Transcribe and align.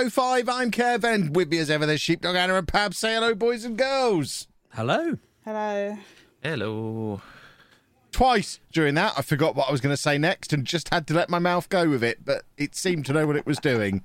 welcome 0.00 0.10
to 0.10 0.20
MGP 0.20 0.46
505. 0.46 0.48
I'm 0.48 0.70
Kev, 0.70 1.04
and 1.04 1.36
with 1.36 1.50
me 1.50 1.58
as 1.58 1.70
ever, 1.70 1.84
there's 1.84 2.00
Sheepdog 2.00 2.36
Anna 2.36 2.54
and 2.54 2.66
Pab. 2.66 2.94
Say 2.94 3.14
hello, 3.14 3.34
boys 3.34 3.64
and 3.64 3.76
girls. 3.76 4.48
Hello. 4.70 5.18
Hello. 5.44 5.98
Hello. 6.42 7.20
Twice 8.10 8.60
during 8.72 8.94
that, 8.94 9.12
I 9.16 9.22
forgot 9.22 9.54
what 9.54 9.68
I 9.68 9.72
was 9.72 9.80
going 9.80 9.94
to 9.94 10.00
say 10.00 10.18
next 10.18 10.52
and 10.52 10.64
just 10.64 10.88
had 10.88 11.06
to 11.08 11.14
let 11.14 11.28
my 11.28 11.38
mouth 11.38 11.68
go 11.68 11.88
with 11.88 12.02
it, 12.02 12.24
but 12.24 12.44
it 12.56 12.74
seemed 12.74 13.06
to 13.06 13.12
know 13.12 13.26
what 13.26 13.36
it 13.36 13.46
was 13.46 13.58
doing. 13.58 14.02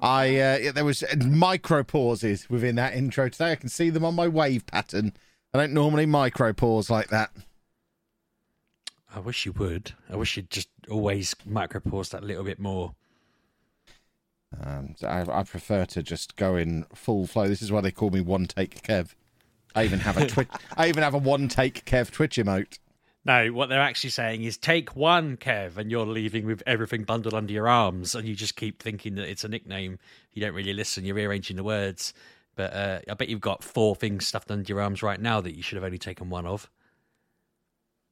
I 0.00 0.36
uh, 0.36 0.72
There 0.72 0.84
was 0.84 1.02
micro 1.24 1.82
pauses 1.82 2.48
within 2.48 2.76
that 2.76 2.94
intro 2.94 3.28
today. 3.28 3.52
I 3.52 3.56
can 3.56 3.68
see 3.68 3.90
them 3.90 4.04
on 4.04 4.14
my 4.14 4.28
wave 4.28 4.66
pattern. 4.66 5.12
I 5.52 5.58
don't 5.58 5.72
normally 5.72 6.06
micro 6.06 6.52
pause 6.52 6.90
like 6.90 7.08
that. 7.08 7.30
I 9.14 9.20
wish 9.20 9.46
you 9.46 9.52
would. 9.52 9.92
I 10.10 10.16
wish 10.16 10.36
you'd 10.36 10.50
just 10.50 10.68
always 10.90 11.34
micro 11.44 11.80
pause 11.80 12.10
that 12.10 12.22
little 12.22 12.44
bit 12.44 12.60
more. 12.60 12.94
Um, 14.62 14.94
I, 15.02 15.24
I 15.30 15.42
prefer 15.42 15.84
to 15.86 16.02
just 16.02 16.36
go 16.36 16.56
in 16.56 16.86
full 16.94 17.26
flow. 17.26 17.48
This 17.48 17.62
is 17.62 17.70
why 17.70 17.80
they 17.80 17.90
call 17.90 18.10
me 18.10 18.20
One 18.20 18.46
Take 18.46 18.82
Kev. 18.82 19.14
I 19.74 19.84
even 19.84 20.00
have 20.00 20.16
a 20.16 20.26
twi- 20.26 20.46
I 20.76 20.88
even 20.88 21.02
have 21.02 21.14
a 21.14 21.18
One 21.18 21.48
Take 21.48 21.84
Kev 21.84 22.10
Twitch 22.10 22.36
emote. 22.36 22.78
No, 23.24 23.48
what 23.48 23.68
they're 23.68 23.80
actually 23.80 24.10
saying 24.10 24.44
is 24.44 24.56
take 24.56 24.96
one, 24.96 25.36
Kev, 25.36 25.76
and 25.76 25.90
you're 25.90 26.06
leaving 26.06 26.46
with 26.46 26.62
everything 26.66 27.02
bundled 27.04 27.34
under 27.34 27.52
your 27.52 27.68
arms, 27.68 28.14
and 28.14 28.26
you 28.26 28.34
just 28.34 28.56
keep 28.56 28.82
thinking 28.82 29.16
that 29.16 29.28
it's 29.28 29.44
a 29.44 29.48
nickname. 29.48 29.98
You 30.32 30.40
don't 30.40 30.54
really 30.54 30.72
listen. 30.72 31.04
You're 31.04 31.16
rearranging 31.16 31.56
the 31.56 31.64
words. 31.64 32.14
But 32.56 32.72
uh, 32.72 33.00
I 33.08 33.14
bet 33.14 33.28
you've 33.28 33.40
got 33.40 33.62
four 33.62 33.94
things 33.94 34.26
stuffed 34.26 34.50
under 34.50 34.64
your 34.66 34.80
arms 34.80 35.02
right 35.02 35.20
now 35.20 35.40
that 35.42 35.54
you 35.54 35.62
should 35.62 35.76
have 35.76 35.84
only 35.84 35.98
taken 35.98 36.30
one 36.30 36.46
of. 36.46 36.70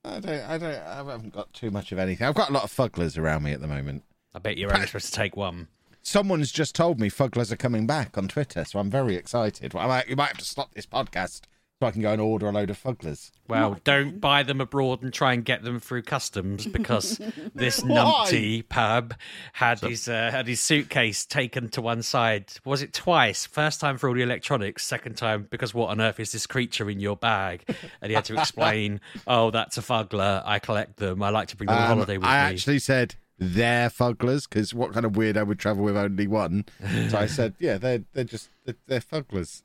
I 0.05 0.21
don't. 0.21 0.41
I 0.43 0.59
don't. 0.59 0.75
I 0.75 0.97
haven't 0.97 1.33
got 1.33 1.53
too 1.53 1.71
much 1.71 1.93
of 1.93 1.98
anything. 1.98 2.27
I've 2.27 2.34
got 2.34 2.50
a 2.50 2.53
lot 2.53 2.65
of 2.65 2.71
fugglers 2.71 3.17
around 3.17 3.43
me 3.43 3.53
at 3.53 3.61
the 3.61 3.67
moment. 3.67 4.05
I 4.34 4.39
bet 4.39 4.59
you're 4.59 4.73
only 4.73 4.87
supposed 4.87 5.06
to 5.06 5.12
take 5.12 5.34
one. 5.34 5.69
Someone's 6.07 6.53
just 6.53 6.77
told 6.77 7.01
me 7.01 7.11
fugglers 7.11 7.51
are 7.51 7.57
coming 7.57 7.85
back 7.85 8.17
on 8.17 8.29
Twitter, 8.29 8.65
so 8.65 8.79
I'm 8.79 8.89
very 8.89 9.17
excited. 9.17 9.75
Well, 9.75 9.83
I 9.85 9.89
might, 9.89 10.09
you 10.09 10.15
might 10.15 10.29
have 10.29 10.39
to 10.39 10.45
stop 10.45 10.73
this 10.73 10.87
podcast 10.87 11.41
so 11.81 11.87
I 11.89 11.91
can 11.91 12.01
go 12.01 12.12
and 12.12 12.21
order 12.21 12.47
a 12.47 12.53
load 12.53 12.71
of 12.71 12.81
fugglers. 12.81 13.33
Well, 13.49 13.77
don't 13.83 14.21
buy 14.21 14.45
them 14.45 14.61
abroad 14.61 15.03
and 15.03 15.12
try 15.12 15.33
and 15.33 15.45
get 15.45 15.65
them 15.65 15.81
through 15.81 16.03
customs 16.03 16.65
because 16.69 17.19
this 17.57 17.83
Why? 17.83 17.89
numpty 17.97 18.62
Pab 18.65 19.15
had 19.53 19.81
his 19.81 20.09
uh, 20.09 20.31
had 20.31 20.47
his 20.47 20.61
suitcase 20.61 21.27
taken 21.27 21.71
to 21.71 21.83
one 21.83 22.03
side. 22.03 22.53
Was 22.65 22.83
it 22.83 22.93
twice? 22.93 23.45
First 23.45 23.81
time 23.81 23.99
for 23.99 24.09
all 24.09 24.15
the 24.15 24.23
electronics, 24.23 24.84
second 24.84 25.17
time 25.17 25.49
because 25.51 25.75
what 25.75 25.91
on 25.91 26.01
earth 26.01 26.21
is 26.21 26.31
this 26.31 26.47
creature 26.47 26.89
in 26.89 27.01
your 27.01 27.17
bag? 27.17 27.65
And 28.01 28.11
he 28.11 28.15
had 28.15 28.27
to 28.27 28.34
explain, 28.39 29.01
"Oh, 29.27 29.51
that's 29.51 29.77
a 29.77 29.83
fuggler. 29.83 30.41
I 30.47 30.61
collect 30.61 30.99
them. 30.99 31.21
I 31.21 31.31
like 31.31 31.49
to 31.49 31.57
bring 31.57 31.67
them 31.67 31.77
on 31.77 31.83
Um, 31.83 31.89
holiday 31.99 32.17
with 32.17 32.27
I 32.29 32.49
me." 32.49 32.55
actually 32.55 32.79
said 32.79 33.17
they're 33.39 33.91
fugglers 33.91 34.48
because 34.48 34.73
what 34.75 34.92
kind 34.92 35.05
of 35.05 35.12
weirdo 35.12 35.47
would 35.47 35.59
travel 35.59 35.84
with 35.84 35.97
only 35.97 36.27
one? 36.27 36.65
So 37.09 37.19
I 37.19 37.27
said, 37.27 37.55
yeah, 37.61 37.78
they're 37.78 38.05
they're 38.12 38.25
just 38.25 38.50
they're, 38.65 38.77
they're 38.87 39.00
fugglers. 39.00 39.62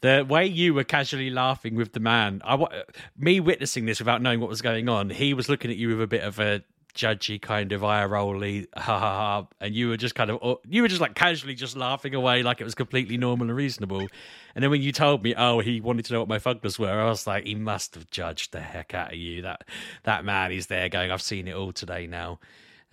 The 0.00 0.24
way 0.26 0.46
you 0.46 0.72
were 0.72 0.84
casually 0.84 1.30
laughing 1.30 1.74
with 1.74 1.92
the 1.92 2.00
man, 2.00 2.40
I 2.44 2.82
me 3.16 3.40
witnessing 3.40 3.84
this 3.84 3.98
without 3.98 4.22
knowing 4.22 4.40
what 4.40 4.48
was 4.48 4.62
going 4.62 4.88
on, 4.88 5.10
he 5.10 5.34
was 5.34 5.48
looking 5.48 5.70
at 5.70 5.76
you 5.76 5.88
with 5.88 6.00
a 6.00 6.06
bit 6.06 6.22
of 6.22 6.38
a 6.38 6.62
judgy 6.94 7.42
kind 7.42 7.72
of 7.72 7.82
eye 7.82 8.04
rolly, 8.04 8.66
ha 8.76 8.98
ha 8.98 8.98
ha, 8.98 9.46
and 9.60 9.74
you 9.74 9.88
were 9.88 9.96
just 9.96 10.14
kind 10.14 10.30
of 10.30 10.38
uh, 10.42 10.54
you 10.66 10.82
were 10.82 10.88
just 10.88 11.00
like 11.00 11.14
casually 11.14 11.54
just 11.54 11.76
laughing 11.76 12.14
away 12.14 12.42
like 12.42 12.60
it 12.60 12.64
was 12.64 12.74
completely 12.74 13.16
normal 13.16 13.48
and 13.48 13.56
reasonable. 13.56 14.06
And 14.54 14.62
then 14.62 14.70
when 14.70 14.82
you 14.82 14.92
told 14.92 15.22
me, 15.22 15.34
oh, 15.36 15.58
he 15.60 15.80
wanted 15.80 16.04
to 16.06 16.12
know 16.12 16.20
what 16.20 16.28
my 16.28 16.38
fugglers 16.38 16.78
were, 16.78 17.00
I 17.00 17.06
was 17.06 17.26
like, 17.26 17.44
he 17.44 17.56
must 17.56 17.94
have 17.96 18.08
judged 18.10 18.52
the 18.52 18.60
heck 18.60 18.94
out 18.94 19.12
of 19.12 19.18
you. 19.18 19.42
That 19.42 19.64
that 20.04 20.24
man 20.24 20.52
is 20.52 20.68
there 20.68 20.88
going, 20.88 21.10
I've 21.10 21.22
seen 21.22 21.48
it 21.48 21.54
all 21.54 21.72
today 21.72 22.06
now. 22.06 22.38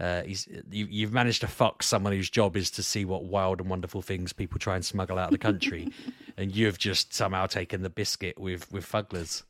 Uh, 0.02 0.24
he's 0.24 0.48
you, 0.72 0.88
you've 0.90 1.14
managed 1.14 1.42
to 1.42 1.48
fuck 1.48 1.84
someone 1.84 2.12
whose 2.12 2.30
job 2.30 2.58
is 2.58 2.72
to 2.72 2.82
see 2.82 3.06
what 3.06 3.24
wild 3.26 3.62
and 3.62 3.70
wonderful 3.70 4.02
things 4.02 4.34
people 4.34 4.58
try 4.58 4.74
and 4.76 4.84
smuggle 4.84 5.20
out 5.20 5.26
of 5.26 5.32
the 5.32 5.38
country, 5.38 5.90
and 6.38 6.56
you've 6.56 6.80
just 6.80 7.14
somehow 7.14 7.46
taken 7.46 7.84
the 7.84 7.90
biscuit 7.90 8.40
with 8.40 8.72
with 8.72 8.84
fugglers. 8.84 9.44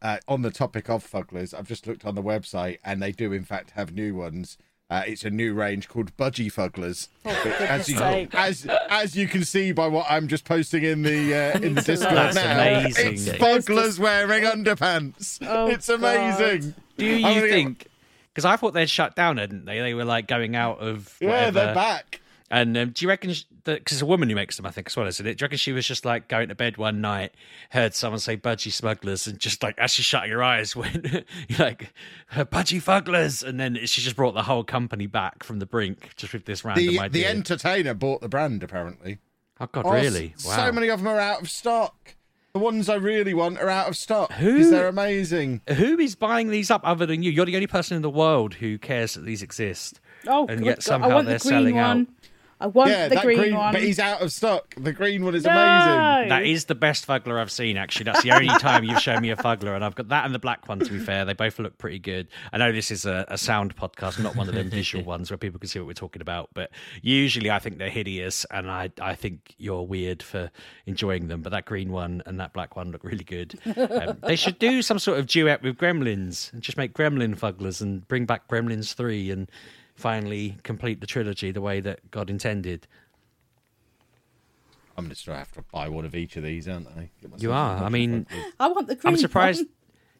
Uh, 0.00 0.16
on 0.26 0.40
the 0.40 0.50
topic 0.50 0.88
of 0.88 1.04
fugglers, 1.06 1.52
I've 1.52 1.68
just 1.68 1.86
looked 1.86 2.06
on 2.06 2.14
the 2.14 2.22
website 2.22 2.78
and 2.82 3.02
they 3.02 3.12
do 3.12 3.32
in 3.32 3.44
fact 3.44 3.72
have 3.72 3.92
new 3.92 4.14
ones. 4.14 4.56
Uh, 4.90 5.02
it's 5.06 5.22
a 5.22 5.28
new 5.28 5.52
range 5.52 5.86
called 5.86 6.16
Budgie 6.16 6.50
Fugglers. 6.50 7.08
for 7.22 7.48
as 7.64 7.90
you 7.90 7.98
as 8.32 8.66
as 8.88 9.14
you 9.14 9.28
can 9.28 9.44
see 9.44 9.70
by 9.72 9.86
what 9.86 10.06
I'm 10.08 10.28
just 10.28 10.46
posting 10.46 10.82
in 10.82 11.02
the 11.02 11.34
uh, 11.34 11.58
in 11.62 11.74
the 11.74 11.82
Discord 11.82 12.16
That's 12.16 12.36
now, 12.36 12.58
amazing. 12.58 13.12
it's 13.12 13.28
fugglers 13.28 13.98
wearing 13.98 14.44
underpants. 14.44 15.46
Oh, 15.46 15.66
it's 15.66 15.90
amazing. 15.90 16.74
Do 16.96 17.22
I'm 17.22 17.36
you 17.36 17.48
think? 17.50 17.87
Because 18.38 18.44
I 18.52 18.54
thought 18.54 18.72
they'd 18.72 18.88
shut 18.88 19.16
down, 19.16 19.36
hadn't 19.38 19.64
they? 19.64 19.80
They 19.80 19.94
were 19.94 20.04
like 20.04 20.28
going 20.28 20.54
out 20.54 20.78
of 20.78 21.16
Yeah, 21.20 21.28
whatever. 21.28 21.50
they're 21.58 21.74
back. 21.74 22.20
And 22.52 22.76
um, 22.78 22.90
do 22.90 23.04
you 23.04 23.08
reckon 23.08 23.30
that 23.64 23.80
because 23.80 23.96
it's 23.96 24.02
a 24.02 24.06
woman 24.06 24.28
who 24.28 24.36
makes 24.36 24.56
them, 24.56 24.64
I 24.64 24.70
think 24.70 24.86
as 24.86 24.96
well, 24.96 25.08
isn't 25.08 25.26
it? 25.26 25.38
Do 25.38 25.42
you 25.42 25.46
reckon 25.46 25.58
she 25.58 25.72
was 25.72 25.88
just 25.88 26.04
like 26.04 26.28
going 26.28 26.48
to 26.50 26.54
bed 26.54 26.76
one 26.76 27.00
night, 27.00 27.32
heard 27.70 27.96
someone 27.96 28.20
say 28.20 28.36
"budgie 28.36 28.70
smugglers," 28.70 29.26
and 29.26 29.40
just 29.40 29.64
like 29.64 29.76
as 29.76 29.90
she 29.90 30.04
shut 30.04 30.28
your 30.28 30.40
eyes, 30.40 30.76
went 30.76 31.04
you're 31.48 31.58
like 31.58 31.92
"budgie 32.32 32.80
fugglers," 32.80 33.42
and 33.42 33.58
then 33.58 33.74
she 33.86 34.00
just 34.02 34.14
brought 34.14 34.34
the 34.34 34.44
whole 34.44 34.62
company 34.62 35.08
back 35.08 35.42
from 35.42 35.58
the 35.58 35.66
brink 35.66 36.10
just 36.14 36.32
with 36.32 36.44
this 36.44 36.64
random 36.64 36.86
The 36.86 37.00
idea. 37.00 37.24
the 37.24 37.28
entertainer 37.28 37.92
bought 37.92 38.20
the 38.20 38.28
brand 38.28 38.62
apparently. 38.62 39.18
oh 39.60 39.66
God, 39.66 39.84
Oh, 39.84 39.90
really? 39.94 40.34
Wow. 40.46 40.54
So 40.56 40.70
many 40.72 40.86
of 40.88 41.00
them 41.00 41.08
are 41.08 41.18
out 41.18 41.42
of 41.42 41.50
stock. 41.50 42.14
The 42.58 42.64
ones 42.64 42.88
I 42.88 42.96
really 42.96 43.34
want 43.34 43.60
are 43.60 43.68
out 43.70 43.88
of 43.88 43.96
stock 43.96 44.32
Who- 44.32 44.54
because 44.54 44.70
they're 44.72 44.88
amazing. 44.88 45.60
Who 45.76 45.96
is 46.00 46.16
buying 46.16 46.50
these 46.50 46.72
up 46.72 46.80
other 46.82 47.06
than 47.06 47.22
you? 47.22 47.30
You're 47.30 47.46
the 47.46 47.54
only 47.54 47.68
person 47.68 47.94
in 47.94 48.02
the 48.02 48.10
world 48.10 48.54
who 48.54 48.78
cares 48.78 49.14
that 49.14 49.24
these 49.24 49.44
exist. 49.44 50.00
Oh, 50.26 50.44
and 50.48 50.58
good 50.58 50.66
yet 50.66 50.76
God. 50.78 50.82
somehow 50.82 51.10
I 51.10 51.14
want 51.14 51.28
they're 51.28 51.38
the 51.38 51.42
green 51.48 51.52
selling 51.60 51.76
one. 51.76 52.00
out. 52.00 52.06
I 52.60 52.66
want 52.66 52.90
yeah, 52.90 53.08
the 53.08 53.14
that 53.16 53.24
green, 53.24 53.38
green, 53.38 53.54
one. 53.54 53.72
but 53.72 53.82
he's 53.82 54.00
out 54.00 54.20
of 54.20 54.32
stock. 54.32 54.74
The 54.76 54.92
green 54.92 55.24
one 55.24 55.34
is 55.34 55.44
no. 55.44 55.50
amazing. 55.50 56.28
That 56.28 56.44
is 56.44 56.64
the 56.64 56.74
best 56.74 57.04
fuggler 57.04 57.38
I've 57.38 57.52
seen, 57.52 57.76
actually. 57.76 58.04
That's 58.04 58.22
the 58.22 58.32
only 58.32 58.48
time 58.58 58.82
you've 58.82 59.00
shown 59.00 59.22
me 59.22 59.30
a 59.30 59.36
fuggler, 59.36 59.74
and 59.74 59.84
I've 59.84 59.94
got 59.94 60.08
that 60.08 60.24
and 60.24 60.34
the 60.34 60.40
black 60.40 60.68
one, 60.68 60.80
to 60.80 60.90
be 60.90 60.98
fair. 60.98 61.24
They 61.24 61.34
both 61.34 61.58
look 61.60 61.78
pretty 61.78 62.00
good. 62.00 62.26
I 62.52 62.58
know 62.58 62.72
this 62.72 62.90
is 62.90 63.06
a, 63.06 63.24
a 63.28 63.38
sound 63.38 63.76
podcast, 63.76 64.20
not 64.20 64.34
one 64.34 64.48
of 64.48 64.54
them 64.54 64.70
visual 64.70 65.04
ones 65.06 65.30
where 65.30 65.38
people 65.38 65.60
can 65.60 65.68
see 65.68 65.78
what 65.78 65.86
we're 65.86 65.92
talking 65.92 66.20
about, 66.20 66.50
but 66.52 66.70
usually 67.00 67.50
I 67.50 67.60
think 67.60 67.78
they're 67.78 67.90
hideous, 67.90 68.44
and 68.50 68.68
I, 68.70 68.90
I 69.00 69.14
think 69.14 69.54
you're 69.58 69.82
weird 69.82 70.22
for 70.22 70.50
enjoying 70.86 71.28
them. 71.28 71.42
But 71.42 71.50
that 71.50 71.64
green 71.64 71.92
one 71.92 72.22
and 72.26 72.40
that 72.40 72.52
black 72.52 72.74
one 72.74 72.90
look 72.90 73.04
really 73.04 73.24
good. 73.24 73.58
Um, 73.78 74.18
they 74.22 74.36
should 74.36 74.58
do 74.58 74.82
some 74.82 74.98
sort 74.98 75.18
of 75.18 75.26
duet 75.26 75.62
with 75.62 75.78
Gremlins 75.78 76.52
and 76.52 76.62
just 76.62 76.76
make 76.76 76.94
Gremlin 76.94 77.38
fugglers 77.38 77.80
and 77.80 78.06
bring 78.08 78.26
back 78.26 78.48
Gremlins 78.48 78.94
3 78.94 79.30
and 79.30 79.50
finally 79.98 80.56
complete 80.62 81.00
the 81.00 81.06
trilogy 81.06 81.50
the 81.50 81.60
way 81.60 81.80
that 81.80 82.10
God 82.10 82.30
intended. 82.30 82.86
I'm 84.96 85.08
just 85.08 85.26
gonna 85.26 85.38
have 85.38 85.52
to 85.52 85.62
buy 85.72 85.88
one 85.88 86.04
of 86.04 86.14
each 86.14 86.36
of 86.36 86.42
these, 86.42 86.68
aren't 86.68 86.88
I? 86.88 87.10
You 87.38 87.52
are. 87.52 87.82
I 87.82 87.88
mean. 87.88 88.26
I 88.58 88.68
want 88.68 88.88
the 88.88 88.94
green 88.94 89.14
I'm 89.14 89.18
surprised, 89.18 89.60
one. 89.60 89.68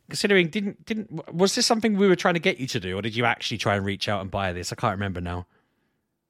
considering 0.09 0.49
didn't 0.49 0.85
didn't 0.85 1.33
was 1.35 1.55
this 1.55 1.67
something 1.67 1.97
we 1.97 2.07
were 2.09 2.17
trying 2.17 2.35
to 2.35 2.41
get 2.41 2.59
you 2.59 2.67
to 2.69 2.81
do, 2.81 2.97
or 2.97 3.03
did 3.03 3.17
you 3.17 3.25
actually 3.25 3.59
try 3.59 3.77
and 3.77 3.85
reach 3.85 4.09
out 4.09 4.21
and 4.21 4.31
buy 4.31 4.53
this? 4.53 4.73
I 4.73 4.77
can't 4.77 4.93
remember 4.93 5.21
now. 5.21 5.47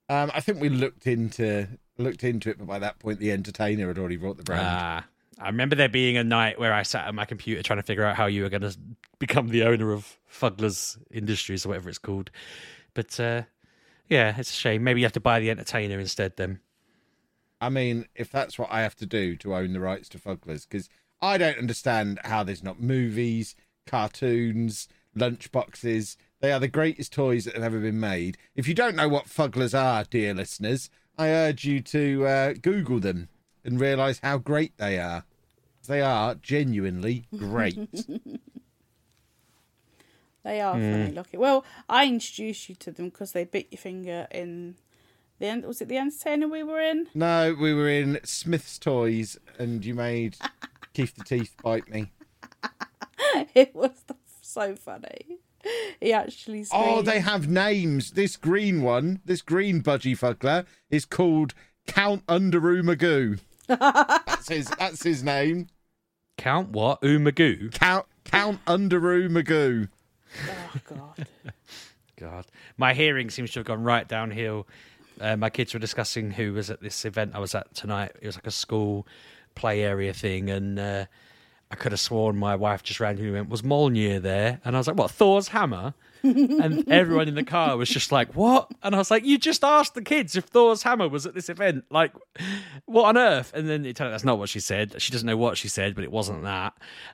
um, 0.08 0.30
I 0.34 0.40
think 0.40 0.60
we 0.60 0.68
looked 0.68 1.06
into 1.06 1.68
looked 1.98 2.24
into 2.24 2.50
it, 2.50 2.58
but 2.58 2.66
by 2.66 2.78
that 2.78 2.98
point, 2.98 3.18
the 3.18 3.32
entertainer 3.32 3.88
had 3.88 3.98
already 3.98 4.16
bought 4.16 4.36
the 4.36 4.44
brand. 4.44 4.66
Ah, 4.66 5.04
I 5.38 5.46
remember 5.46 5.76
there 5.76 5.88
being 5.88 6.16
a 6.16 6.24
night 6.24 6.58
where 6.58 6.72
I 6.72 6.82
sat 6.82 7.06
at 7.06 7.14
my 7.14 7.24
computer 7.24 7.62
trying 7.62 7.78
to 7.78 7.82
figure 7.82 8.04
out 8.04 8.16
how 8.16 8.26
you 8.26 8.42
were 8.42 8.48
going 8.48 8.62
to 8.62 8.76
become 9.18 9.48
the 9.48 9.64
owner 9.64 9.92
of 9.92 10.16
Fuggler's 10.26 10.98
Industries 11.10 11.66
or 11.66 11.70
whatever 11.70 11.88
it's 11.88 11.98
called. 11.98 12.30
But 12.98 13.20
uh, 13.20 13.42
yeah, 14.08 14.34
it's 14.36 14.50
a 14.50 14.54
shame. 14.54 14.82
Maybe 14.82 14.98
you 14.98 15.06
have 15.06 15.12
to 15.12 15.20
buy 15.20 15.38
the 15.38 15.50
entertainer 15.50 16.00
instead. 16.00 16.36
Then 16.36 16.58
I 17.60 17.68
mean, 17.68 18.06
if 18.16 18.28
that's 18.28 18.58
what 18.58 18.72
I 18.72 18.80
have 18.80 18.96
to 18.96 19.06
do 19.06 19.36
to 19.36 19.54
own 19.54 19.72
the 19.72 19.78
rights 19.78 20.08
to 20.08 20.18
Fugglers, 20.18 20.68
because 20.68 20.88
I 21.22 21.38
don't 21.38 21.58
understand 21.58 22.18
how 22.24 22.42
there's 22.42 22.64
not 22.64 22.80
movies, 22.80 23.54
cartoons, 23.86 24.88
lunchboxes. 25.16 26.16
They 26.40 26.50
are 26.50 26.58
the 26.58 26.66
greatest 26.66 27.12
toys 27.12 27.44
that 27.44 27.54
have 27.54 27.62
ever 27.62 27.78
been 27.78 28.00
made. 28.00 28.36
If 28.56 28.66
you 28.66 28.74
don't 28.74 28.96
know 28.96 29.08
what 29.08 29.26
Fugglers 29.26 29.78
are, 29.78 30.02
dear 30.02 30.34
listeners, 30.34 30.90
I 31.16 31.28
urge 31.28 31.64
you 31.64 31.80
to 31.82 32.26
uh, 32.26 32.54
Google 32.60 32.98
them 32.98 33.28
and 33.64 33.78
realise 33.78 34.18
how 34.24 34.38
great 34.38 34.76
they 34.76 34.98
are. 34.98 35.22
They 35.86 36.00
are 36.00 36.34
genuinely 36.34 37.26
great. 37.36 37.78
They 40.48 40.62
are 40.62 40.72
funny 40.72 41.10
mm. 41.10 41.14
looking. 41.14 41.40
Well, 41.40 41.62
I 41.90 42.06
introduced 42.06 42.70
you 42.70 42.74
to 42.76 42.90
them 42.90 43.10
because 43.10 43.32
they 43.32 43.44
bit 43.44 43.66
your 43.70 43.78
finger 43.78 44.26
in 44.30 44.76
the 45.38 45.46
end. 45.46 45.66
Was 45.66 45.82
it 45.82 45.88
the 45.88 45.98
entertainer 45.98 46.48
we 46.48 46.62
were 46.62 46.80
in? 46.80 47.06
no, 47.14 47.54
we 47.60 47.74
were 47.74 47.90
in 47.90 48.18
Smith's 48.24 48.78
Toys 48.78 49.36
and 49.58 49.84
you 49.84 49.94
made 49.94 50.38
Keith 50.94 51.14
the 51.16 51.24
Teeth 51.24 51.54
bite 51.62 51.90
me. 51.90 52.12
it 53.54 53.74
was 53.74 53.90
so 54.40 54.74
funny. 54.74 55.36
He 56.00 56.14
actually. 56.14 56.64
Oh, 56.72 57.02
they 57.02 57.20
have 57.20 57.46
names. 57.46 58.12
This 58.12 58.38
green 58.38 58.80
one, 58.80 59.20
this 59.26 59.42
green 59.42 59.82
budgie 59.82 60.16
fuggler, 60.16 60.64
is 60.88 61.04
called 61.04 61.52
Count 61.86 62.24
Underoo 62.24 62.82
Magoo. 62.82 63.38
that's 63.66 64.48
his. 64.48 64.70
That's 64.78 65.02
his 65.02 65.22
name. 65.22 65.66
count 66.38 66.70
what 66.70 67.02
Umagoo. 67.02 67.70
Count 67.74 68.06
Count 68.24 68.64
Underoo 68.64 69.28
Magoo. 69.28 69.88
Oh 70.48 70.80
God. 70.84 71.26
God, 72.16 72.46
my 72.76 72.94
hearing 72.94 73.30
seems 73.30 73.52
to 73.52 73.60
have 73.60 73.66
gone 73.66 73.82
right 73.84 74.06
downhill 74.08 74.66
Uh, 75.20 75.36
my 75.36 75.50
kids 75.50 75.72
were 75.74 75.80
discussing 75.80 76.30
who 76.30 76.52
was 76.52 76.70
at 76.70 76.80
this 76.80 77.04
event 77.04 77.32
I 77.34 77.38
was 77.40 77.54
at 77.54 77.74
tonight. 77.74 78.12
It 78.20 78.26
was 78.26 78.36
like 78.36 78.46
a 78.46 78.52
school 78.52 79.06
play 79.54 79.82
area 79.82 80.12
thing, 80.12 80.48
and 80.50 80.78
uh, 80.78 81.06
I 81.70 81.76
could 81.76 81.92
have 81.92 82.00
sworn 82.00 82.36
my 82.38 82.56
wife 82.56 82.82
just 82.82 82.98
randomly 83.00 83.30
went, 83.30 83.50
"Was 83.50 83.62
Mjolnir 83.62 84.22
there?" 84.22 84.60
And 84.64 84.74
I 84.74 84.78
was 84.78 84.86
like, 84.86 84.96
"What? 84.96 85.10
Thor's 85.10 85.48
hammer?" 85.48 85.94
and 86.22 86.88
everyone 86.88 87.28
in 87.28 87.34
the 87.34 87.44
car 87.44 87.76
was 87.76 87.88
just 87.88 88.10
like, 88.10 88.34
"What?" 88.34 88.70
And 88.82 88.94
I 88.94 88.98
was 88.98 89.10
like, 89.10 89.24
"You 89.24 89.38
just 89.38 89.62
asked 89.62 89.94
the 89.94 90.02
kids 90.02 90.34
if 90.34 90.44
Thor's 90.44 90.82
hammer 90.82 91.08
was 91.08 91.26
at 91.26 91.34
this 91.34 91.48
event. 91.48 91.84
Like, 91.90 92.12
what 92.86 93.04
on 93.04 93.18
earth?" 93.18 93.52
And 93.54 93.68
then 93.68 93.84
it 93.84 93.96
turned 93.96 94.08
out 94.08 94.12
that's 94.12 94.24
not 94.24 94.38
what 94.38 94.48
she 94.48 94.60
said. 94.60 95.00
She 95.00 95.12
doesn't 95.12 95.26
know 95.26 95.36
what 95.36 95.58
she 95.58 95.68
said, 95.68 95.94
but 95.94 96.04
it 96.04 96.10
wasn't 96.10 96.42
that. 96.44 96.72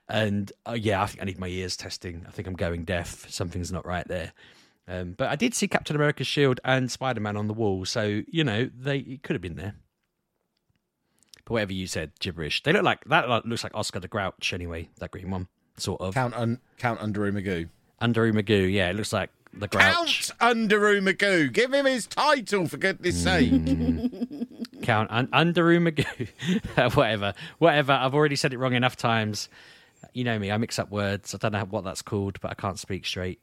And 0.09 0.53
uh, 0.67 0.73
yeah, 0.73 1.03
I 1.03 1.07
think 1.07 1.23
I 1.23 1.25
need 1.25 1.39
my 1.39 1.49
ears 1.49 1.77
testing. 1.77 2.25
I 2.27 2.31
think 2.31 2.47
I'm 2.47 2.55
going 2.55 2.85
deaf. 2.85 3.29
Something's 3.29 3.73
not 3.73 3.85
right 3.85 4.07
there. 4.07 4.33
Um, 4.87 5.13
but 5.13 5.29
I 5.29 5.37
did 5.37 5.55
see 5.55 5.67
Captain 5.67 5.97
America's 5.97 6.27
shield 6.27 6.61
and 6.65 6.91
Spider 6.91 7.21
Man 7.21 7.37
on 7.37 7.49
the 7.49 7.55
wall, 7.55 7.85
so 7.85 8.23
you 8.29 8.45
know 8.45 8.71
they 8.77 8.99
it 8.99 9.23
could 9.23 9.35
have 9.35 9.43
been 9.43 9.57
there. 9.57 9.75
But 11.45 11.53
whatever 11.55 11.73
you 11.73 11.87
said, 11.87 12.13
gibberish. 12.21 12.63
They 12.63 12.73
look 12.73 12.85
like 12.85 13.05
that. 13.07 13.47
Looks 13.47 13.65
like 13.65 13.75
Oscar 13.75 14.01
the 14.01 14.09
Grouch 14.09 14.53
anyway. 14.53 14.89
That 14.99 15.11
green 15.11 15.31
one, 15.31 15.49
sort 15.77 16.01
of. 16.01 16.15
Count 16.15 16.35
un, 16.35 16.61
Count 16.79 17.01
Underoo 17.01 17.33
Magoo. 17.33 17.69
Underoo 18.01 18.33
Magoo. 18.33 18.73
Yeah, 18.73 18.91
it 18.91 18.97
looks 18.97 19.13
like 19.13 19.31
the 19.53 19.69
Grouch. 19.69 20.33
Count 20.39 20.59
Underoo 20.59 21.01
Magoo. 21.03 21.53
Give 21.53 21.73
him 21.73 21.87
his 21.87 22.07
title 22.07 22.67
for 22.67 22.79
goodness 22.79 23.23
sake. 23.23 23.51
Count 24.83 25.11
un- 25.11 25.29
Underoo 25.29 25.93
Magoo. 25.93 26.95
whatever, 26.97 27.35
whatever. 27.59 27.93
I've 27.93 28.15
already 28.15 28.37
said 28.37 28.53
it 28.55 28.59
wrong 28.59 28.75
enough 28.75 28.97
times. 28.97 29.49
You 30.13 30.25
know 30.25 30.39
me. 30.39 30.51
I 30.51 30.57
mix 30.59 30.79
up 30.79 30.91
words. 30.91 31.35
I 31.35 31.39
don't 31.39 31.53
know 31.53 31.65
what 31.65 31.85
that's 31.85 32.03
called, 32.03 32.41
but 32.41 32.51
I 32.51 32.55
can't 32.55 32.79
speak 32.79 33.05
straight. 33.05 33.41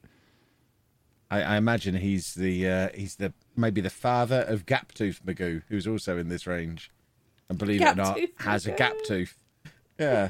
I, 1.30 1.42
I 1.42 1.58
imagine 1.58 1.96
he's 1.96 2.34
the 2.34 2.68
uh, 2.68 2.90
he's 2.94 3.16
the 3.16 3.34
maybe 3.56 3.80
the 3.82 3.90
father 3.90 4.42
of 4.42 4.66
Gaptooth 4.66 5.22
Magoo, 5.22 5.64
who's 5.70 5.88
also 5.88 6.18
in 6.18 6.30
this 6.30 6.46
range, 6.46 6.92
and 7.52 7.58
believe 7.60 7.82
it 7.82 7.86
or 7.86 7.96
not, 7.96 8.18
Gaptooth 8.18 8.42
has 8.42 8.66
a 8.68 8.72
gap 8.72 8.96
tooth. 9.06 9.38
Yeah. 10.00 10.30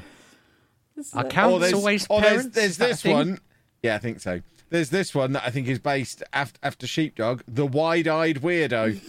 Our 1.14 1.24
Or 1.24 1.28
count's 1.28 1.60
there's, 1.60 1.72
always 1.72 2.06
or 2.10 2.20
there's, 2.20 2.30
parents. 2.32 2.54
there's 2.54 2.70
Is 2.72 2.76
this 2.78 3.02
thing? 3.02 3.12
one. 3.14 3.38
Yeah, 3.82 3.94
I 3.94 3.98
think 3.98 4.20
so. 4.20 4.40
There's 4.70 4.90
this 4.90 5.14
one 5.14 5.32
that 5.32 5.42
I 5.44 5.50
think 5.50 5.68
is 5.68 5.78
based 5.78 6.22
after, 6.32 6.58
after 6.62 6.86
Sheepdog, 6.86 7.42
the 7.48 7.66
wide-eyed 7.66 8.42
weirdo. 8.42 9.00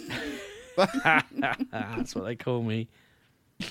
That's 1.72 2.16
what 2.16 2.26
they 2.26 2.36
call 2.36 2.64
me. 2.64 2.88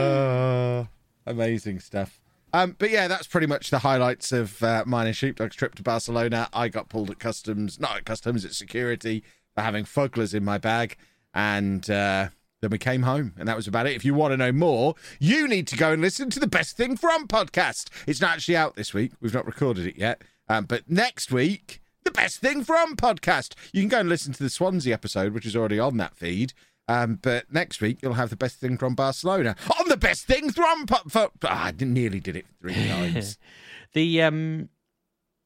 Uh, 0.00 0.84
amazing 1.26 1.78
stuff. 1.78 2.18
Um, 2.54 2.74
but 2.78 2.90
yeah, 2.90 3.06
that's 3.06 3.26
pretty 3.26 3.46
much 3.46 3.68
the 3.68 3.80
highlights 3.80 4.32
of 4.32 4.62
uh, 4.62 4.82
mine 4.86 5.06
and 5.06 5.14
Sheepdog's 5.14 5.54
trip 5.54 5.74
to 5.74 5.82
Barcelona. 5.82 6.48
I 6.54 6.68
got 6.68 6.88
pulled 6.88 7.10
at 7.10 7.18
customs, 7.18 7.78
not 7.78 7.98
at 7.98 8.04
customs, 8.06 8.46
at 8.46 8.54
security 8.54 9.22
for 9.54 9.60
having 9.60 9.84
fugglers 9.84 10.32
in 10.32 10.42
my 10.42 10.56
bag, 10.56 10.96
and 11.34 11.88
uh, 11.90 12.28
then 12.60 12.70
we 12.70 12.78
came 12.78 13.02
home, 13.02 13.34
and 13.38 13.48
that 13.48 13.56
was 13.56 13.66
about 13.68 13.86
it. 13.86 13.94
If 13.94 14.04
you 14.04 14.14
want 14.14 14.32
to 14.32 14.36
know 14.36 14.52
more, 14.52 14.94
you 15.20 15.46
need 15.46 15.66
to 15.68 15.76
go 15.76 15.92
and 15.92 16.02
listen 16.02 16.30
to 16.30 16.40
the 16.40 16.46
Best 16.46 16.76
Thing 16.76 16.96
From 16.96 17.28
podcast. 17.28 17.88
It's 18.06 18.20
not 18.20 18.32
actually 18.32 18.56
out 18.56 18.76
this 18.76 18.92
week; 18.92 19.12
we've 19.20 19.34
not 19.34 19.46
recorded 19.46 19.86
it 19.86 19.96
yet. 19.96 20.22
Um, 20.48 20.64
but 20.64 20.90
next 20.90 21.30
week, 21.30 21.80
the 22.04 22.10
Best 22.10 22.40
Thing 22.40 22.64
From 22.64 22.96
podcast. 22.96 23.54
You 23.72 23.82
can 23.82 23.88
go 23.88 24.00
and 24.00 24.08
listen 24.08 24.32
to 24.32 24.42
the 24.42 24.50
Swansea 24.50 24.94
episode, 24.94 25.34
which 25.34 25.46
is 25.46 25.54
already 25.54 25.78
on 25.78 25.96
that 25.98 26.16
feed. 26.16 26.52
Um, 26.88 27.18
but 27.20 27.52
next 27.52 27.82
week 27.82 27.98
you'll 28.00 28.14
have 28.14 28.30
the 28.30 28.36
best 28.36 28.56
thing 28.56 28.78
from 28.78 28.94
Barcelona 28.94 29.54
on 29.78 29.88
the 29.88 29.96
best 29.96 30.24
thing 30.24 30.50
from. 30.50 30.86
Po- 30.86 31.08
for, 31.08 31.28
ah, 31.44 31.66
I 31.66 31.84
nearly 31.84 32.18
did 32.18 32.34
it 32.34 32.46
three 32.60 32.74
times. 32.88 33.38
The 33.92 34.22
um 34.22 34.70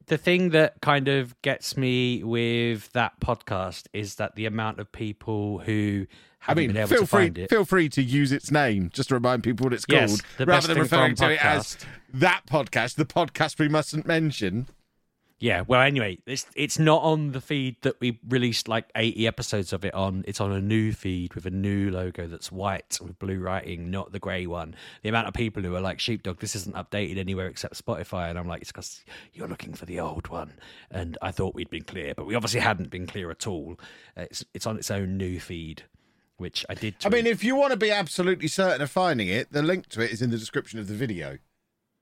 the 0.07 0.19
thing 0.19 0.51
that 0.51 0.81
kind 0.81 1.09
of 1.09 1.41
gets 1.43 1.77
me 1.77 2.23
with 2.23 2.93
that 2.93 3.19
podcast 3.21 3.87
is 3.93 4.17
that 4.17 4.37
the 4.37 4.47
amount 4.47 4.79
of 4.79 4.91
people 4.93 5.59
who 5.61 6.07
I 6.47 6.55
mean, 6.55 6.73
feel 6.73 6.87
free 7.07 7.07
find 7.07 7.39
it. 7.39 7.51
feel 7.51 7.65
free 7.65 7.89
to 7.91 8.03
use 8.03 8.33
its 8.33 8.51
name 8.51 8.91
just 8.93 9.09
to 9.11 9.15
remind 9.15 9.43
people 9.45 9.65
what 9.65 9.73
it's 9.73 9.85
Yes, 9.89 10.11
called, 10.11 10.23
the 10.39 10.47
rather 10.47 10.69
than 10.69 10.79
referring 10.79 11.15
to 11.17 11.31
it 11.31 11.45
as 11.45 11.79
that 12.15 12.43
podcast, 12.47 12.97
the 12.97 13.05
podcast 13.05 13.59
we 13.59 13.69
mustn't 13.69 14.07
mention. 14.07 14.67
Yeah, 15.39 15.63
well, 15.67 15.81
anyway, 15.81 16.19
it's 16.25 16.47
it's 16.55 16.79
not 16.79 17.03
on 17.03 17.33
the 17.33 17.41
feed 17.41 17.75
that 17.83 17.99
we 18.01 18.21
released 18.29 18.69
like 18.69 18.85
eighty 18.95 19.27
episodes 19.27 19.73
of 19.73 19.85
it 19.85 19.93
on. 19.93 20.23
It's 20.29 20.41
on 20.41 20.53
a 20.53 20.61
new 20.61 20.93
feed 20.93 21.35
with 21.35 21.47
a 21.47 21.51
new 21.51 21.91
logo 21.91 22.29
that's 22.29 22.53
white 22.53 22.97
with 23.03 23.19
blue 23.19 23.41
writing, 23.41 23.91
not 23.91 24.13
the 24.13 24.21
grey 24.21 24.47
one. 24.47 24.77
The 25.03 25.09
amount 25.09 25.27
of 25.27 25.35
people 25.35 25.61
who 25.65 25.75
are 25.75 25.81
like, 25.81 25.99
"Sheepdog, 25.99 26.39
this 26.39 26.55
isn't 26.55 26.77
updated 26.77 27.19
anywhere 27.19 27.49
except 27.49 27.75
Spotify," 27.85 28.31
and 28.31 28.39
I'm 28.39 28.47
like, 28.47 28.63
"It's 28.63 28.71
because 28.71 29.05
you're 29.33 29.49
looking 29.49 29.75
for 29.75 29.85
the 29.85 29.99
old 29.99 30.29
one." 30.29 30.53
And 30.93 31.19
I 31.21 31.33
thought 31.33 31.57
we'd 31.57 31.71
been 31.71 31.83
clear, 31.83 32.15
but 32.15 32.25
we 32.25 32.37
obviously 32.37 32.61
hadn't 32.61 32.91
been 32.91 33.09
clear 33.09 33.29
at 33.33 33.45
all. 33.45 33.81
Uh, 34.17 34.27
It's 34.31 34.45
it's 34.55 34.67
on 34.69 34.77
its 34.77 34.93
own 34.93 35.17
new 35.17 35.41
feed, 35.41 35.83
which 36.43 36.67
I 36.69 36.75
did. 36.75 36.97
I 37.05 37.09
mean, 37.09 37.27
if 37.27 37.43
you 37.43 37.57
want 37.57 37.71
to 37.71 37.79
be 37.79 37.91
absolutely 37.91 38.49
certain 38.49 38.83
of 38.83 38.91
finding 38.91 39.29
it, 39.29 39.51
the 39.53 39.63
link 39.63 39.89
to 39.91 40.03
it 40.03 40.11
is 40.11 40.21
in 40.21 40.31
the 40.31 40.37
description 40.37 40.79
of 40.79 40.89
the 40.89 40.95
video. 40.95 41.39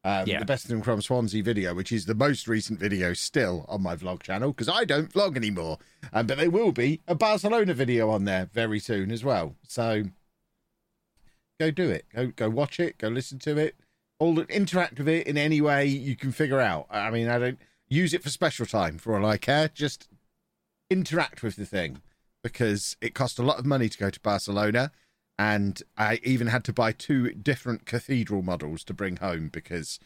Um, 0.02 0.26
Yeah. 0.26 0.38
The 0.38 0.46
best 0.46 0.66
thing 0.66 0.82
from 0.82 1.02
Swansea 1.02 1.42
video, 1.42 1.74
which 1.74 1.92
is 1.92 2.06
the 2.06 2.14
most 2.14 2.48
recent 2.48 2.80
video 2.80 3.12
still 3.12 3.66
on 3.68 3.82
my 3.82 3.94
vlog 3.94 4.22
channel 4.22 4.50
because 4.50 4.68
I 4.68 4.84
don't 4.84 5.12
vlog 5.12 5.36
anymore. 5.36 5.78
Um, 6.12 6.26
but 6.26 6.38
there 6.38 6.50
will 6.50 6.72
be 6.72 7.02
a 7.06 7.14
Barcelona 7.14 7.74
video 7.74 8.08
on 8.10 8.24
there 8.24 8.48
very 8.52 8.80
soon 8.80 9.12
as 9.12 9.22
well. 9.22 9.54
So 9.68 10.04
go 11.60 11.70
do 11.70 11.90
it. 11.90 12.06
Go 12.14 12.28
go 12.28 12.48
watch 12.48 12.80
it. 12.80 12.98
Go 12.98 13.08
listen 13.08 13.38
to 13.40 13.58
it. 13.58 13.76
All 14.18 14.34
the, 14.34 14.42
interact 14.48 14.98
with 14.98 15.08
it 15.08 15.26
in 15.26 15.36
any 15.38 15.60
way 15.60 15.86
you 15.86 16.16
can 16.16 16.32
figure 16.32 16.60
out. 16.60 16.86
I 16.90 17.10
mean, 17.10 17.28
I 17.28 17.38
don't 17.38 17.58
use 17.88 18.14
it 18.14 18.22
for 18.22 18.30
special 18.30 18.66
time 18.66 18.98
for 18.98 19.16
all 19.16 19.26
I 19.26 19.36
care. 19.36 19.68
Just 19.68 20.08
interact 20.90 21.42
with 21.42 21.56
the 21.56 21.66
thing 21.66 22.00
because 22.42 22.96
it 23.00 23.14
cost 23.14 23.38
a 23.38 23.42
lot 23.42 23.58
of 23.58 23.66
money 23.66 23.88
to 23.88 23.98
go 23.98 24.10
to 24.10 24.20
Barcelona. 24.20 24.90
And 25.38 25.82
I 25.96 26.20
even 26.22 26.48
had 26.48 26.64
to 26.64 26.72
buy 26.72 26.92
two 26.92 27.32
different 27.32 27.86
cathedral 27.86 28.42
models 28.42 28.84
to 28.84 28.94
bring 28.94 29.16
home 29.16 29.48
because 29.50 29.98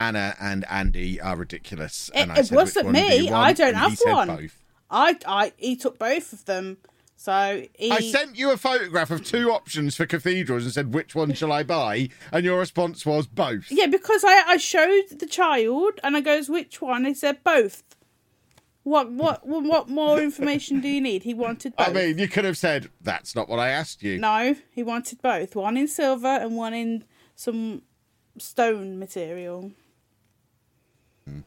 Anna 0.00 0.34
and 0.40 0.64
Andy 0.68 1.20
are 1.20 1.36
ridiculous. 1.36 2.10
And 2.14 2.30
It- 2.30 2.34
I 2.34 2.40
it 2.40 2.46
said, 2.46 2.56
wasn't 2.56 2.86
"Which 2.86 2.94
one 2.94 3.10
do 3.10 3.18
me. 3.24 3.30
I 3.30 3.52
don't 3.52 3.68
And 3.68 3.76
have 3.76 3.98
one. 4.04 4.26
both. 4.28 4.64
I, 4.90 5.16
I, 5.26 5.52
he 5.56 5.76
took 5.76 5.98
both 5.98 6.32
of 6.32 6.44
them. 6.46 6.78
So 7.14 7.64
he, 7.78 7.90
I 7.90 8.00
sent 8.00 8.36
you 8.36 8.50
a 8.50 8.56
photograph 8.56 9.10
of 9.10 9.22
two 9.24 9.50
options 9.52 9.94
for 9.94 10.06
cathedrals 10.06 10.64
and 10.64 10.72
said, 10.72 10.94
which 10.94 11.14
one 11.14 11.34
shall 11.34 11.52
I 11.52 11.62
buy? 11.62 12.08
And 12.32 12.44
your 12.46 12.58
response 12.58 13.04
was 13.04 13.26
both. 13.26 13.70
yeah, 13.70 13.86
because 13.86 14.24
I, 14.24 14.42
I 14.46 14.56
showed 14.56 15.04
the 15.18 15.26
child 15.26 16.00
and 16.02 16.16
I 16.16 16.22
goes, 16.22 16.48
which 16.48 16.80
one? 16.80 17.04
He 17.04 17.12
said 17.14 17.44
both. 17.44 17.82
What, 18.82 19.12
what, 19.12 19.46
what, 19.46 19.88
more 19.90 20.20
information 20.20 20.80
do 20.80 20.88
you 20.88 21.00
need? 21.02 21.22
He 21.22 21.34
wanted 21.34 21.76
both. 21.76 21.88
I 21.88 21.92
mean, 21.92 22.18
you 22.18 22.28
could 22.28 22.46
have 22.46 22.56
said, 22.56 22.88
that's 23.00 23.34
not 23.36 23.48
what 23.48 23.58
I 23.58 23.68
asked 23.68 24.02
you. 24.02 24.18
no, 24.18 24.56
he 24.70 24.82
wanted 24.82 25.20
both. 25.20 25.54
One 25.54 25.76
in 25.76 25.86
silver 25.86 26.26
and 26.28 26.56
one 26.56 26.72
in 26.72 27.04
some 27.36 27.82
stone 28.38 28.98
material. 28.98 29.72
Hmm. 31.26 31.40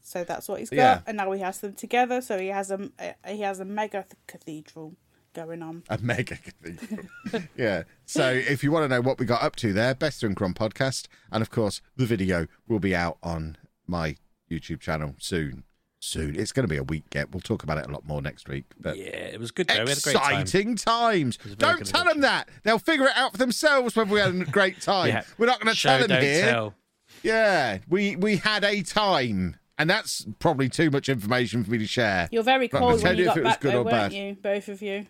So 0.00 0.24
that's 0.24 0.48
what 0.48 0.60
he's 0.60 0.70
got, 0.70 0.76
Yeah. 0.76 1.00
and 1.06 1.18
now 1.18 1.30
he 1.32 1.40
has 1.40 1.58
them 1.58 1.74
together. 1.74 2.20
So 2.22 2.38
he 2.38 2.48
has 2.48 2.70
a 2.70 2.90
he 3.26 3.40
has 3.42 3.60
a 3.60 3.64
mega 3.64 4.06
cathedral 4.26 4.94
going 5.34 5.62
on. 5.62 5.82
A 5.90 5.98
mega 5.98 6.36
cathedral. 6.36 7.08
yeah. 7.56 7.82
So 8.06 8.30
if 8.30 8.64
you 8.64 8.72
want 8.72 8.84
to 8.84 8.88
know 8.88 9.00
what 9.02 9.18
we 9.18 9.26
got 9.26 9.42
up 9.42 9.56
to 9.56 9.72
there, 9.72 9.94
Best 9.94 10.20
Thing 10.22 10.34
From 10.34 10.54
podcast. 10.54 11.08
And 11.30 11.42
of 11.42 11.50
course, 11.50 11.82
the 11.96 12.06
video 12.06 12.46
will 12.68 12.80
be 12.80 12.94
out 12.96 13.18
on 13.22 13.56
my 13.86 14.16
YouTube 14.50 14.80
channel 14.80 15.14
soon. 15.18 15.64
Soon. 16.04 16.34
It's 16.34 16.50
going 16.50 16.64
to 16.64 16.68
be 16.68 16.78
a 16.78 16.82
week 16.82 17.04
yet. 17.14 17.30
We'll 17.30 17.40
talk 17.40 17.62
about 17.62 17.78
it 17.78 17.86
a 17.86 17.92
lot 17.92 18.04
more 18.04 18.20
next 18.20 18.48
week. 18.48 18.64
But 18.80 18.96
yeah, 18.96 19.04
it 19.04 19.38
was 19.38 19.52
good 19.52 19.68
though. 19.68 19.84
We 19.84 19.90
had 19.90 19.98
a 19.98 20.00
great 20.00 20.16
time. 20.16 20.40
exciting 20.42 20.74
times. 20.74 21.38
Don't 21.58 21.86
tell 21.86 22.04
them 22.04 22.22
that. 22.22 22.48
They'll 22.64 22.80
figure 22.80 23.06
it 23.06 23.16
out 23.16 23.32
for 23.32 23.38
themselves 23.38 23.94
whether 23.94 24.12
we 24.12 24.18
had 24.18 24.34
a 24.34 24.44
great 24.50 24.80
time. 24.80 25.08
Yeah. 25.10 25.22
We're 25.38 25.46
not 25.46 25.60
going 25.60 25.72
to 25.72 25.76
Show, 25.78 25.90
tell 25.90 25.98
them 26.00 26.08
don't 26.08 26.22
here. 26.22 26.44
tell. 26.50 26.74
Yeah, 27.22 27.78
we 27.88 28.16
we 28.16 28.38
had 28.38 28.64
a 28.64 28.82
time, 28.82 29.56
and 29.78 29.88
that's 29.88 30.26
probably 30.40 30.68
too 30.68 30.90
much 30.90 31.08
information 31.08 31.62
for 31.62 31.70
me 31.70 31.78
to 31.78 31.86
share. 31.86 32.28
You're 32.32 32.42
very 32.42 32.66
But 32.66 32.78
cold 32.80 32.92
when 32.94 33.00
pretend 33.00 33.18
you 33.20 33.24
if 33.24 33.28
got 33.28 33.36
it 33.38 33.42
was 33.44 33.52
back, 33.52 33.60
good 33.60 33.72
though, 33.74 33.80
or 33.80 33.84
weren't 33.84 33.90
bad. 33.94 34.12
you? 34.12 34.36
Both 34.42 34.68
of 34.68 34.82
you. 34.82 35.06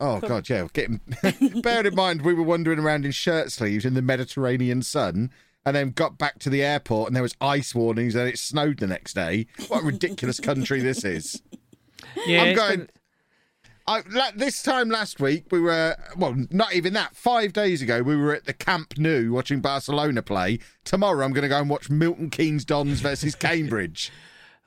Oh 0.00 0.20
god, 0.20 0.48
yeah. 0.48 0.66
Getting 0.72 1.00
bear 1.62 1.86
in 1.86 1.94
mind 1.94 2.22
we 2.22 2.32
were 2.32 2.44
wandering 2.44 2.78
around 2.78 3.04
in 3.04 3.10
shirt 3.10 3.52
sleeves 3.52 3.84
in 3.84 3.92
the 3.94 4.00
Mediterranean 4.00 4.80
sun, 4.80 5.30
and 5.68 5.76
then 5.76 5.90
got 5.90 6.18
back 6.18 6.38
to 6.40 6.50
the 6.50 6.62
airport 6.62 7.08
and 7.08 7.16
there 7.16 7.22
was 7.22 7.34
ice 7.40 7.74
warnings 7.74 8.14
and 8.14 8.28
it 8.28 8.38
snowed 8.38 8.78
the 8.78 8.86
next 8.86 9.14
day. 9.14 9.46
What 9.68 9.82
a 9.82 9.86
ridiculous 9.86 10.40
country 10.40 10.80
this 10.80 11.04
is. 11.04 11.42
Yeah, 12.26 12.42
I'm 12.42 12.56
going. 12.56 12.78
been- 12.80 12.90
I, 13.86 14.02
la- 14.10 14.32
this 14.36 14.62
time 14.62 14.90
last 14.90 15.18
week 15.18 15.46
we 15.50 15.60
were 15.60 15.96
well, 16.14 16.34
not 16.50 16.74
even 16.74 16.92
that. 16.92 17.16
Five 17.16 17.54
days 17.54 17.80
ago 17.80 18.02
we 18.02 18.16
were 18.16 18.34
at 18.34 18.44
the 18.44 18.52
Camp 18.52 18.98
Nou 18.98 19.32
watching 19.32 19.60
Barcelona 19.60 20.20
play. 20.22 20.58
Tomorrow 20.84 21.24
I'm 21.24 21.32
going 21.32 21.42
to 21.44 21.48
go 21.48 21.58
and 21.58 21.70
watch 21.70 21.88
Milton 21.88 22.28
Keynes 22.28 22.66
Dons 22.66 23.00
versus 23.00 23.34
Cambridge. 23.46 24.12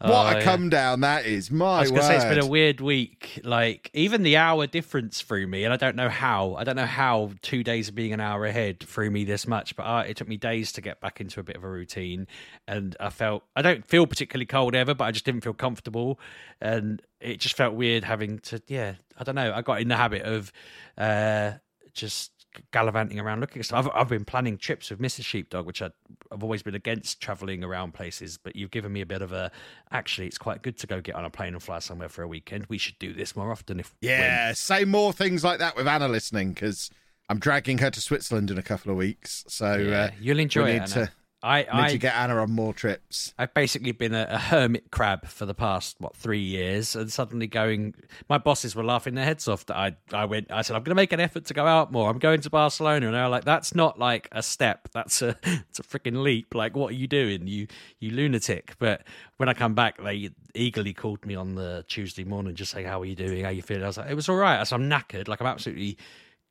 What 0.10 0.36
a 0.36 0.40
yeah. 0.40 0.44
come 0.44 0.70
down 0.70 1.02
that 1.02 1.26
is. 1.26 1.52
My 1.52 1.78
I 1.78 1.82
was 1.82 1.92
going 1.92 2.02
to 2.02 2.08
say 2.08 2.16
it's 2.16 2.26
been 2.26 2.40
a 2.40 2.46
weird 2.46 2.82
week. 2.82 3.40
Like 3.44 3.90
even 3.94 4.24
the 4.24 4.38
hour 4.38 4.68
difference 4.68 5.22
threw 5.22 5.46
me, 5.48 5.64
and 5.64 5.74
I 5.74 5.78
don't 5.78 5.96
know 5.96 6.10
how. 6.10 6.56
I 6.56 6.64
don't 6.64 6.76
know 6.76 6.86
how 6.86 7.32
two 7.42 7.64
days 7.64 7.90
of 7.90 7.96
being 7.96 8.14
an 8.14 8.20
hour 8.20 8.46
ahead 8.46 8.80
threw 8.80 9.12
me 9.12 9.26
this 9.26 9.48
much. 9.48 9.76
But 9.76 9.84
uh, 9.84 10.04
it 10.08 10.18
took 10.18 10.28
me 10.28 10.38
days 10.38 10.72
to 10.74 10.82
get 10.82 11.02
back 11.02 11.22
into 11.22 11.40
a 11.40 11.44
bit 11.44 11.56
of 11.56 11.64
a 11.64 11.70
routine, 11.70 12.28
and 12.68 12.96
I 13.00 13.10
felt 13.10 13.44
I 13.56 13.62
don't 13.62 13.86
feel 13.86 14.08
particularly 14.08 14.46
cold 14.46 14.76
ever, 14.76 14.94
but 14.94 15.06
I 15.06 15.12
just 15.12 15.26
didn't 15.26 15.42
feel 15.42 15.54
comfortable, 15.54 16.20
and 16.60 17.02
it 17.20 17.40
just 17.40 17.56
felt 17.56 17.76
weird 17.76 18.04
having 18.04 18.40
to. 18.40 18.62
Yeah, 18.68 18.96
I 19.18 19.24
don't 19.24 19.36
know. 19.36 19.54
I 19.54 19.62
got 19.62 19.82
in 19.82 19.88
the 19.88 19.98
habit 19.98 20.24
of 20.24 20.52
uh, 20.98 21.54
just 21.94 22.41
gallivanting 22.72 23.20
around 23.20 23.40
looking 23.42 23.60
at 23.60 23.66
stuff. 23.66 23.86
I've, 23.88 23.92
I've 24.02 24.10
been 24.10 24.26
planning 24.26 24.58
trips 24.58 24.90
with 24.90 25.00
Mrs. 25.00 25.24
Sheepdog, 25.26 25.66
which 25.66 25.82
I, 25.82 25.90
I've 26.32 26.44
always 26.44 26.64
been 26.64 26.76
against 26.76 27.22
traveling 27.22 27.64
around 27.64 27.94
places, 27.94 28.38
but 28.38 28.56
you've 28.56 28.72
given 28.72 28.92
me 28.94 29.02
a 29.02 29.06
bit 29.06 29.22
of 29.22 29.32
a. 29.32 29.52
Actually, 29.92 30.28
it's 30.28 30.38
quite 30.38 30.62
good 30.62 30.78
to 30.80 30.88
go 30.88 31.02
get 31.02 31.16
on 31.16 31.26
a 31.26 31.30
plane 31.30 31.54
and 31.54 31.62
fly 31.64 31.80
somewhere 31.80 32.10
for 32.10 32.24
a 32.24 32.28
weekend. 32.28 32.66
We 32.68 32.78
should 32.78 32.98
do 33.00 33.14
this 33.14 33.36
more 33.36 33.52
often. 33.52 33.80
If 33.80 33.94
when- 34.02 34.10
Yeah, 34.12 34.54
say 34.54 34.86
more 34.86 35.14
things 35.14 35.44
like 35.44 35.60
that 35.60 35.76
with 35.76 35.88
Anna 35.88 36.08
listening 36.08 36.54
because 36.54 36.90
I'm 37.30 37.40
dragging 37.40 37.78
her 37.80 37.90
to 37.90 38.02
Switzerland 38.02 38.52
in 38.52 38.58
a 38.58 38.64
couple 38.64 38.92
of 38.92 38.98
weeks. 38.98 39.46
So 39.48 39.76
Yeah, 39.78 40.00
uh, 40.00 40.10
you'll 40.20 40.40
enjoy 40.40 40.72
it. 40.72 40.88
to 40.88 41.12
I, 41.44 41.84
need 41.84 41.92
to 41.94 41.98
get 41.98 42.16
Anna 42.16 42.38
on 42.38 42.52
more 42.52 42.74
trips. 42.74 43.34
I've 43.38 43.54
basically 43.54 43.94
been 43.94 44.14
a, 44.14 44.28
a 44.30 44.38
hermit 44.38 44.92
crab 44.92 45.28
for 45.28 45.48
the 45.48 45.56
past 45.56 45.96
what 46.00 46.16
three 46.16 46.42
years, 46.42 46.96
and 46.96 47.12
suddenly 47.12 47.48
going. 47.48 47.96
My 48.30 48.38
bosses 48.38 48.76
were 48.76 48.84
laughing 48.84 49.16
their 49.16 49.26
heads 49.26 49.48
off 49.48 49.66
that 49.66 49.76
I 49.76 49.96
I 50.14 50.26
went. 50.26 50.52
I 50.52 50.62
said 50.62 50.76
I'm 50.76 50.84
going 50.84 50.92
to 50.92 50.96
make 50.96 51.14
an 51.14 51.20
effort 51.20 51.46
to 51.46 51.54
go 51.56 51.66
out 51.66 51.92
more. 51.92 52.10
I'm 52.12 52.20
going 52.20 52.42
to 52.42 52.50
Barcelona, 52.52 53.08
and 53.08 53.16
they 53.16 53.22
were 53.22 53.28
like, 53.28 53.46
"That's 53.46 53.74
not 53.74 53.98
like 53.98 54.28
a 54.32 54.44
step. 54.44 54.90
That's 54.94 55.24
a 55.24 55.36
it's 55.44 55.80
a 55.80 55.84
freaking 55.84 56.22
leap. 56.22 56.54
Like, 56.54 56.76
what 56.76 56.92
are 56.92 56.96
you 56.96 57.08
doing, 57.08 57.48
you 57.48 57.68
you 58.00 58.12
lunatic?" 58.12 58.76
But 58.78 59.04
when 59.38 59.50
I 59.50 59.54
come 59.54 59.74
back, 59.74 60.02
they 60.02 60.30
eagerly 60.54 60.94
called 60.94 61.26
me 61.26 61.34
on 61.34 61.56
the 61.56 61.84
Tuesday 61.88 62.24
morning, 62.24 62.54
just 62.54 62.72
saying, 62.72 62.86
"How 62.86 63.02
are 63.02 63.06
you 63.06 63.16
doing? 63.16 63.44
How 63.44 63.50
are 63.50 63.54
you 63.54 63.64
feeling?" 63.64 63.84
I 63.84 63.88
was 63.88 63.98
like, 63.98 64.12
"It 64.12 64.16
was 64.16 64.30
all 64.30 64.36
right." 64.36 64.60
I 64.60 64.64
said, 64.64 64.76
"I'm 64.76 64.90
knackered. 64.90 65.28
Like, 65.28 65.42
I'm 65.42 65.48
absolutely 65.48 65.98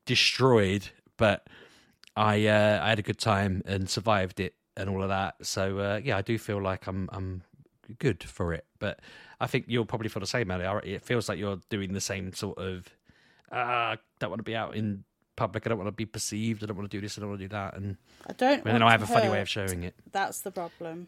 destroyed, 0.05 0.89
but." 1.17 1.47
I 2.13 2.45
uh, 2.45 2.81
I 2.83 2.89
had 2.89 2.99
a 2.99 3.03
good 3.03 3.19
time 3.19 3.61
and 3.65 3.89
survived 3.89 4.41
it 4.41 4.53
and 4.77 4.89
all 4.89 5.01
of 5.03 5.09
that. 5.09 5.35
So 5.41 5.79
uh, 5.79 6.01
yeah, 6.03 6.17
I 6.17 6.21
do 6.21 6.37
feel 6.37 6.61
like 6.61 6.87
I'm 6.87 7.09
I'm 7.11 7.43
good 7.99 8.23
for 8.23 8.53
it. 8.53 8.65
But 8.79 8.99
I 9.39 9.47
think 9.47 9.65
you'll 9.67 9.85
probably 9.85 10.09
feel 10.09 10.21
the 10.21 10.27
same, 10.27 10.51
Ali. 10.51 10.93
It 10.93 11.03
feels 11.03 11.29
like 11.29 11.39
you're 11.39 11.59
doing 11.69 11.93
the 11.93 12.01
same 12.01 12.33
sort 12.33 12.57
of. 12.57 12.87
Uh, 13.51 13.97
don't 14.19 14.29
want 14.29 14.39
to 14.39 14.43
be 14.43 14.55
out 14.55 14.75
in 14.75 15.03
public. 15.35 15.65
I 15.65 15.69
don't 15.69 15.77
want 15.77 15.89
to 15.89 15.93
be 15.93 16.05
perceived. 16.05 16.63
I 16.63 16.67
don't 16.67 16.77
want 16.77 16.89
to 16.89 16.97
do 16.97 17.01
this. 17.01 17.17
I 17.17 17.21
don't 17.21 17.29
want 17.29 17.41
to 17.41 17.45
do 17.45 17.49
that. 17.49 17.75
And, 17.75 17.97
I 18.27 18.33
don't. 18.33 18.65
and 18.65 18.75
then 18.75 18.83
I 18.83 18.91
have 18.91 19.01
a 19.01 19.07
funny 19.07 19.29
way 19.29 19.41
of 19.41 19.49
showing 19.49 19.83
it. 19.83 19.95
That's 20.11 20.41
the 20.41 20.51
problem. 20.51 21.07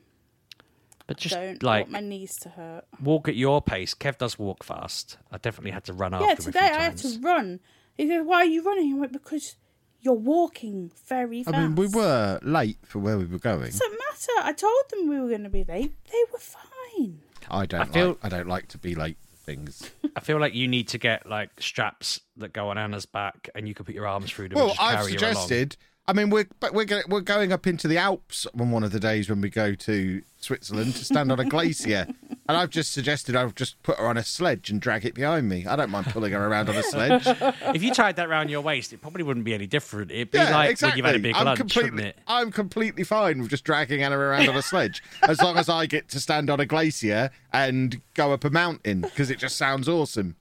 But 1.08 1.18
just 1.18 1.36
don't 1.36 1.62
like 1.62 1.86
want 1.86 1.92
my 1.92 2.00
knees 2.00 2.38
to 2.38 2.50
hurt. 2.50 2.86
walk 3.02 3.28
at 3.28 3.36
your 3.36 3.62
pace. 3.62 3.94
Kev 3.94 4.18
does 4.18 4.40
walk 4.40 4.64
fast. 4.64 5.18
I 5.32 5.38
definitely 5.38 5.72
had 5.72 5.84
to 5.86 5.94
run 5.94 6.14
after 6.14 6.26
yeah, 6.26 6.32
him 6.32 6.38
a 6.38 6.42
few 6.42 6.52
today 6.52 6.72
I 6.72 6.82
had 6.82 6.98
to 6.98 7.20
run. 7.20 7.60
He 7.96 8.08
goes, 8.08 8.26
"Why 8.26 8.38
are 8.38 8.46
you 8.46 8.64
running?" 8.64 8.94
I 8.94 9.00
went, 9.00 9.12
"Because 9.12 9.58
you're 10.04 10.14
walking 10.14 10.92
very 11.08 11.44
fast." 11.44 11.56
I 11.56 11.62
mean, 11.62 11.76
we 11.76 11.88
were 11.88 12.40
late 12.44 12.78
for 12.84 13.00
where 13.00 13.18
we 13.18 13.26
were 13.26 13.40
going. 13.40 13.72
Doesn't 13.72 13.92
matter. 13.92 14.48
I 14.48 14.54
told 14.54 14.84
them 14.90 15.08
we 15.08 15.20
were 15.20 15.30
going 15.30 15.44
to 15.44 15.50
be 15.50 15.64
late. 15.64 15.94
They 16.12 16.24
were 16.32 16.40
fine. 16.40 17.20
I 17.50 17.66
don't. 17.66 17.82
I 17.82 17.86
feel- 17.86 18.08
like, 18.10 18.18
I 18.24 18.30
don't 18.30 18.48
like 18.48 18.68
to 18.70 18.78
be 18.78 18.96
late 18.96 19.18
for 19.30 19.36
things. 19.38 19.90
I 20.16 20.20
feel 20.20 20.40
like 20.40 20.54
you 20.54 20.68
need 20.68 20.88
to 20.90 20.98
get 20.98 21.28
like 21.28 21.50
straps 21.60 22.20
that 22.38 22.54
go 22.54 22.70
on 22.70 22.78
Anna's 22.78 23.06
back, 23.06 23.50
and 23.56 23.68
you 23.68 23.74
can 23.74 23.86
put 23.86 23.96
your 23.96 24.08
arms 24.08 24.32
through 24.32 24.50
them. 24.50 24.58
Well, 24.58 24.68
and 24.70 24.76
just 24.78 24.82
I've 24.82 24.98
carry 25.00 25.12
suggested. 25.12 25.78
I 26.06 26.12
mean, 26.14 26.30
we're 26.30 26.48
but 26.60 26.74
we're 26.74 26.84
go, 26.86 27.02
we're 27.08 27.22
going 27.22 27.54
up 27.54 27.66
into 27.66 27.88
the 27.88 27.98
Alps 27.98 28.46
on 28.60 28.72
one 28.72 28.84
of 28.84 28.92
the 28.92 29.00
days 29.00 29.30
when 29.30 29.40
we 29.40 29.50
go 29.50 29.74
to 29.74 30.22
Switzerland 30.38 30.96
to 30.96 31.06
stand 31.06 31.32
on 31.32 31.40
a 31.40 31.46
glacier, 31.46 32.08
and 32.48 32.58
I've 32.58 32.70
just 32.70 32.92
suggested 32.92 33.36
I'll 33.36 33.52
just 33.52 33.82
put 33.84 33.98
her 33.98 34.06
on 34.08 34.18
a 34.18 34.24
sledge 34.24 34.70
and 34.70 34.82
drag 34.82 35.06
it 35.06 35.14
behind 35.14 35.48
me. 35.48 35.66
I 35.66 35.76
don't 35.76 35.90
mind 35.90 36.08
pulling 36.08 36.34
her 36.34 36.46
around 36.48 36.70
on 36.70 36.76
a 36.76 36.84
sledge. 36.84 37.24
if 37.26 37.82
you 37.82 37.94
tied 37.94 38.18
that 38.18 38.28
around 38.28 38.50
your 38.50 38.62
waist, 38.62 38.92
it 38.94 39.02
probably 39.02 39.24
wouldn't 39.24 39.46
be 39.46 39.54
any 39.54 39.68
different. 39.68 40.12
It'd 40.12 40.32
be 40.32 40.38
Yeah, 40.38 40.52
like 40.52 40.72
exactly. 40.72 41.02
when 41.02 41.14
you've 41.14 41.14
had 41.14 41.16
a 41.16 41.24
big 41.24 41.36
I'm 41.36 41.46
lunch, 41.46 41.58
completely, 41.60 41.92
wouldn't 41.92 42.08
it? 42.10 42.18
I'm 42.28 42.52
completely 42.52 43.04
fine 43.04 43.40
with 43.42 43.50
just 43.50 43.64
dragging 43.64 44.04
Anna 44.04 44.18
around 44.18 44.50
on 44.50 44.56
a 44.58 44.62
sledge 44.62 45.02
as 45.22 45.42
long 45.42 45.58
as 45.58 45.70
I 45.70 45.86
get 45.86 46.10
to 46.10 46.20
stand 46.20 46.50
on 46.50 46.60
a 46.60 46.66
glacier 46.66 47.30
and 47.52 48.02
go 48.14 48.34
up 48.34 48.44
a 48.44 48.50
mountain 48.50 49.02
because 49.02 49.30
it 49.30 49.40
just 49.40 49.56
sounds 49.56 49.88
awesome. 49.88 50.36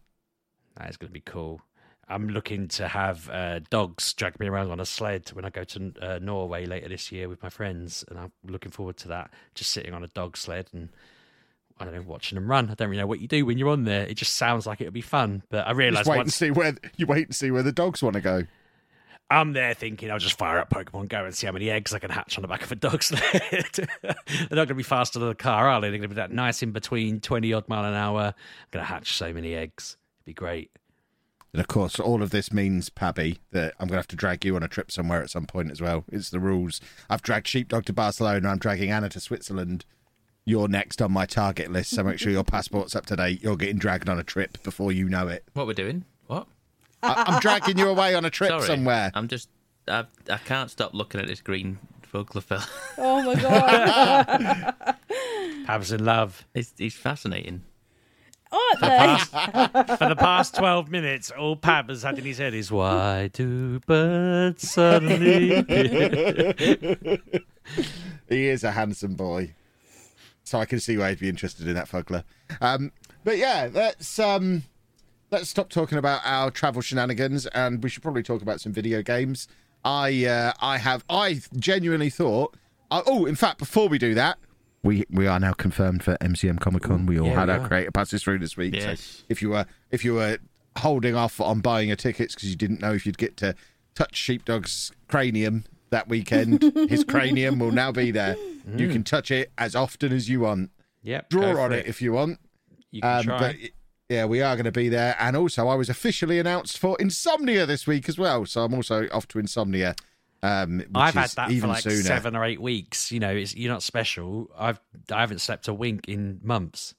That 0.76 0.90
is 0.90 0.96
going 0.96 1.08
to 1.10 1.14
be 1.14 1.20
cool. 1.20 1.60
I'm 2.08 2.28
looking 2.28 2.68
to 2.68 2.88
have 2.88 3.30
uh, 3.30 3.60
dogs 3.70 4.12
drag 4.12 4.38
me 4.40 4.46
around 4.48 4.70
on 4.70 4.80
a 4.80 4.84
sled 4.84 5.28
when 5.30 5.44
I 5.44 5.50
go 5.50 5.64
to 5.64 5.92
uh, 6.02 6.18
Norway 6.20 6.66
later 6.66 6.88
this 6.88 7.10
year 7.12 7.28
with 7.28 7.42
my 7.42 7.48
friends, 7.48 8.04
and 8.10 8.18
I'm 8.18 8.32
looking 8.44 8.70
forward 8.72 8.96
to 8.98 9.08
that. 9.08 9.30
Just 9.54 9.70
sitting 9.70 9.94
on 9.94 10.02
a 10.04 10.08
dog 10.08 10.36
sled 10.36 10.66
and 10.74 10.90
I 11.82 11.86
don't 11.86 11.94
know, 11.94 12.02
watching 12.02 12.36
them 12.36 12.48
run. 12.48 12.70
I 12.70 12.74
don't 12.74 12.88
really 12.88 13.00
know 13.00 13.08
what 13.08 13.18
you 13.18 13.26
do 13.26 13.44
when 13.44 13.58
you're 13.58 13.70
on 13.70 13.82
there. 13.82 14.06
It 14.06 14.14
just 14.14 14.34
sounds 14.36 14.66
like 14.68 14.80
it 14.80 14.84
would 14.84 14.92
be 14.92 15.00
fun, 15.00 15.42
but 15.50 15.66
I 15.66 15.72
realise 15.72 16.06
wait 16.06 16.20
and 16.20 16.32
see 16.32 16.52
where 16.52 16.76
you 16.96 17.06
wait 17.06 17.26
and 17.26 17.34
see 17.34 17.50
where 17.50 17.64
the 17.64 17.72
dogs 17.72 18.02
want 18.02 18.14
to 18.14 18.20
go. 18.20 18.44
I'm 19.28 19.52
there 19.52 19.74
thinking 19.74 20.10
I'll 20.10 20.18
just 20.18 20.38
fire 20.38 20.58
up 20.58 20.70
Pokemon 20.70 21.08
Go 21.08 21.24
and 21.24 21.34
see 21.34 21.46
how 21.46 21.52
many 21.52 21.70
eggs 21.70 21.92
I 21.92 21.98
can 21.98 22.10
hatch 22.10 22.38
on 22.38 22.42
the 22.42 22.48
back 22.48 22.62
of 22.62 22.70
a 22.70 22.76
dog 22.76 23.02
sled. 23.02 23.22
They're 24.02 24.14
not 24.50 24.50
going 24.50 24.68
to 24.68 24.74
be 24.74 24.82
faster 24.84 25.18
than 25.18 25.30
a 25.30 25.34
car, 25.34 25.68
are 25.68 25.80
they? 25.80 25.88
They're 25.88 25.98
going 25.98 26.02
to 26.02 26.14
be 26.14 26.14
that 26.16 26.30
nice 26.30 26.62
in 26.62 26.70
between, 26.70 27.18
20 27.20 27.52
odd 27.52 27.68
mile 27.68 27.84
an 27.84 27.94
hour. 27.94 28.20
I'm 28.20 28.34
going 28.70 28.84
to 28.84 28.92
hatch 28.92 29.16
so 29.16 29.32
many 29.32 29.54
eggs. 29.54 29.96
It'd 30.18 30.26
be 30.26 30.34
great. 30.34 30.70
And 31.52 31.60
of 31.60 31.66
course, 31.66 31.98
all 31.98 32.22
of 32.22 32.30
this 32.30 32.52
means, 32.52 32.88
Pabby, 32.90 33.38
that 33.50 33.74
I'm 33.80 33.88
going 33.88 33.94
to 33.94 34.00
have 34.00 34.08
to 34.08 34.16
drag 34.16 34.44
you 34.44 34.54
on 34.54 34.62
a 34.62 34.68
trip 34.68 34.92
somewhere 34.92 35.22
at 35.22 35.30
some 35.30 35.46
point 35.46 35.70
as 35.70 35.80
well. 35.80 36.04
It's 36.12 36.30
the 36.30 36.40
rules. 36.40 36.80
I've 37.10 37.22
dragged 37.22 37.48
Sheepdog 37.48 37.86
to 37.86 37.92
Barcelona. 37.92 38.48
I'm 38.48 38.58
dragging 38.58 38.90
Anna 38.90 39.08
to 39.08 39.20
Switzerland. 39.20 39.84
You're 40.44 40.66
next 40.68 41.00
on 41.00 41.12
my 41.12 41.24
target 41.26 41.70
list, 41.70 41.90
so 41.90 42.02
make 42.02 42.18
sure 42.18 42.32
your 42.32 42.42
passport's 42.44 42.96
up 42.96 43.06
to 43.06 43.16
date. 43.16 43.42
You're 43.42 43.56
getting 43.56 43.78
dragged 43.78 44.08
on 44.08 44.18
a 44.18 44.24
trip 44.24 44.62
before 44.64 44.90
you 44.90 45.08
know 45.08 45.28
it. 45.28 45.44
What 45.54 45.66
we're 45.68 45.72
doing? 45.74 46.04
What? 46.26 46.46
I- 47.02 47.24
I'm 47.28 47.40
dragging 47.40 47.78
you 47.78 47.88
away 47.88 48.14
on 48.14 48.24
a 48.24 48.30
trip 48.30 48.50
Sorry, 48.50 48.66
somewhere. 48.66 49.10
I'm 49.14 49.28
just. 49.28 49.48
I 49.88 50.04
I 50.30 50.38
can't 50.38 50.70
stop 50.70 50.94
looking 50.94 51.20
at 51.20 51.26
this 51.26 51.40
green 51.40 51.78
Fuglafell. 52.12 52.68
Oh 52.98 53.22
my 53.22 53.34
god! 53.40 54.96
Pab's 55.66 55.92
in 55.92 56.04
love. 56.04 56.44
It's 56.54 56.72
he's 56.76 56.94
fascinating. 56.94 57.62
Oh, 58.54 58.76
Aren't 58.82 59.30
they? 59.32 59.96
For 59.96 60.08
the 60.10 60.16
past 60.16 60.54
12 60.56 60.90
minutes, 60.90 61.30
all 61.30 61.56
Pab 61.56 61.88
has 61.88 62.02
had 62.02 62.18
in 62.18 62.24
his 62.26 62.36
head 62.36 62.52
is, 62.52 62.70
why 62.70 63.28
do 63.32 63.80
birds 63.80 64.70
suddenly... 64.70 65.62
He 68.28 68.48
is 68.48 68.62
a 68.62 68.72
handsome 68.72 69.14
boy. 69.14 69.54
So 70.52 70.58
I 70.58 70.66
can 70.66 70.80
see 70.80 70.98
why 70.98 71.08
he'd 71.08 71.18
be 71.18 71.30
interested 71.30 71.66
in 71.66 71.72
that 71.76 71.88
Fuggler. 71.88 72.24
Um, 72.60 72.92
but 73.24 73.38
yeah, 73.38 73.70
let's 73.72 74.18
um, 74.18 74.64
let's 75.30 75.48
stop 75.48 75.70
talking 75.70 75.96
about 75.96 76.20
our 76.26 76.50
travel 76.50 76.82
shenanigans, 76.82 77.46
and 77.46 77.82
we 77.82 77.88
should 77.88 78.02
probably 78.02 78.22
talk 78.22 78.42
about 78.42 78.60
some 78.60 78.70
video 78.70 79.00
games. 79.00 79.48
I 79.82 80.26
uh, 80.26 80.52
I 80.60 80.76
have 80.76 81.06
I 81.08 81.40
genuinely 81.56 82.10
thought. 82.10 82.54
I, 82.90 83.00
oh, 83.06 83.24
in 83.24 83.34
fact, 83.34 83.60
before 83.60 83.88
we 83.88 83.96
do 83.96 84.12
that, 84.12 84.36
we 84.82 85.06
we 85.08 85.26
are 85.26 85.40
now 85.40 85.54
confirmed 85.54 86.02
for 86.02 86.18
MCM 86.18 86.60
Comic 86.60 86.82
Con. 86.82 87.06
We 87.06 87.18
all 87.18 87.28
yeah, 87.28 87.34
had 87.34 87.48
we 87.48 87.54
our 87.54 87.60
are. 87.60 87.68
creator 87.68 87.90
passes 87.90 88.22
through 88.22 88.40
this 88.40 88.54
week. 88.54 88.74
Yes. 88.74 89.00
So 89.00 89.24
if 89.30 89.40
you 89.40 89.48
were 89.48 89.64
if 89.90 90.04
you 90.04 90.12
were 90.12 90.36
holding 90.76 91.16
off 91.16 91.40
on 91.40 91.60
buying 91.60 91.88
your 91.88 91.96
tickets 91.96 92.34
because 92.34 92.50
you 92.50 92.56
didn't 92.56 92.82
know 92.82 92.92
if 92.92 93.06
you'd 93.06 93.16
get 93.16 93.38
to 93.38 93.54
touch 93.94 94.16
Sheepdog's 94.16 94.92
cranium 95.08 95.64
that 95.92 96.08
weekend, 96.08 96.60
his 96.90 97.04
cranium 97.04 97.58
will 97.60 97.70
now 97.72 97.92
be 97.92 98.10
there. 98.10 98.36
You 98.76 98.88
can 98.88 99.04
touch 99.04 99.30
it 99.30 99.52
as 99.56 99.74
often 99.76 100.12
as 100.12 100.28
you 100.28 100.40
want. 100.40 100.70
Yep, 101.02 101.30
Draw 101.30 101.48
on 101.62 101.70
for 101.70 101.72
it 101.76 101.86
if 101.86 102.02
you 102.02 102.12
want. 102.12 102.38
You 102.90 103.00
can 103.02 103.18
Um, 103.18 103.24
try. 103.24 103.38
but 103.38 103.56
yeah, 104.08 104.24
we 104.26 104.40
are 104.42 104.54
going 104.56 104.64
to 104.66 104.72
be 104.72 104.88
there. 104.88 105.16
And 105.18 105.36
also, 105.36 105.68
I 105.68 105.74
was 105.74 105.88
officially 105.88 106.38
announced 106.38 106.78
for 106.78 106.96
Insomnia 107.00 107.64
this 107.66 107.86
week 107.86 108.08
as 108.08 108.18
well. 108.18 108.44
So 108.46 108.62
I'm 108.62 108.74
also 108.74 109.08
off 109.10 109.26
to 109.28 109.38
Insomnia. 109.38 109.94
Um, 110.44 110.78
which 110.80 110.88
I've 110.96 111.14
had 111.14 111.30
that 111.30 111.50
even 111.52 111.62
for 111.68 111.74
like 111.74 111.82
sooner. 111.84 112.02
seven 112.02 112.34
or 112.36 112.44
eight 112.44 112.60
weeks. 112.60 113.12
You 113.12 113.20
know, 113.20 113.30
it's, 113.30 113.54
you're 113.54 113.72
not 113.72 113.82
special. 113.82 114.50
I've 114.58 114.80
I 115.10 115.20
haven't 115.20 115.40
slept 115.40 115.68
a 115.68 115.74
wink 115.74 116.08
in 116.08 116.40
months. 116.42 116.94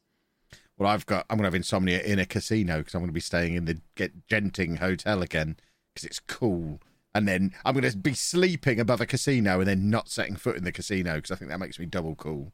Well, 0.77 0.89
I've 0.89 1.05
got. 1.05 1.25
I'm 1.29 1.37
going 1.37 1.43
to 1.43 1.47
have 1.47 1.55
insomnia 1.55 2.01
in 2.01 2.19
a 2.19 2.25
casino 2.25 2.77
because 2.79 2.95
I'm 2.95 3.01
going 3.01 3.09
to 3.09 3.13
be 3.13 3.19
staying 3.19 3.55
in 3.55 3.65
the 3.65 3.79
Get 3.95 4.27
Genting 4.27 4.79
Hotel 4.79 5.21
again 5.21 5.57
because 5.93 6.05
it's 6.05 6.19
cool. 6.19 6.79
And 7.15 7.27
then 7.27 7.53
I'm 7.63 7.75
going 7.75 7.89
to 7.89 7.97
be 7.97 8.13
sleeping 8.13 8.79
above 8.79 8.99
a 8.99 9.05
casino 9.05 9.59
and 9.59 9.67
then 9.67 9.89
not 9.89 10.09
setting 10.09 10.35
foot 10.35 10.57
in 10.57 10.63
the 10.63 10.71
casino 10.71 11.15
because 11.15 11.31
I 11.31 11.35
think 11.35 11.51
that 11.51 11.59
makes 11.59 11.77
me 11.79 11.85
double 11.85 12.15
cool. 12.15 12.51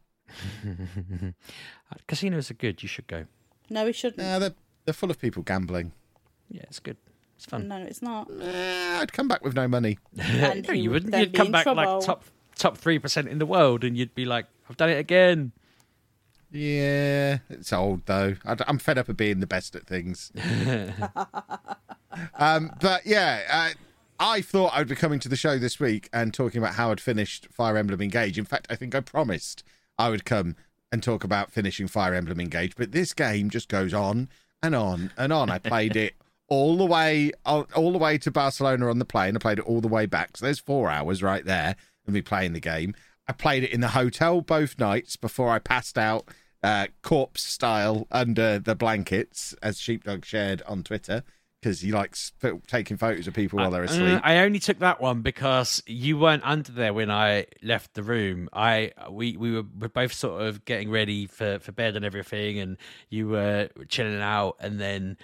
Casinos 2.08 2.52
are 2.52 2.56
good. 2.56 2.84
You 2.84 2.90
should 2.90 3.08
go. 3.08 3.26
No, 3.70 3.86
we 3.86 3.94
shouldn't. 3.94 4.18
Nah, 4.22 4.40
they're 4.40 4.54
they're 4.86 4.94
full 4.94 5.12
of 5.12 5.20
people 5.20 5.44
gambling. 5.44 5.92
Yeah, 6.50 6.64
it's 6.64 6.80
good. 6.80 6.98
It's 7.36 7.46
fun. 7.46 7.68
No, 7.68 7.78
it's 7.78 8.02
not. 8.02 8.30
I'd 8.32 9.14
come 9.14 9.28
back 9.28 9.44
with 9.44 9.56
no 9.56 9.68
money. 9.68 9.98
And 10.18 10.68
No, 10.68 10.74
you 10.74 10.90
would 10.92 11.06
wouldn't. 11.06 11.22
You'd 11.22 11.34
come 11.34 11.52
back 11.52 11.64
trouble. 11.64 11.96
like 11.98 12.06
top 12.06 12.26
top 12.58 12.78
three 12.78 13.00
percent 13.00 13.28
in 13.30 13.40
the 13.40 13.46
world, 13.46 13.84
and 13.84 13.98
you'd 13.98 14.14
be 14.14 14.26
like, 14.26 14.48
"I've 14.70 14.78
done 14.78 14.90
it 14.90 14.98
again." 14.98 15.54
Yeah, 16.52 17.38
it's 17.50 17.72
old 17.72 18.06
though. 18.08 18.36
I, 18.44 18.58
am 18.68 18.80
fed 18.80 18.98
up 18.98 19.08
of 19.08 19.16
being 19.16 19.40
the 19.40 19.48
best 19.48 19.76
at 19.76 19.86
things. 19.86 20.32
um, 22.34 22.72
but 22.82 23.06
yeah, 23.06 23.42
uh, 23.50 23.70
I 24.20 24.42
thought 24.42 24.74
I'd 24.74 24.90
be 24.90 24.96
coming 24.96 25.20
to 25.20 25.30
the 25.30 25.38
show 25.38 25.58
this 25.58 25.80
week 25.80 26.10
and 26.12 26.34
talking 26.34 26.62
about 26.62 26.76
how 26.76 26.92
I'd 26.92 27.00
finished 27.00 27.48
Fire 27.52 27.78
Emblem 27.78 28.02
Engage. 28.02 28.38
In 28.38 28.44
fact, 28.44 28.68
I 28.70 28.76
think 28.76 28.94
I 28.94 29.00
promised 29.00 29.64
I 29.98 30.10
would 30.10 30.26
come 30.26 30.58
and 30.92 31.02
talk 31.02 31.24
about 31.24 31.54
finishing 31.54 31.88
Fire 31.88 32.14
Emblem 32.14 32.40
Engage, 32.40 32.76
but 32.76 32.92
this 32.92 33.14
game 33.14 33.50
just 33.50 33.70
goes 33.70 33.94
on 33.94 34.28
and 34.62 34.76
on 34.76 35.12
and 35.18 35.32
on. 35.32 35.50
I 35.50 35.58
played 35.60 35.96
it 35.96 36.16
all 36.50 36.78
the 36.78 36.86
way 36.86 37.32
all 37.46 37.92
the 37.94 37.98
way 37.98 38.18
to 38.18 38.30
Barcelona 38.30 38.90
on 38.90 39.00
the 39.00 39.06
plane. 39.06 39.38
I 39.38 39.40
played 39.40 39.60
it 39.60 39.66
all 39.66 39.80
the 39.80 39.88
way 39.88 40.06
back. 40.06 40.36
So 40.36 40.46
there's 40.46 40.60
four 40.60 40.90
hours 40.90 41.24
right 41.24 41.46
there 41.46 41.78
of 42.06 42.14
me 42.14 42.22
playing 42.22 42.52
the 42.52 42.60
game. 42.60 42.96
I 43.26 43.32
played 43.32 43.64
it 43.64 43.72
in 43.72 43.80
the 43.80 43.90
hotel 43.90 44.42
both 44.42 44.78
nights 44.80 45.16
before 45.16 45.50
I 45.50 45.60
passed 45.60 45.98
out 45.98 46.28
uh, 46.62 46.88
corpse 47.04 47.44
style 47.44 48.06
under 48.12 48.60
the 48.60 48.76
blankets, 48.76 49.56
as 49.62 49.80
Sheepdog 49.80 50.26
shared 50.26 50.62
on 50.64 50.84
Twitter, 50.84 51.24
because 51.62 51.82
he 51.82 51.92
likes 51.92 52.32
f- 52.44 52.54
taking 52.68 52.98
photos 52.98 53.28
of 53.28 53.34
people 53.34 53.58
while 53.60 53.72
they're 53.72 53.82
Uh, 53.82 53.86
asleep. 53.86 54.22
I 54.24 54.38
only 54.40 54.60
took 54.60 54.80
that 54.80 55.02
one 55.02 55.22
because 55.22 55.84
you 55.86 56.18
weren't 56.18 56.44
under 56.46 56.72
there 56.72 56.94
when 56.94 57.12
I 57.12 57.46
left 57.62 57.94
the 57.96 58.04
room. 58.04 58.50
I 58.54 58.92
we 59.10 59.36
we 59.38 59.52
were, 59.52 59.66
were 59.80 59.90
both 59.90 60.14
sort 60.14 60.42
of 60.42 60.64
getting 60.66 60.90
ready 60.90 61.28
for 61.28 61.60
for 61.60 61.72
bed 61.72 61.96
and 61.96 62.06
everything, 62.06 62.60
and 62.60 62.78
you 63.10 63.28
were 63.28 63.70
chilling 63.88 64.22
out, 64.22 64.56
and 64.60 64.80
then. 64.80 65.18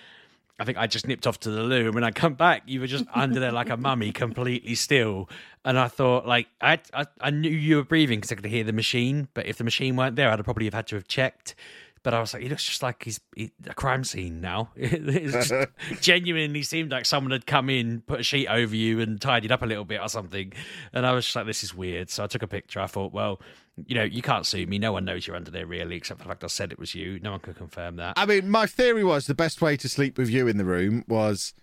I 0.58 0.64
think 0.64 0.78
I 0.78 0.88
just 0.88 1.06
nipped 1.06 1.28
off 1.28 1.38
to 1.42 1.50
the 1.52 1.64
loo, 1.64 1.88
and 1.88 1.94
when 1.96 2.06
I 2.06 2.12
come 2.12 2.36
back, 2.36 2.64
you 2.66 2.80
were 2.80 2.88
just 2.88 3.04
under 3.14 3.42
there 3.42 3.52
like 3.52 3.70
a 3.70 3.76
mummy, 3.76 4.14
completely 4.14 4.74
still. 4.76 5.30
And 5.66 5.78
I 5.78 5.90
thought, 5.90 6.26
like, 6.26 6.48
I 6.62 6.80
I, 6.94 7.08
I 7.20 7.30
knew 7.30 7.50
you 7.50 7.76
were 7.76 7.84
breathing 7.84 8.20
because 8.20 8.32
I 8.32 8.36
could 8.36 8.46
hear 8.46 8.64
the 8.64 8.72
machine, 8.72 9.28
but 9.34 9.48
if 9.48 9.58
the 9.58 9.66
machine 9.66 9.98
weren't 9.98 10.16
there, 10.16 10.32
I'd 10.32 10.42
probably 10.46 10.64
have 10.64 10.74
had 10.74 10.88
to 10.88 10.96
have 10.96 11.10
checked. 11.10 11.56
But 12.06 12.14
I 12.14 12.20
was 12.20 12.36
like, 12.36 12.44
he 12.44 12.50
looks 12.50 12.64
just 12.64 12.84
like 12.84 13.04
he's 13.04 13.20
he, 13.36 13.52
a 13.66 13.74
crime 13.74 14.04
scene 14.04 14.40
now. 14.40 14.70
it 14.76 15.32
just 15.32 15.52
genuinely 16.02 16.62
seemed 16.62 16.92
like 16.92 17.04
someone 17.04 17.32
had 17.32 17.48
come 17.48 17.68
in, 17.68 18.02
put 18.02 18.20
a 18.20 18.24
sheet 18.24 18.48
over 18.48 18.76
you, 18.76 19.00
and 19.00 19.20
tidied 19.20 19.52
up 19.52 19.64
a 19.64 19.66
little 19.66 19.86
bit 19.86 20.00
or 20.00 20.08
something. 20.08 20.54
And 20.94 21.04
I 21.04 21.14
was 21.14 21.26
just 21.26 21.36
like, 21.36 21.48
this 21.48 21.64
is 21.64 21.74
weird. 21.74 22.12
So 22.12 22.24
I 22.24 22.28
took 22.28 22.44
a 22.44 22.48
picture. 22.48 22.80
I 22.80 22.86
thought, 22.86 23.12
well, 23.12 23.42
you 23.88 23.96
know, 23.96 24.04
you 24.04 24.22
can't 24.22 24.46
sue 24.46 24.68
me. 24.68 24.78
No 24.78 24.92
one 24.92 25.04
knows 25.04 25.26
you're 25.26 25.36
under 25.36 25.50
there 25.50 25.66
really, 25.66 25.96
except 25.96 26.20
for 26.20 26.26
the 26.26 26.30
fact 26.30 26.44
I 26.44 26.48
said 26.48 26.72
it 26.72 26.78
was 26.78 26.94
you. 26.94 27.20
No 27.24 27.32
one 27.32 27.40
could 27.40 27.56
confirm 27.56 27.96
that. 27.96 28.14
I 28.18 28.28
mean, 28.28 28.52
my 28.52 28.68
theory 28.68 29.04
was 29.04 29.26
the 29.26 29.34
best 29.34 29.60
way 29.60 29.76
to 29.76 29.90
sleep 29.90 30.16
with 30.20 30.30
you 30.30 30.48
in 30.48 30.58
the 30.58 30.66
room 30.66 31.06
was 31.08 31.56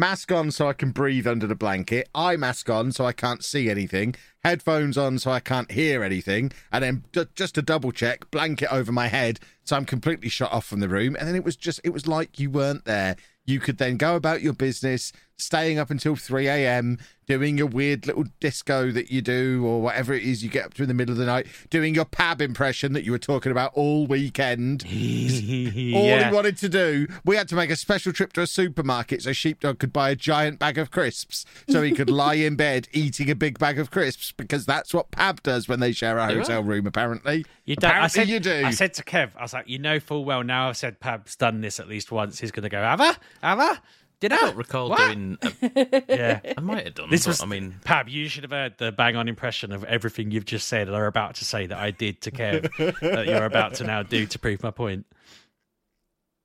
mask 0.00 0.32
on 0.32 0.50
so 0.50 0.66
I 0.66 0.72
can 0.72 0.92
breathe 0.92 1.26
under 1.26 1.46
the 1.46 1.54
blanket, 1.54 2.08
eye 2.14 2.36
mask 2.36 2.70
on 2.70 2.90
so 2.90 3.04
I 3.04 3.12
can't 3.12 3.44
see 3.44 3.68
anything, 3.68 4.14
headphones 4.42 4.96
on 4.96 5.18
so 5.18 5.30
I 5.30 5.40
can't 5.40 5.70
hear 5.70 6.02
anything, 6.02 6.52
and 6.72 6.82
then 6.82 7.04
d- 7.12 7.26
just 7.34 7.54
to 7.56 7.62
double 7.62 7.92
check, 7.92 8.30
blanket 8.30 8.72
over 8.72 8.90
my 8.90 9.08
head 9.08 9.40
so 9.62 9.76
I'm 9.76 9.84
completely 9.84 10.30
shut 10.30 10.50
off 10.52 10.64
from 10.64 10.80
the 10.80 10.88
room. 10.88 11.16
And 11.18 11.28
then 11.28 11.36
it 11.36 11.44
was 11.44 11.54
just, 11.54 11.80
it 11.84 11.90
was 11.90 12.08
like 12.08 12.40
you 12.40 12.50
weren't 12.50 12.86
there. 12.86 13.14
You 13.44 13.60
could 13.60 13.76
then 13.76 13.98
go 13.98 14.16
about 14.16 14.40
your 14.40 14.54
business, 14.54 15.12
staying 15.40 15.78
up 15.78 15.90
until 15.90 16.16
3 16.16 16.48
a.m., 16.48 16.98
doing 17.26 17.56
your 17.56 17.66
weird 17.68 18.08
little 18.08 18.24
disco 18.40 18.90
that 18.90 19.10
you 19.10 19.22
do, 19.22 19.64
or 19.64 19.80
whatever 19.80 20.12
it 20.12 20.22
is 20.22 20.42
you 20.42 20.50
get 20.50 20.64
up 20.64 20.74
to 20.74 20.82
in 20.82 20.88
the 20.88 20.94
middle 20.94 21.12
of 21.12 21.18
the 21.18 21.24
night, 21.24 21.46
doing 21.70 21.94
your 21.94 22.04
pab 22.04 22.40
impression 22.40 22.92
that 22.92 23.04
you 23.04 23.12
were 23.12 23.18
talking 23.18 23.52
about 23.52 23.72
all 23.74 24.06
weekend. 24.06 24.82
All 24.90 26.06
yeah. 26.06 26.28
he 26.28 26.34
wanted 26.34 26.56
to 26.58 26.68
do, 26.68 27.06
we 27.24 27.36
had 27.36 27.48
to 27.48 27.54
make 27.54 27.70
a 27.70 27.76
special 27.76 28.12
trip 28.12 28.32
to 28.32 28.42
a 28.42 28.46
supermarket 28.46 29.22
so 29.22 29.32
Sheepdog 29.32 29.78
could 29.78 29.92
buy 29.92 30.10
a 30.10 30.16
giant 30.16 30.58
bag 30.58 30.76
of 30.78 30.90
crisps 30.90 31.44
so 31.68 31.82
he 31.82 31.92
could 31.92 32.10
lie 32.10 32.34
in 32.34 32.56
bed 32.56 32.88
eating 32.92 33.30
a 33.30 33.34
big 33.34 33.58
bag 33.58 33.78
of 33.78 33.90
crisps 33.90 34.32
because 34.32 34.66
that's 34.66 34.92
what 34.92 35.10
Pab 35.10 35.42
does 35.42 35.68
when 35.68 35.80
they 35.80 35.92
share 35.92 36.18
a 36.18 36.28
Do 36.28 36.38
hotel 36.38 36.62
room, 36.62 36.86
apparently. 36.86 37.44
You 37.64 37.76
don't, 37.76 37.92
I 37.92 38.08
said, 38.08 38.28
you 38.28 38.40
do. 38.40 38.62
I 38.64 38.70
said 38.70 38.94
to 38.94 39.04
Kev, 39.04 39.30
I 39.36 39.42
was 39.42 39.52
like, 39.52 39.68
you 39.68 39.78
know 39.78 40.00
full 40.00 40.24
well 40.24 40.42
now 40.42 40.68
I've 40.68 40.76
said 40.76 40.98
Pab's 41.00 41.36
done 41.36 41.60
this 41.60 41.78
at 41.78 41.88
least 41.88 42.10
once. 42.10 42.40
He's 42.40 42.50
going 42.50 42.64
to 42.64 42.68
go, 42.68 42.80
have 42.80 43.00
I? 43.00 43.14
Have 43.42 43.60
I? 43.60 43.78
Did 44.20 44.32
I? 44.32 44.36
I 44.36 44.40
don't 44.40 44.56
recall 44.56 44.90
What? 44.90 44.98
doing. 45.14 45.38
A, 45.42 46.04
Yeah. 46.08 46.40
I 46.56 46.60
might 46.60 46.84
have 46.84 46.94
done. 46.94 47.10
This 47.10 47.24
but, 47.24 47.28
was, 47.30 47.42
I 47.42 47.46
mean, 47.46 47.76
Pab, 47.84 48.10
you 48.10 48.28
should 48.28 48.42
have 48.44 48.50
heard 48.50 48.74
the 48.78 48.92
bang 48.92 49.16
on 49.16 49.28
impression 49.28 49.72
of 49.72 49.82
everything 49.84 50.30
you've 50.30 50.44
just 50.44 50.68
said 50.68 50.88
and 50.88 50.96
are 50.96 51.06
about 51.06 51.36
to 51.36 51.44
say 51.44 51.66
that 51.66 51.78
I 51.78 51.90
did 51.90 52.20
to 52.22 52.30
Kev 52.30 52.68
that 53.00 53.26
you're 53.26 53.44
about 53.46 53.74
to 53.76 53.84
now 53.84 54.02
do 54.02 54.26
to 54.26 54.38
prove 54.38 54.62
my 54.62 54.70
point. 54.70 55.06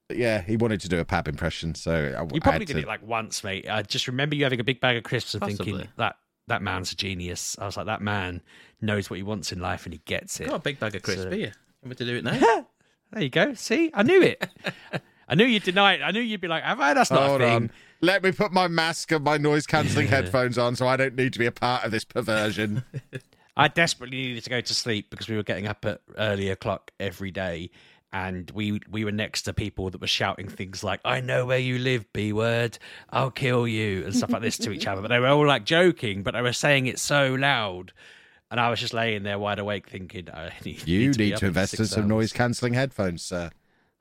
Yeah, 0.10 0.42
he 0.42 0.56
wanted 0.56 0.82
to 0.82 0.90
do 0.90 1.00
a 1.00 1.06
Pab 1.06 1.28
impression, 1.28 1.74
so 1.76 1.92
I, 1.94 2.22
You 2.34 2.40
probably 2.40 2.52
had 2.52 2.68
did 2.68 2.74
to- 2.74 2.80
it 2.80 2.88
like 2.88 3.06
once, 3.06 3.44
mate. 3.44 3.68
I 3.70 3.82
just 3.82 4.08
remember 4.08 4.36
you 4.36 4.44
having 4.44 4.60
a 4.60 4.64
big 4.64 4.80
bag 4.80 4.98
of 4.98 5.04
crisps 5.04 5.34
and 5.34 5.44
thinking 5.44 5.88
that 5.98 6.16
that 6.48 6.62
man's 6.62 6.92
a 6.92 6.96
genius. 6.96 7.58
I 7.60 7.66
was 7.66 7.76
like, 7.76 7.88
that 7.88 8.02
man 8.02 8.42
knows 8.80 9.10
what 9.10 9.18
he 9.18 9.24
wants 9.24 9.52
in 9.52 9.60
life 9.60 9.86
and 9.86 9.94
he 9.94 10.02
gets 10.06 10.40
it. 10.40 10.48
got 10.48 10.56
a 10.58 10.60
big 10.60 10.80
bag 10.80 10.96
of 10.96 11.02
crisps 11.02 11.24
So- 11.24 11.32
here. 11.32 11.54
Want 11.82 11.90
me 11.90 11.96
to 11.96 12.06
do 12.06 12.16
it 12.18 12.24
now? 12.24 12.68
There 13.12 13.22
you 13.24 13.30
go. 13.30 13.54
See, 13.54 13.92
I 13.94 14.02
knew 14.04 14.22
it. 14.22 14.44
I 15.28 15.36
knew 15.36 15.46
you'd 15.46 15.64
deny 15.64 15.94
it. 15.94 16.02
I 16.02 16.12
knew 16.12 16.22
you'd 16.22 16.42
be 16.42 16.48
like, 16.48 16.64
have 16.64 16.80
I? 16.80 16.94
That's 16.94 17.12
not 17.12 17.28
Hold 17.28 17.42
a 17.42 17.46
thing. 17.46 17.56
on. 17.56 17.72
Let 18.02 18.24
me 18.24 18.32
put 18.32 18.52
my 18.52 18.68
mask 18.68 19.12
and 19.12 19.24
my 19.24 19.38
noise 19.38 19.66
cancelling 19.66 20.08
headphones 20.10 20.58
on 20.58 20.76
so 20.76 20.88
I 20.88 20.98
don't 20.98 21.16
need 21.16 21.34
to 21.34 21.40
be 21.40 21.46
a 21.46 21.52
part 21.52 21.84
of 21.84 21.92
this 21.92 22.04
perversion. 22.04 22.84
I 23.58 23.70
desperately 23.70 24.18
needed 24.18 24.44
to 24.44 24.50
go 24.50 24.62
to 24.62 24.74
sleep 24.74 25.10
because 25.10 25.28
we 25.30 25.36
were 25.36 25.44
getting 25.44 25.66
up 25.66 25.86
at 25.86 26.02
early 26.18 26.50
o'clock 26.50 26.92
every 27.00 27.32
day, 27.32 27.72
and 28.12 28.52
we 28.52 28.82
we 28.90 29.06
were 29.06 29.14
next 29.14 29.44
to 29.44 29.54
people 29.54 29.90
that 29.90 30.02
were 30.02 30.08
shouting 30.08 30.50
things 30.50 30.84
like 30.84 31.00
"I 31.06 31.22
know 31.22 31.46
where 31.46 31.58
you 31.58 31.80
live, 31.80 32.12
B 32.12 32.34
word, 32.34 32.78
I'll 33.12 33.32
kill 33.32 33.66
you" 33.66 34.04
and 34.04 34.14
stuff 34.14 34.32
like 34.32 34.42
this 34.42 34.58
to 34.58 34.72
each 34.72 34.86
other. 34.88 35.02
But 35.02 35.08
they 35.08 35.20
were 35.20 35.28
all 35.30 35.48
like 35.48 35.64
joking, 35.64 36.22
but 36.22 36.34
they 36.34 36.42
were 36.42 36.52
saying 36.52 36.88
it 36.88 37.00
so 37.00 37.34
loud, 37.36 37.94
and 38.52 38.60
I 38.60 38.70
was 38.70 38.82
just 38.82 38.94
laying 38.94 39.24
there 39.24 39.40
wide 39.40 39.60
awake 39.60 39.88
thinking, 39.88 40.28
"I 40.34 40.52
need, 40.66 40.86
You 40.86 41.14
to, 41.14 41.18
need 41.20 41.38
to 41.38 41.46
invest 41.46 41.80
in 41.80 41.86
some 41.86 42.10
noise 42.10 42.34
cancelling 42.34 42.74
headphones, 42.74 43.24
sir. 43.24 43.52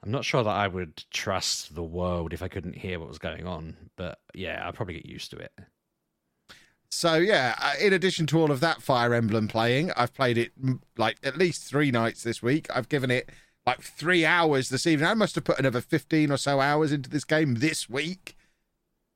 I'm 0.04 0.10
not 0.10 0.26
sure 0.26 0.44
that 0.44 0.50
I 0.50 0.68
would 0.68 1.02
trust 1.10 1.74
the 1.74 1.82
world 1.82 2.34
if 2.34 2.42
I 2.42 2.48
couldn't 2.48 2.76
hear 2.76 3.00
what 3.00 3.08
was 3.08 3.18
going 3.18 3.46
on, 3.46 3.76
but 3.96 4.18
yeah, 4.34 4.62
I'd 4.68 4.74
probably 4.74 4.96
get 4.96 5.06
used 5.06 5.30
to 5.30 5.38
it. 5.38 5.52
So 6.90 7.14
yeah, 7.14 7.54
uh, 7.58 7.72
in 7.80 7.94
addition 7.94 8.26
to 8.26 8.38
all 8.38 8.50
of 8.50 8.60
that 8.60 8.82
Fire 8.82 9.14
Emblem 9.14 9.48
playing, 9.48 9.92
I've 9.96 10.12
played 10.12 10.36
it 10.36 10.52
like 10.98 11.16
at 11.24 11.38
least 11.38 11.64
three 11.64 11.90
nights 11.90 12.22
this 12.22 12.42
week. 12.42 12.66
I've 12.72 12.90
given 12.90 13.10
it 13.10 13.30
like 13.66 13.80
three 13.80 14.26
hours 14.26 14.68
this 14.68 14.86
evening. 14.86 15.08
I 15.08 15.14
must 15.14 15.36
have 15.36 15.44
put 15.44 15.58
another 15.58 15.80
fifteen 15.80 16.30
or 16.30 16.36
so 16.36 16.60
hours 16.60 16.92
into 16.92 17.08
this 17.08 17.24
game 17.24 17.54
this 17.54 17.88
week, 17.88 18.36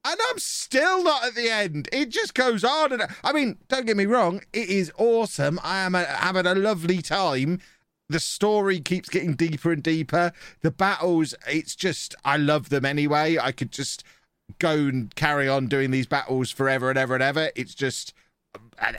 and 0.04 0.18
I'm 0.30 0.38
still 0.38 1.04
not 1.04 1.22
at 1.22 1.34
the 1.34 1.50
end. 1.50 1.88
It 1.92 2.08
just 2.08 2.34
goes 2.34 2.64
on, 2.64 2.92
and 2.92 3.02
I 3.22 3.32
mean, 3.32 3.58
don't 3.68 3.86
get 3.86 3.96
me 3.96 4.06
wrong, 4.06 4.40
it 4.54 4.70
is 4.70 4.90
awesome. 4.96 5.60
I 5.62 5.80
am 5.80 5.94
a, 5.94 6.04
having 6.04 6.46
a 6.46 6.54
lovely 6.54 7.02
time. 7.02 7.60
The 8.08 8.20
story 8.20 8.80
keeps 8.80 9.08
getting 9.08 9.34
deeper 9.34 9.70
and 9.70 9.82
deeper. 9.82 10.32
The 10.62 10.70
battles, 10.70 11.34
it's 11.46 11.76
just 11.76 12.14
I 12.24 12.36
love 12.38 12.70
them 12.70 12.84
anyway. 12.84 13.38
I 13.38 13.52
could 13.52 13.70
just 13.70 14.02
go 14.58 14.70
and 14.70 15.14
carry 15.14 15.48
on 15.48 15.66
doing 15.66 15.90
these 15.90 16.06
battles 16.06 16.50
forever 16.50 16.88
and 16.88 16.98
ever 16.98 17.14
and 17.14 17.22
ever. 17.22 17.50
It's 17.54 17.74
just, 17.74 18.14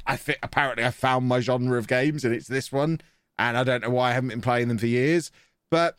I, 0.05 0.15
think 0.15 0.39
apparently 0.43 0.85
I 0.85 0.91
found 0.91 1.27
my 1.27 1.39
genre 1.39 1.77
of 1.77 1.87
games 1.87 2.23
and 2.23 2.35
it's 2.35 2.47
this 2.47 2.71
one, 2.71 3.01
and 3.39 3.57
I 3.57 3.63
don't 3.63 3.81
know 3.81 3.89
why 3.89 4.09
I 4.09 4.13
haven't 4.13 4.29
been 4.29 4.41
playing 4.41 4.67
them 4.67 4.77
for 4.77 4.85
years, 4.85 5.31
but 5.71 5.97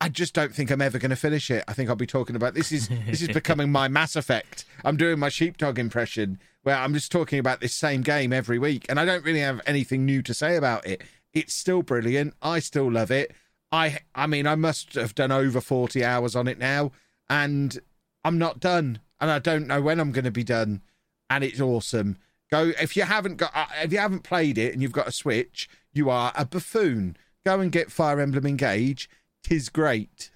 I 0.00 0.08
just 0.08 0.34
don't 0.34 0.54
think 0.54 0.70
I'm 0.70 0.82
ever 0.82 0.98
going 0.98 1.10
to 1.10 1.16
finish 1.16 1.50
it. 1.50 1.64
I 1.66 1.72
think 1.72 1.88
I'll 1.88 1.96
be 1.96 2.06
talking 2.06 2.36
about 2.36 2.54
this 2.54 2.70
is 2.70 2.88
this 3.06 3.22
is 3.22 3.28
becoming 3.28 3.72
my 3.72 3.88
Mass 3.88 4.16
Effect. 4.16 4.66
I'm 4.84 4.96
doing 4.96 5.18
my 5.18 5.30
sheepdog 5.30 5.78
impression 5.78 6.38
where 6.62 6.76
I'm 6.76 6.94
just 6.94 7.10
talking 7.10 7.38
about 7.38 7.60
this 7.60 7.74
same 7.74 8.02
game 8.02 8.32
every 8.32 8.58
week, 8.58 8.86
and 8.88 9.00
I 9.00 9.04
don't 9.04 9.24
really 9.24 9.40
have 9.40 9.60
anything 9.66 10.04
new 10.04 10.22
to 10.22 10.34
say 10.34 10.56
about 10.56 10.86
it. 10.86 11.02
It's 11.34 11.52
still 11.52 11.82
brilliant. 11.82 12.34
I 12.40 12.60
still 12.60 12.90
love 12.90 13.10
it. 13.10 13.32
I 13.72 13.98
I 14.14 14.26
mean 14.26 14.46
I 14.46 14.54
must 14.54 14.94
have 14.94 15.14
done 15.14 15.32
over 15.32 15.60
40 15.60 16.04
hours 16.04 16.36
on 16.36 16.46
it 16.46 16.58
now 16.58 16.92
and 17.28 17.78
I'm 18.24 18.38
not 18.38 18.60
done 18.60 19.00
and 19.20 19.30
I 19.30 19.40
don't 19.40 19.66
know 19.66 19.82
when 19.82 19.98
I'm 19.98 20.12
going 20.12 20.24
to 20.24 20.30
be 20.30 20.44
done 20.44 20.82
and 21.28 21.42
it's 21.42 21.60
awesome. 21.60 22.16
Go 22.50 22.72
if 22.80 22.96
you 22.96 23.02
haven't 23.02 23.36
got 23.36 23.50
uh, 23.54 23.66
if 23.82 23.92
you 23.92 23.98
haven't 23.98 24.22
played 24.22 24.58
it 24.58 24.72
and 24.72 24.80
you've 24.80 24.92
got 24.92 25.08
a 25.08 25.12
Switch, 25.12 25.68
you 25.92 26.08
are 26.08 26.32
a 26.36 26.44
buffoon. 26.44 27.16
Go 27.44 27.60
and 27.60 27.72
get 27.72 27.90
Fire 27.90 28.20
Emblem 28.20 28.46
Engage. 28.46 29.10
Tis 29.42 29.68
great. 29.68 30.30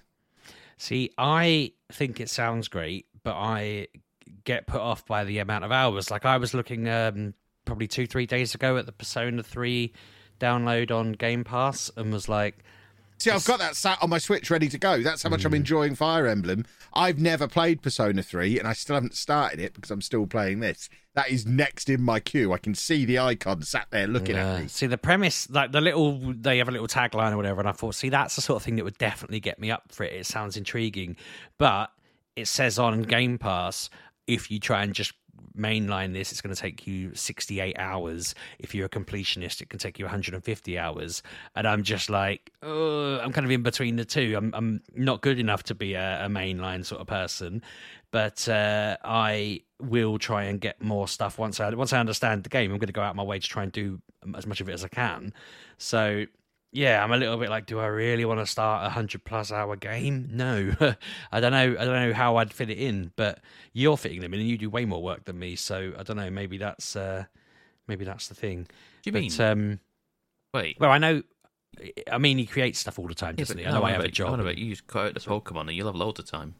See, 0.77 1.11
I 1.17 1.73
think 1.91 2.19
it 2.19 2.29
sounds 2.29 2.67
great, 2.67 3.07
but 3.23 3.35
I 3.35 3.87
get 4.43 4.67
put 4.67 4.81
off 4.81 5.05
by 5.05 5.23
the 5.23 5.39
amount 5.39 5.63
of 5.63 5.71
hours. 5.71 6.11
Like 6.11 6.25
I 6.25 6.37
was 6.37 6.53
looking 6.53 6.87
um, 6.87 7.33
probably 7.65 7.87
two, 7.87 8.07
three 8.07 8.25
days 8.25 8.55
ago 8.55 8.77
at 8.77 8.85
the 8.85 8.91
Persona 8.91 9.43
3 9.43 9.91
download 10.39 10.91
on 10.91 11.13
Game 11.13 11.43
Pass 11.43 11.91
and 11.95 12.11
was 12.11 12.27
like, 12.29 12.55
See, 13.17 13.31
I've 13.31 13.43
got 13.43 13.59
that 13.59 13.75
sat 13.75 14.01
on 14.01 14.09
my 14.09 14.17
Switch 14.17 14.49
ready 14.49 14.69
to 14.69 14.77
go. 14.77 15.03
That's 15.03 15.23
how 15.23 15.29
much 15.29 15.43
I'm 15.43 15.53
enjoying 15.53 15.95
Fire 15.95 16.25
Emblem. 16.25 16.63
I've 16.93 17.19
never 17.19 17.49
played 17.49 17.81
Persona 17.81 18.23
3 18.23 18.57
and 18.57 18.65
I 18.65 18.71
still 18.71 18.93
haven't 18.95 19.13
started 19.13 19.59
it 19.59 19.73
because 19.73 19.91
I'm 19.91 20.01
still 20.01 20.25
playing 20.25 20.61
this. 20.61 20.87
That 21.15 21.29
is 21.29 21.45
next 21.45 21.89
in 21.89 22.01
my 22.01 22.21
queue. 22.21 22.53
I 22.53 22.59
can 22.59 22.73
see 22.75 23.03
the 23.03 23.19
icon 23.19 23.61
sat 23.63 23.87
there 23.89 24.07
looking 24.07 24.37
Uh, 24.37 24.39
at 24.55 24.61
me. 24.61 24.67
see 24.69 24.87
the 24.87 24.97
premise, 24.97 25.49
like 25.49 25.73
the 25.73 25.81
little, 25.81 26.17
they 26.17 26.59
have 26.59 26.69
a 26.69 26.71
little 26.71 26.87
tagline 26.87 27.33
or 27.33 27.35
whatever, 27.35 27.59
and 27.59 27.67
I 27.67 27.73
thought, 27.73 27.95
see, 27.95 28.07
that's 28.07 28.37
the 28.37 28.41
sort 28.41 28.55
of 28.55 28.63
thing 28.63 28.77
that 28.77 28.85
would 28.85 28.97
definitely 28.97 29.41
get 29.41 29.59
me 29.59 29.69
up 29.69 29.91
for 29.91 30.05
it. 30.05 30.13
It 30.13 30.25
sounds 30.25 30.55
intriguing, 30.55 31.17
but 31.57 31.91
it 32.37 32.47
says 32.47 32.79
on 32.79 33.01
Game 33.01 33.37
Pass 33.37 33.89
if 34.27 34.49
you 34.49 34.61
try 34.61 34.81
and 34.83 34.93
just 34.93 35.11
mainline 35.57 36.13
this, 36.13 36.31
it's 36.31 36.41
going 36.41 36.53
to 36.53 36.61
take 36.61 36.87
you 36.87 37.13
68 37.13 37.77
hours. 37.77 38.35
If 38.59 38.73
you're 38.73 38.85
a 38.85 38.89
completionist, 38.89 39.61
it 39.61 39.69
can 39.69 39.79
take 39.79 39.99
you 39.99 40.05
150 40.05 40.77
hours, 40.77 41.23
and 41.55 41.67
I'm 41.67 41.83
just 41.83 42.09
like, 42.09 42.51
uh, 42.63 43.19
I'm 43.19 43.31
kind 43.31 43.45
of 43.45 43.51
in 43.51 43.63
between 43.63 43.95
the 43.95 44.05
two. 44.05 44.35
I'm 44.37 44.53
I'm 44.53 44.81
not 44.95 45.21
good 45.21 45.39
enough 45.39 45.63
to 45.63 45.75
be 45.75 45.93
a, 45.93 46.25
a 46.25 46.29
mainline 46.29 46.85
sort 46.85 47.01
of 47.01 47.07
person, 47.07 47.61
but 48.11 48.47
uh, 48.47 48.97
I 49.03 49.61
will 49.79 50.19
try 50.19 50.43
and 50.43 50.59
get 50.59 50.81
more 50.81 51.07
stuff 51.07 51.37
once 51.37 51.59
I 51.59 51.69
once 51.69 51.93
I 51.93 51.99
understand 51.99 52.43
the 52.43 52.49
game. 52.49 52.71
I'm 52.71 52.77
going 52.77 52.87
to 52.87 52.93
go 52.93 53.01
out 53.01 53.15
my 53.15 53.23
way 53.23 53.39
to 53.39 53.47
try 53.47 53.63
and 53.63 53.71
do 53.71 54.01
as 54.35 54.45
much 54.45 54.61
of 54.61 54.69
it 54.69 54.73
as 54.73 54.83
I 54.83 54.89
can. 54.89 55.33
So 55.77 56.25
yeah, 56.71 57.03
I'm 57.03 57.11
a 57.11 57.17
little 57.17 57.37
bit 57.37 57.49
like, 57.49 57.65
do 57.65 57.79
I 57.79 57.87
really 57.87 58.25
want 58.25 58.39
to 58.39 58.45
start 58.45 58.85
a 58.85 58.89
hundred 58.89 59.23
plus 59.23 59.51
hour 59.51 59.75
game? 59.75 60.29
No, 60.31 60.71
I 61.31 61.39
don't 61.39 61.51
know. 61.51 61.75
I 61.79 61.85
don't 61.85 62.07
know 62.09 62.13
how 62.13 62.37
I'd 62.37 62.53
fit 62.53 62.69
it 62.69 62.77
in, 62.77 63.11
but 63.15 63.39
you're 63.73 63.97
fitting 63.97 64.21
them 64.21 64.33
in, 64.33 64.39
and 64.39 64.49
you 64.49 64.57
do 64.57 64.69
way 64.69 64.85
more 64.85 65.01
work 65.01 65.25
than 65.25 65.39
me. 65.39 65.55
So 65.55 65.93
I 65.97 66.03
don't 66.03 66.17
know. 66.17 66.29
Maybe 66.29 66.57
that's 66.57 66.95
uh, 66.95 67.25
maybe 67.87 68.05
that's 68.05 68.27
the 68.27 68.35
thing. 68.35 68.63
Do 68.63 68.69
you 69.05 69.11
But, 69.11 69.21
mean? 69.21 69.41
Um, 69.41 69.79
Wait. 70.53 70.77
well, 70.79 70.91
I 70.91 70.97
know. 70.97 71.23
I 72.11 72.17
mean, 72.17 72.37
he 72.37 72.45
creates 72.45 72.79
stuff 72.79 72.97
all 72.99 73.07
the 73.07 73.13
time, 73.15 73.35
doesn't 73.35 73.55
but 73.55 73.61
he? 73.61 73.67
I 73.67 73.71
know 73.71 73.79
no, 73.79 73.85
I 73.85 73.91
have 73.91 74.01
a 74.03 74.07
job. 74.09 74.37
I 74.39 74.41
about 74.41 74.57
you 74.57 74.75
just 74.75 74.83
out 74.95 75.13
the 75.13 75.19
Pokemon 75.19 75.61
and 75.61 75.73
you'll 75.73 75.87
have 75.87 75.95
loads 75.95 76.19
of 76.19 76.25
time. 76.25 76.55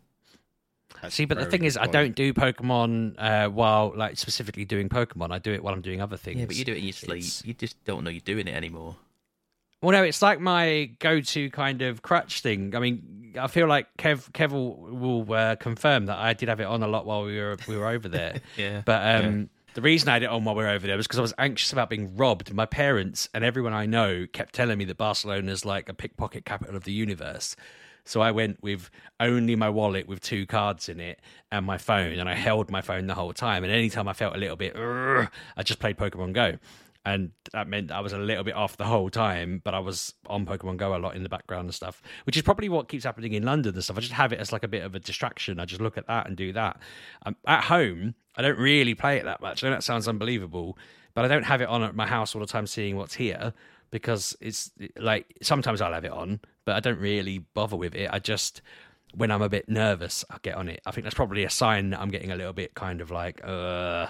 That's 1.02 1.16
See, 1.16 1.26
but 1.26 1.38
the 1.38 1.46
thing 1.46 1.64
is, 1.64 1.78
I 1.78 1.86
don't 1.86 2.16
do 2.16 2.34
Pokemon 2.34 3.16
uh, 3.18 3.50
while 3.50 3.94
like 3.96 4.18
specifically 4.18 4.66
doing 4.66 4.90
Pokemon. 4.90 5.32
I 5.32 5.40
do 5.40 5.52
it 5.54 5.64
while 5.64 5.74
I'm 5.74 5.82
doing 5.82 6.02
other 6.02 6.18
things. 6.18 6.40
Yeah, 6.40 6.46
but 6.46 6.56
you 6.56 6.66
do 6.66 6.74
it 6.74 6.80
in 6.80 6.84
your 6.86 6.94
sleep. 6.94 7.20
It's- 7.20 7.44
You 7.46 7.54
just 7.54 7.84
don't 7.86 8.04
know 8.04 8.10
you're 8.10 8.22
doing 8.22 8.48
it 8.48 8.56
anymore. 8.56 8.96
Well, 9.82 9.92
no, 9.92 10.04
it's 10.04 10.22
like 10.22 10.40
my 10.40 10.92
go-to 11.00 11.50
kind 11.52 11.82
of 11.82 12.02
crutch 12.02 12.42
thing. 12.42 12.76
I 12.76 12.80
mean, 12.80 13.36
I 13.40 13.48
feel 13.48 13.68
like 13.68 13.88
Kev 13.98 14.30
Kev 14.32 14.52
will, 14.52 14.76
will 14.76 15.34
uh, 15.34 15.56
confirm 15.56 16.08
that 16.08 16.18
I 16.18 16.34
did 16.34 16.50
have 16.50 16.60
it 16.60 16.66
on 16.66 16.84
a 16.84 16.88
lot 16.88 17.06
while 17.06 17.24
we 17.24 17.38
were 17.38 17.58
we 17.68 17.78
were 17.78 17.88
over 17.88 18.10
there. 18.10 18.42
Yeah. 18.58 18.82
But 18.84 19.24
um, 19.24 19.50
the 19.76 19.82
reason 19.82 20.10
I 20.10 20.14
had 20.14 20.24
it 20.24 20.30
on 20.30 20.44
while 20.44 20.56
we 20.56 20.64
were 20.64 20.70
over 20.70 20.86
there 20.86 20.98
was 20.98 21.08
because 21.08 21.20
I 21.20 21.22
was 21.22 21.34
anxious 21.38 21.72
about 21.72 21.90
being 21.90 22.16
robbed. 22.18 22.54
My 22.54 22.66
parents 22.66 23.30
and 23.34 23.44
everyone 23.44 23.74
I 23.74 23.86
know 23.86 24.26
kept 24.32 24.54
telling 24.54 24.78
me 24.78 24.86
that 24.86 24.98
Barcelona 24.98 25.52
is 25.52 25.64
like 25.64 25.88
a 25.88 25.94
pickpocket 25.94 26.44
capital 26.44 26.76
of 26.76 26.84
the 26.84 26.92
universe. 26.92 27.56
So 28.04 28.22
I 28.22 28.32
went 28.32 28.62
with 28.64 28.90
only 29.20 29.56
my 29.56 29.70
wallet 29.70 30.08
with 30.08 30.20
two 30.22 30.48
cards 30.48 30.90
in 30.90 31.00
it 31.00 31.20
and 31.52 31.66
my 31.66 31.78
phone, 31.78 32.18
and 32.18 32.28
I 32.28 32.34
held 32.34 32.72
my 32.72 32.82
phone 32.82 33.06
the 33.08 33.14
whole 33.14 33.34
time. 33.34 33.64
And 33.64 33.72
anytime 33.72 34.08
I 34.08 34.14
felt 34.14 34.36
a 34.36 34.40
little 34.40 34.56
bit, 34.56 34.76
I 34.76 35.64
just 35.64 35.80
played 35.80 35.96
Pokemon 35.98 36.34
Go. 36.34 36.58
And 37.06 37.32
that 37.54 37.68
meant 37.68 37.92
I 37.92 38.02
was 38.02 38.14
a 38.14 38.18
little 38.18 38.44
bit 38.44 38.56
off 38.56 38.78
the 38.78 38.86
whole 38.86 39.10
time, 39.10 39.62
but 39.64 39.74
I 39.74 39.80
was 39.80 40.14
on 40.28 40.46
Pokemon 40.46 40.78
Go 40.78 40.96
a 40.96 40.98
lot 40.98 41.16
in 41.16 41.24
the 41.24 41.30
background 41.30 41.66
and 41.66 41.74
stuff, 41.74 42.02
which 42.26 42.36
is 42.36 42.44
probably 42.44 42.70
what 42.70 42.90
keeps 42.90 43.06
happening 43.06 43.34
in 43.34 43.44
London 43.44 43.74
and 43.74 43.84
stuff. 43.84 43.98
I 43.98 44.02
just 44.02 44.14
have 44.14 44.34
it 44.34 44.40
as 44.40 44.52
like 44.52 44.64
a 44.64 44.68
bit 44.68 44.84
of 44.84 44.96
a 44.96 45.00
distraction. 45.00 45.60
I 45.60 45.66
just 45.66 45.82
look 45.82 45.98
at 45.98 46.08
that 46.08 46.28
and 46.28 46.36
do 46.36 46.52
that. 46.54 46.80
Um, 47.26 47.36
at 47.48 47.64
home, 47.64 48.16
I 48.36 48.42
don't 48.42 48.60
really 48.60 48.96
play 48.96 49.18
it 49.18 49.24
that 49.24 49.42
much. 49.42 49.64
I 49.64 49.70
know 49.70 49.76
that 49.76 49.84
sounds 49.84 50.08
unbelievable, 50.08 50.78
but 51.14 51.24
I 51.24 51.30
don't 51.30 51.44
have 51.44 51.62
it 51.62 51.70
on 51.70 51.84
at 51.84 51.96
my 51.96 52.06
house 52.06 52.36
all 52.36 52.42
the 52.42 52.48
time 52.48 52.68
seeing 52.68 52.98
what's 52.98 53.16
here 53.16 53.54
because 53.92 54.36
it's 54.42 54.72
like 54.98 55.38
sometimes 55.42 55.82
I'll 55.82 55.94
have 55.94 56.06
it 56.06 56.12
on, 56.12 56.42
but 56.66 56.76
I 56.76 56.80
don't 56.80 57.00
really 57.00 57.40
bother 57.40 57.78
with 57.78 57.96
it. 57.96 58.10
I 58.12 58.20
just 58.20 58.62
when 59.16 59.32
I'm 59.32 59.42
a 59.42 59.50
bit 59.50 59.68
nervous, 59.70 60.24
I 60.30 60.38
get 60.42 60.56
on 60.56 60.70
it. 60.70 60.82
I 60.86 60.92
think 60.92 61.04
that's 61.04 61.16
probably 61.16 61.44
a 61.44 61.50
sign 61.50 61.90
that 61.92 62.00
I'm 62.00 62.10
getting 62.10 62.32
a 62.32 62.36
little 62.36 62.54
bit 62.54 62.76
kind 62.76 63.02
of 63.02 63.12
like, 63.12 63.42
uh, 63.44 64.08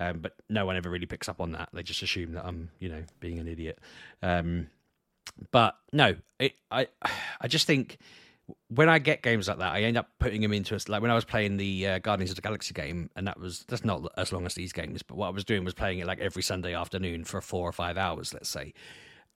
um, 0.00 0.18
but 0.20 0.34
no 0.48 0.64
one 0.64 0.76
ever 0.76 0.88
really 0.88 1.06
picks 1.06 1.28
up 1.28 1.40
on 1.40 1.52
that. 1.52 1.68
They 1.72 1.82
just 1.82 2.02
assume 2.02 2.32
that 2.32 2.46
I'm, 2.46 2.70
you 2.80 2.88
know, 2.88 3.04
being 3.20 3.38
an 3.38 3.46
idiot. 3.46 3.78
Um, 4.22 4.68
but 5.52 5.76
no, 5.92 6.16
it, 6.38 6.54
I, 6.70 6.88
I 7.40 7.48
just 7.48 7.66
think 7.66 7.98
when 8.68 8.88
I 8.88 8.98
get 8.98 9.22
games 9.22 9.46
like 9.46 9.58
that, 9.58 9.72
I 9.72 9.82
end 9.82 9.98
up 9.98 10.08
putting 10.18 10.40
them 10.40 10.54
into 10.54 10.74
a, 10.74 10.80
like 10.88 11.02
when 11.02 11.10
I 11.10 11.14
was 11.14 11.26
playing 11.26 11.58
the 11.58 11.86
uh, 11.86 11.98
Guardians 11.98 12.30
of 12.30 12.36
the 12.36 12.42
Galaxy 12.42 12.72
game, 12.72 13.10
and 13.14 13.28
that 13.28 13.38
was 13.38 13.64
that's 13.68 13.84
not 13.84 14.10
as 14.16 14.32
long 14.32 14.46
as 14.46 14.54
these 14.54 14.72
games, 14.72 15.02
but 15.02 15.18
what 15.18 15.26
I 15.26 15.30
was 15.30 15.44
doing 15.44 15.64
was 15.64 15.74
playing 15.74 15.98
it 15.98 16.06
like 16.06 16.18
every 16.18 16.42
Sunday 16.42 16.74
afternoon 16.74 17.24
for 17.24 17.42
four 17.42 17.68
or 17.68 17.72
five 17.72 17.98
hours, 17.98 18.32
let's 18.32 18.48
say. 18.48 18.72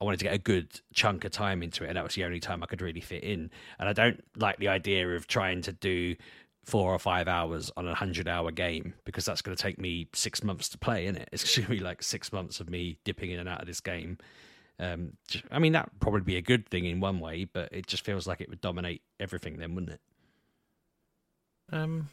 I 0.00 0.04
wanted 0.04 0.18
to 0.18 0.24
get 0.24 0.34
a 0.34 0.38
good 0.38 0.80
chunk 0.92 1.24
of 1.24 1.30
time 1.30 1.62
into 1.62 1.84
it, 1.84 1.88
and 1.88 1.96
that 1.96 2.04
was 2.04 2.14
the 2.14 2.24
only 2.24 2.40
time 2.40 2.62
I 2.62 2.66
could 2.66 2.82
really 2.82 3.00
fit 3.00 3.22
in. 3.22 3.50
And 3.78 3.88
I 3.88 3.92
don't 3.92 4.24
like 4.36 4.58
the 4.58 4.68
idea 4.68 5.08
of 5.14 5.28
trying 5.28 5.62
to 5.62 5.72
do 5.72 6.16
four 6.64 6.92
or 6.92 6.98
five 6.98 7.28
hours 7.28 7.70
on 7.76 7.86
a 7.86 7.94
hundred 7.94 8.26
hour 8.26 8.50
game 8.50 8.94
because 9.04 9.24
that's 9.24 9.42
going 9.42 9.56
to 9.56 9.62
take 9.62 9.78
me 9.78 10.08
six 10.12 10.42
months 10.42 10.68
to 10.70 10.78
play 10.78 11.06
in 11.06 11.16
it. 11.16 11.28
It's 11.32 11.56
going 11.56 11.66
to 11.66 11.70
be 11.70 11.80
like 11.80 12.02
six 12.02 12.32
months 12.32 12.60
of 12.60 12.70
me 12.70 12.98
dipping 13.04 13.30
in 13.30 13.38
and 13.38 13.48
out 13.48 13.60
of 13.60 13.66
this 13.66 13.80
game. 13.80 14.18
Um, 14.78 15.16
I 15.50 15.58
mean, 15.58 15.72
that 15.72 15.90
probably 16.00 16.22
be 16.22 16.36
a 16.36 16.42
good 16.42 16.68
thing 16.68 16.84
in 16.84 17.00
one 17.00 17.20
way, 17.20 17.44
but 17.44 17.72
it 17.72 17.86
just 17.86 18.04
feels 18.04 18.26
like 18.26 18.40
it 18.40 18.48
would 18.48 18.60
dominate 18.60 19.02
everything 19.20 19.58
then, 19.58 19.74
wouldn't 19.74 19.92
it? 19.92 20.00
Um, 21.72 22.10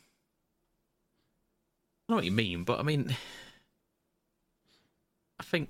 I 2.08 2.14
know 2.14 2.16
what 2.18 2.26
you 2.26 2.32
mean, 2.32 2.64
but 2.64 2.80
I 2.80 2.84
mean, 2.84 3.16
I 5.40 5.44
think, 5.44 5.70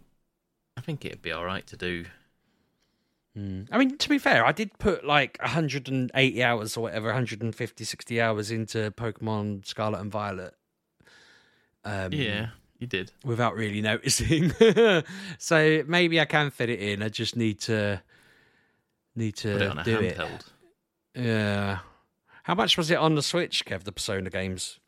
I 0.76 0.82
think 0.82 1.06
it'd 1.06 1.22
be 1.22 1.32
all 1.32 1.46
right 1.46 1.66
to 1.68 1.78
do. 1.78 2.06
Mm. 3.38 3.68
I 3.72 3.78
mean, 3.78 3.98
to 3.98 4.10
be 4.10 4.18
fair, 4.18 4.46
I 4.46 4.52
did 4.52 4.78
put 4.78 5.06
like 5.06 5.38
180 5.42 6.44
hours 6.44 6.76
or 6.76 6.82
whatever, 6.82 7.08
150, 7.08 7.84
60 7.84 8.22
hours 8.22 8.52
into 8.52 8.92
Pokemon 8.92 9.66
Scarlet 9.66 10.02
and 10.02 10.12
Violet. 10.12 10.54
Um, 11.86 12.12
Yeah, 12.12 12.50
you 12.80 12.88
did. 12.88 13.12
without 13.24 13.56
really 13.56 13.82
noticing. 13.82 14.52
so 15.38 15.84
maybe 15.88 16.20
I 16.20 16.26
can 16.26 16.52
fit 16.52 16.70
it 16.70 16.80
in. 16.80 17.02
I 17.02 17.10
just 17.10 17.36
need 17.38 17.60
to 17.62 18.02
need 19.16 19.36
to 19.38 19.54
Put 19.54 19.62
it 19.62 19.72
on 19.72 19.78
a 19.80 19.84
do 19.84 20.00
it. 20.00 20.20
Yeah. 21.16 21.80
How 22.44 22.56
much 22.56 22.78
was 22.78 22.90
it 22.92 22.98
on 22.98 23.16
the 23.16 23.22
Switch, 23.22 23.66
Kev? 23.66 23.84
The 23.84 23.92
Persona 23.92 24.30
games. 24.30 24.80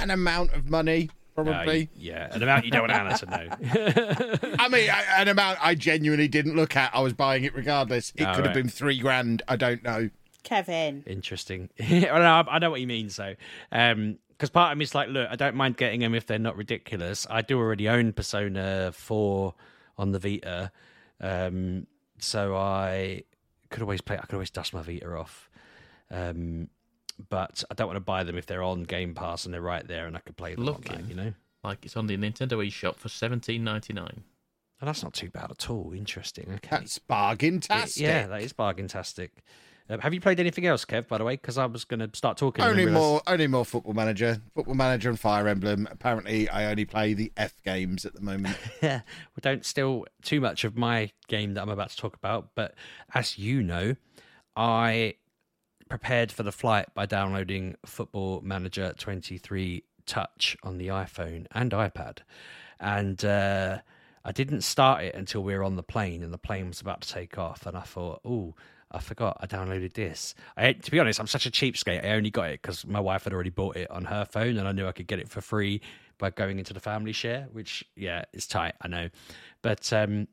An 0.00 0.10
amount 0.10 0.52
of 0.52 0.70
money, 0.70 1.10
Uh, 1.38 1.44
probably. 1.44 1.88
yeah, 1.94 2.34
an 2.34 2.42
amount 2.42 2.64
you 2.64 2.70
don't 2.70 2.88
want 2.88 2.92
Anna 2.92 3.16
to 3.18 3.26
know. 3.26 4.56
I 4.58 4.68
mean, 4.68 4.90
I, 4.90 5.04
an 5.18 5.28
amount 5.28 5.58
I 5.62 5.74
genuinely 5.74 6.28
didn't 6.28 6.56
look 6.56 6.74
at. 6.76 6.94
I 6.94 7.00
was 7.00 7.12
buying 7.12 7.44
it 7.44 7.54
regardless. 7.54 8.12
It 8.16 8.24
Oh, 8.24 8.34
could 8.34 8.44
have 8.44 8.54
been 8.54 8.68
three 8.68 8.98
grand. 8.98 9.42
I 9.48 9.56
don't 9.56 9.82
know. 9.84 10.10
Kevin. 10.42 11.04
Interesting. 11.06 11.68
I 11.80 12.00
know, 12.00 12.44
I 12.50 12.58
know 12.58 12.70
what 12.70 12.80
you 12.80 12.86
mean. 12.86 13.10
So, 13.10 13.34
um, 13.72 14.18
because 14.30 14.50
part 14.50 14.72
of 14.72 14.78
me 14.78 14.84
is 14.84 14.94
like, 14.94 15.08
look, 15.08 15.28
I 15.30 15.36
don't 15.36 15.56
mind 15.56 15.76
getting 15.76 16.00
them 16.00 16.14
if 16.14 16.26
they're 16.26 16.38
not 16.38 16.56
ridiculous. 16.56 17.26
I 17.28 17.42
do 17.42 17.58
already 17.58 17.88
own 17.88 18.12
Persona 18.12 18.92
Four 18.92 19.54
on 19.98 20.12
the 20.12 20.18
Vita, 20.20 20.70
um, 21.20 21.86
so 22.18 22.56
I 22.56 23.24
could 23.70 23.82
always 23.82 24.00
play. 24.00 24.16
I 24.16 24.20
could 24.22 24.34
always 24.34 24.50
dust 24.50 24.72
my 24.72 24.82
Vita 24.82 25.12
off. 25.16 25.50
Um, 26.10 26.68
but 27.28 27.64
I 27.70 27.74
don't 27.74 27.86
want 27.88 27.96
to 27.96 28.00
buy 28.00 28.24
them 28.24 28.36
if 28.38 28.46
they're 28.46 28.62
on 28.62 28.84
Game 28.84 29.14
Pass 29.14 29.44
and 29.44 29.52
they're 29.54 29.60
right 29.60 29.86
there, 29.86 30.06
and 30.06 30.16
I 30.16 30.20
could 30.20 30.36
play 30.36 30.54
them 30.54 30.60
on 30.60 30.66
Looking. 30.66 30.96
that. 30.96 31.08
You 31.08 31.14
know, 31.14 31.32
Like 31.64 31.84
it's 31.84 31.96
on 31.96 32.06
the 32.06 32.16
Nintendo 32.16 32.52
eShop 32.66 32.96
for 32.96 33.08
seventeen 33.08 33.64
ninety 33.64 33.92
nine. 33.92 34.22
oh, 34.82 34.86
that's 34.86 35.02
not 35.02 35.14
too 35.14 35.30
bad 35.30 35.50
at 35.50 35.68
all. 35.70 35.92
Interesting. 35.94 36.46
Okay. 36.54 36.68
That's 36.70 36.98
bargain 36.98 37.60
tastic. 37.60 38.02
Yeah, 38.02 38.26
that 38.28 38.42
is 38.42 38.52
bargain 38.52 38.88
tastic. 38.88 39.32
Um, 39.90 40.00
have 40.00 40.12
you 40.12 40.20
played 40.20 40.38
anything 40.38 40.66
else, 40.66 40.84
Kev? 40.84 41.08
By 41.08 41.16
the 41.16 41.24
way, 41.24 41.32
because 41.36 41.56
I 41.56 41.64
was 41.64 41.86
going 41.86 42.00
to 42.00 42.10
start 42.14 42.36
talking. 42.36 42.62
Only 42.62 42.84
then 42.84 42.92
realised- 42.92 43.02
more, 43.02 43.22
only 43.26 43.46
more 43.46 43.64
Football 43.64 43.94
Manager, 43.94 44.38
Football 44.54 44.74
Manager, 44.74 45.08
and 45.08 45.18
Fire 45.18 45.48
Emblem. 45.48 45.88
Apparently, 45.90 46.46
I 46.50 46.66
only 46.70 46.84
play 46.84 47.14
the 47.14 47.32
F 47.38 47.54
games 47.64 48.04
at 48.04 48.12
the 48.14 48.20
moment. 48.20 48.54
Yeah, 48.82 49.00
we 49.34 49.40
don't 49.40 49.64
steal 49.64 50.04
too 50.20 50.42
much 50.42 50.64
of 50.64 50.76
my 50.76 51.10
game 51.28 51.54
that 51.54 51.62
I'm 51.62 51.70
about 51.70 51.88
to 51.88 51.96
talk 51.96 52.14
about, 52.16 52.50
but 52.54 52.74
as 53.14 53.38
you 53.38 53.62
know, 53.62 53.96
I 54.56 55.14
prepared 55.88 56.30
for 56.30 56.42
the 56.42 56.52
flight 56.52 56.86
by 56.94 57.06
downloading 57.06 57.76
Football 57.84 58.40
Manager 58.42 58.94
23 58.96 59.84
Touch 60.06 60.56
on 60.62 60.78
the 60.78 60.88
iPhone 60.88 61.46
and 61.52 61.70
iPad. 61.72 62.18
And 62.80 63.22
uh, 63.24 63.78
I 64.24 64.32
didn't 64.32 64.62
start 64.62 65.04
it 65.04 65.14
until 65.14 65.42
we 65.42 65.54
were 65.54 65.64
on 65.64 65.76
the 65.76 65.82
plane 65.82 66.22
and 66.22 66.32
the 66.32 66.38
plane 66.38 66.68
was 66.68 66.80
about 66.80 67.02
to 67.02 67.08
take 67.12 67.36
off. 67.36 67.66
And 67.66 67.76
I 67.76 67.82
thought, 67.82 68.20
oh, 68.24 68.54
I 68.90 69.00
forgot 69.00 69.36
I 69.40 69.46
downloaded 69.46 69.92
this. 69.92 70.34
I, 70.56 70.72
to 70.72 70.90
be 70.90 70.98
honest, 70.98 71.20
I'm 71.20 71.26
such 71.26 71.46
a 71.46 71.50
cheapskate. 71.50 72.04
I 72.04 72.10
only 72.10 72.30
got 72.30 72.48
it 72.50 72.62
because 72.62 72.86
my 72.86 73.00
wife 73.00 73.24
had 73.24 73.34
already 73.34 73.50
bought 73.50 73.76
it 73.76 73.90
on 73.90 74.06
her 74.06 74.24
phone, 74.24 74.56
and 74.56 74.66
I 74.66 74.72
knew 74.72 74.86
I 74.86 74.92
could 74.92 75.06
get 75.06 75.18
it 75.18 75.28
for 75.28 75.40
free 75.40 75.82
by 76.16 76.30
going 76.30 76.58
into 76.58 76.72
the 76.72 76.80
family 76.80 77.12
share. 77.12 77.48
Which, 77.52 77.84
yeah, 77.96 78.24
is 78.32 78.46
tight. 78.46 78.74
I 78.80 78.88
know, 78.88 79.10
but 79.60 79.92
um, 79.92 80.28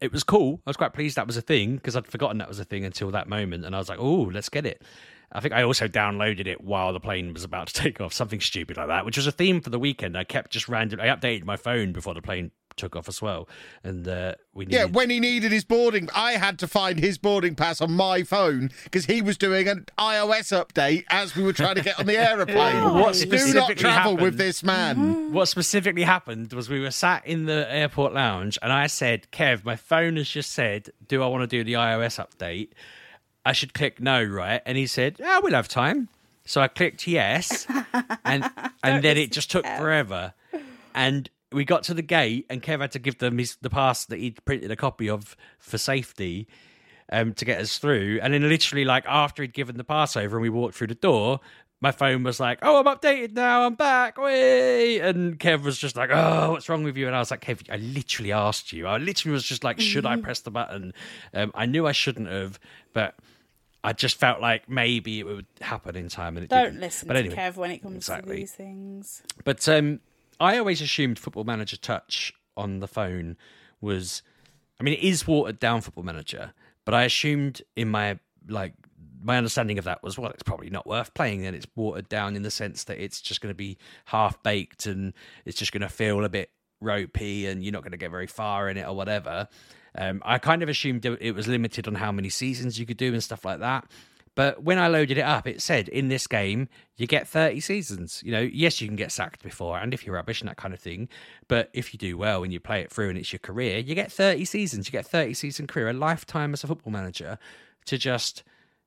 it 0.00 0.12
was 0.12 0.24
cool. 0.24 0.60
I 0.66 0.70
was 0.70 0.76
quite 0.76 0.92
pleased 0.92 1.16
that 1.16 1.26
was 1.26 1.36
a 1.36 1.42
thing 1.42 1.76
because 1.76 1.96
I'd 1.96 2.06
forgotten 2.06 2.38
that 2.38 2.48
was 2.48 2.58
a 2.58 2.64
thing 2.64 2.84
until 2.84 3.10
that 3.10 3.28
moment, 3.28 3.64
and 3.64 3.74
I 3.74 3.78
was 3.78 3.88
like, 3.88 3.98
"Oh, 4.00 4.30
let's 4.32 4.48
get 4.48 4.66
it." 4.66 4.82
I 5.30 5.40
think 5.40 5.52
I 5.52 5.62
also 5.62 5.86
downloaded 5.88 6.46
it 6.46 6.62
while 6.62 6.92
the 6.92 7.00
plane 7.00 7.34
was 7.34 7.44
about 7.44 7.68
to 7.68 7.74
take 7.82 8.00
off, 8.00 8.12
something 8.12 8.40
stupid 8.40 8.76
like 8.76 8.88
that, 8.88 9.04
which 9.04 9.16
was 9.16 9.26
a 9.26 9.32
theme 9.32 9.60
for 9.60 9.70
the 9.70 9.78
weekend. 9.78 10.16
I 10.16 10.24
kept 10.24 10.52
just 10.52 10.68
randomly, 10.68 11.08
I 11.08 11.14
updated 11.14 11.44
my 11.44 11.56
phone 11.56 11.92
before 11.92 12.14
the 12.14 12.22
plane 12.22 12.50
took 12.78 12.96
off 12.96 13.08
as 13.08 13.20
well, 13.20 13.48
and 13.84 14.08
uh, 14.08 14.34
we 14.54 14.66
Yeah, 14.66 14.84
when 14.86 15.10
he 15.10 15.20
needed 15.20 15.52
his 15.52 15.64
boarding, 15.64 16.08
I 16.14 16.32
had 16.32 16.58
to 16.60 16.66
find 16.66 16.98
his 16.98 17.18
boarding 17.18 17.54
pass 17.54 17.80
on 17.80 17.92
my 17.92 18.22
phone 18.22 18.70
because 18.84 19.04
he 19.04 19.20
was 19.20 19.36
doing 19.36 19.68
an 19.68 19.84
iOS 19.98 20.52
update 20.52 21.04
as 21.10 21.36
we 21.36 21.42
were 21.42 21.52
trying 21.52 21.74
to 21.74 21.82
get 21.82 21.98
on 22.00 22.06
the 22.06 22.16
aeroplane. 22.18 22.94
What 22.94 23.14
Do 23.14 23.52
not 23.52 23.76
travel 23.76 23.90
happened? 23.90 24.20
with 24.20 24.38
this 24.38 24.62
man. 24.62 25.32
what 25.32 25.46
specifically 25.48 26.02
happened 26.04 26.52
was 26.52 26.70
we 26.70 26.80
were 26.80 26.90
sat 26.90 27.26
in 27.26 27.44
the 27.44 27.70
airport 27.70 28.14
lounge 28.14 28.58
and 28.62 28.72
I 28.72 28.86
said, 28.86 29.26
Kev, 29.32 29.64
my 29.64 29.76
phone 29.76 30.16
has 30.16 30.28
just 30.28 30.52
said, 30.52 30.90
Do 31.06 31.22
I 31.22 31.26
want 31.26 31.42
to 31.42 31.46
do 31.46 31.62
the 31.64 31.74
iOS 31.74 32.24
update? 32.24 32.70
I 33.44 33.52
should 33.52 33.74
click 33.74 34.00
no, 34.00 34.22
right? 34.22 34.62
And 34.64 34.78
he 34.78 34.86
said, 34.86 35.16
Yeah, 35.18 35.40
we'll 35.42 35.52
have 35.54 35.68
time. 35.68 36.08
So 36.44 36.62
I 36.62 36.68
clicked 36.68 37.06
yes, 37.06 37.66
and 38.24 38.50
and 38.82 39.04
then 39.04 39.18
it 39.18 39.32
just 39.32 39.50
took 39.50 39.66
forever. 39.66 40.32
And 40.94 41.28
we 41.52 41.64
got 41.64 41.82
to 41.84 41.94
the 41.94 42.02
gate, 42.02 42.46
and 42.50 42.62
Kev 42.62 42.80
had 42.80 42.92
to 42.92 42.98
give 42.98 43.18
them 43.18 43.38
his, 43.38 43.56
the 43.62 43.70
pass 43.70 44.04
that 44.06 44.18
he'd 44.18 44.44
printed 44.44 44.70
a 44.70 44.76
copy 44.76 45.08
of 45.08 45.36
for 45.58 45.78
safety 45.78 46.46
um, 47.10 47.32
to 47.34 47.44
get 47.44 47.60
us 47.60 47.78
through. 47.78 48.20
And 48.22 48.34
then 48.34 48.48
literally, 48.48 48.84
like 48.84 49.04
after 49.06 49.42
he'd 49.42 49.54
given 49.54 49.76
the 49.76 49.84
pass 49.84 50.16
over 50.16 50.36
and 50.36 50.42
we 50.42 50.50
walked 50.50 50.74
through 50.74 50.88
the 50.88 50.94
door, 50.94 51.40
my 51.80 51.90
phone 51.92 52.22
was 52.24 52.40
like, 52.40 52.58
"Oh, 52.62 52.78
I'm 52.80 52.86
updated 52.86 53.32
now. 53.34 53.64
I'm 53.64 53.74
back." 53.76 54.18
Whee! 54.18 54.98
And 55.00 55.38
Kev 55.38 55.62
was 55.62 55.78
just 55.78 55.96
like, 55.96 56.10
"Oh, 56.12 56.50
what's 56.52 56.68
wrong 56.68 56.82
with 56.82 56.96
you?" 56.96 57.06
And 57.06 57.14
I 57.14 57.20
was 57.20 57.30
like, 57.30 57.40
"Kev, 57.44 57.62
I 57.70 57.76
literally 57.76 58.32
asked 58.32 58.72
you. 58.72 58.86
I 58.86 58.98
literally 58.98 59.32
was 59.32 59.44
just 59.44 59.62
like, 59.64 59.78
should 59.80 60.04
I 60.04 60.16
press 60.16 60.40
the 60.40 60.50
button?" 60.50 60.92
Um, 61.32 61.52
I 61.54 61.66
knew 61.66 61.86
I 61.86 61.92
shouldn't 61.92 62.28
have, 62.28 62.58
but 62.92 63.14
I 63.84 63.92
just 63.92 64.16
felt 64.16 64.40
like 64.40 64.68
maybe 64.68 65.20
it 65.20 65.24
would 65.26 65.46
happen 65.60 65.94
in 65.94 66.08
time, 66.08 66.36
and 66.36 66.42
it 66.44 66.50
Don't 66.50 66.64
didn't. 66.64 66.80
listen 66.80 67.06
But 67.06 67.14
to 67.14 67.20
anyway, 67.20 67.36
Kev 67.36 67.56
when 67.56 67.70
it 67.70 67.78
comes 67.78 67.94
exactly. 67.96 68.34
to 68.34 68.40
these 68.40 68.52
things. 68.52 69.22
But 69.44 69.66
um, 69.68 70.00
I 70.40 70.58
always 70.58 70.80
assumed 70.80 71.18
Football 71.18 71.44
Manager 71.44 71.76
Touch 71.76 72.32
on 72.56 72.80
the 72.80 72.88
phone 72.88 73.36
was, 73.80 74.22
I 74.80 74.82
mean, 74.82 74.94
it 74.94 75.02
is 75.02 75.26
watered 75.26 75.58
down 75.58 75.80
Football 75.80 76.04
Manager, 76.04 76.52
but 76.84 76.94
I 76.94 77.04
assumed 77.04 77.62
in 77.76 77.88
my 77.88 78.18
like 78.48 78.74
my 79.20 79.36
understanding 79.36 79.78
of 79.78 79.84
that 79.84 80.02
was 80.02 80.18
well, 80.18 80.30
it's 80.30 80.42
probably 80.42 80.70
not 80.70 80.86
worth 80.86 81.12
playing. 81.14 81.44
and 81.44 81.56
it's 81.56 81.66
watered 81.74 82.08
down 82.08 82.36
in 82.36 82.42
the 82.42 82.50
sense 82.50 82.84
that 82.84 83.02
it's 83.02 83.20
just 83.20 83.40
going 83.40 83.50
to 83.50 83.56
be 83.56 83.78
half 84.06 84.42
baked 84.42 84.86
and 84.86 85.12
it's 85.44 85.58
just 85.58 85.72
going 85.72 85.82
to 85.82 85.88
feel 85.88 86.24
a 86.24 86.28
bit 86.28 86.50
ropey, 86.80 87.46
and 87.46 87.64
you're 87.64 87.72
not 87.72 87.82
going 87.82 87.92
to 87.92 87.98
get 87.98 88.10
very 88.10 88.26
far 88.26 88.68
in 88.68 88.76
it 88.76 88.86
or 88.86 88.94
whatever. 88.94 89.48
Um, 89.96 90.22
I 90.24 90.38
kind 90.38 90.62
of 90.62 90.68
assumed 90.68 91.04
it 91.04 91.18
it 91.20 91.32
was 91.32 91.48
limited 91.48 91.88
on 91.88 91.96
how 91.96 92.12
many 92.12 92.28
seasons 92.28 92.78
you 92.78 92.86
could 92.86 92.96
do 92.96 93.12
and 93.12 93.22
stuff 93.22 93.44
like 93.44 93.60
that. 93.60 93.90
But 94.38 94.62
when 94.62 94.78
I 94.78 94.86
loaded 94.86 95.18
it 95.18 95.22
up, 95.22 95.48
it 95.48 95.60
said 95.60 95.88
in 95.88 96.10
this 96.10 96.28
game 96.28 96.68
you 96.96 97.08
get 97.08 97.26
30 97.26 97.58
seasons. 97.58 98.22
You 98.24 98.30
know, 98.30 98.40
yes, 98.40 98.80
you 98.80 98.86
can 98.86 98.94
get 98.94 99.10
sacked 99.10 99.42
before, 99.42 99.80
and 99.80 99.92
if 99.92 100.06
you're 100.06 100.14
rubbish 100.14 100.40
and 100.40 100.48
that 100.48 100.56
kind 100.56 100.72
of 100.72 100.78
thing. 100.78 101.08
But 101.48 101.70
if 101.72 101.92
you 101.92 101.98
do 101.98 102.16
well 102.16 102.44
and 102.44 102.52
you 102.52 102.60
play 102.60 102.80
it 102.80 102.92
through 102.92 103.08
and 103.08 103.18
it's 103.18 103.32
your 103.32 103.40
career, 103.40 103.78
you 103.78 103.96
get 103.96 104.12
30 104.12 104.44
seasons. 104.44 104.86
You 104.86 104.92
get 104.92 105.04
30 105.04 105.34
season 105.34 105.66
career, 105.66 105.88
a 105.88 105.92
lifetime 105.92 106.52
as 106.52 106.62
a 106.62 106.68
football 106.68 106.92
manager 106.92 107.36
to 107.86 107.98
just 107.98 108.44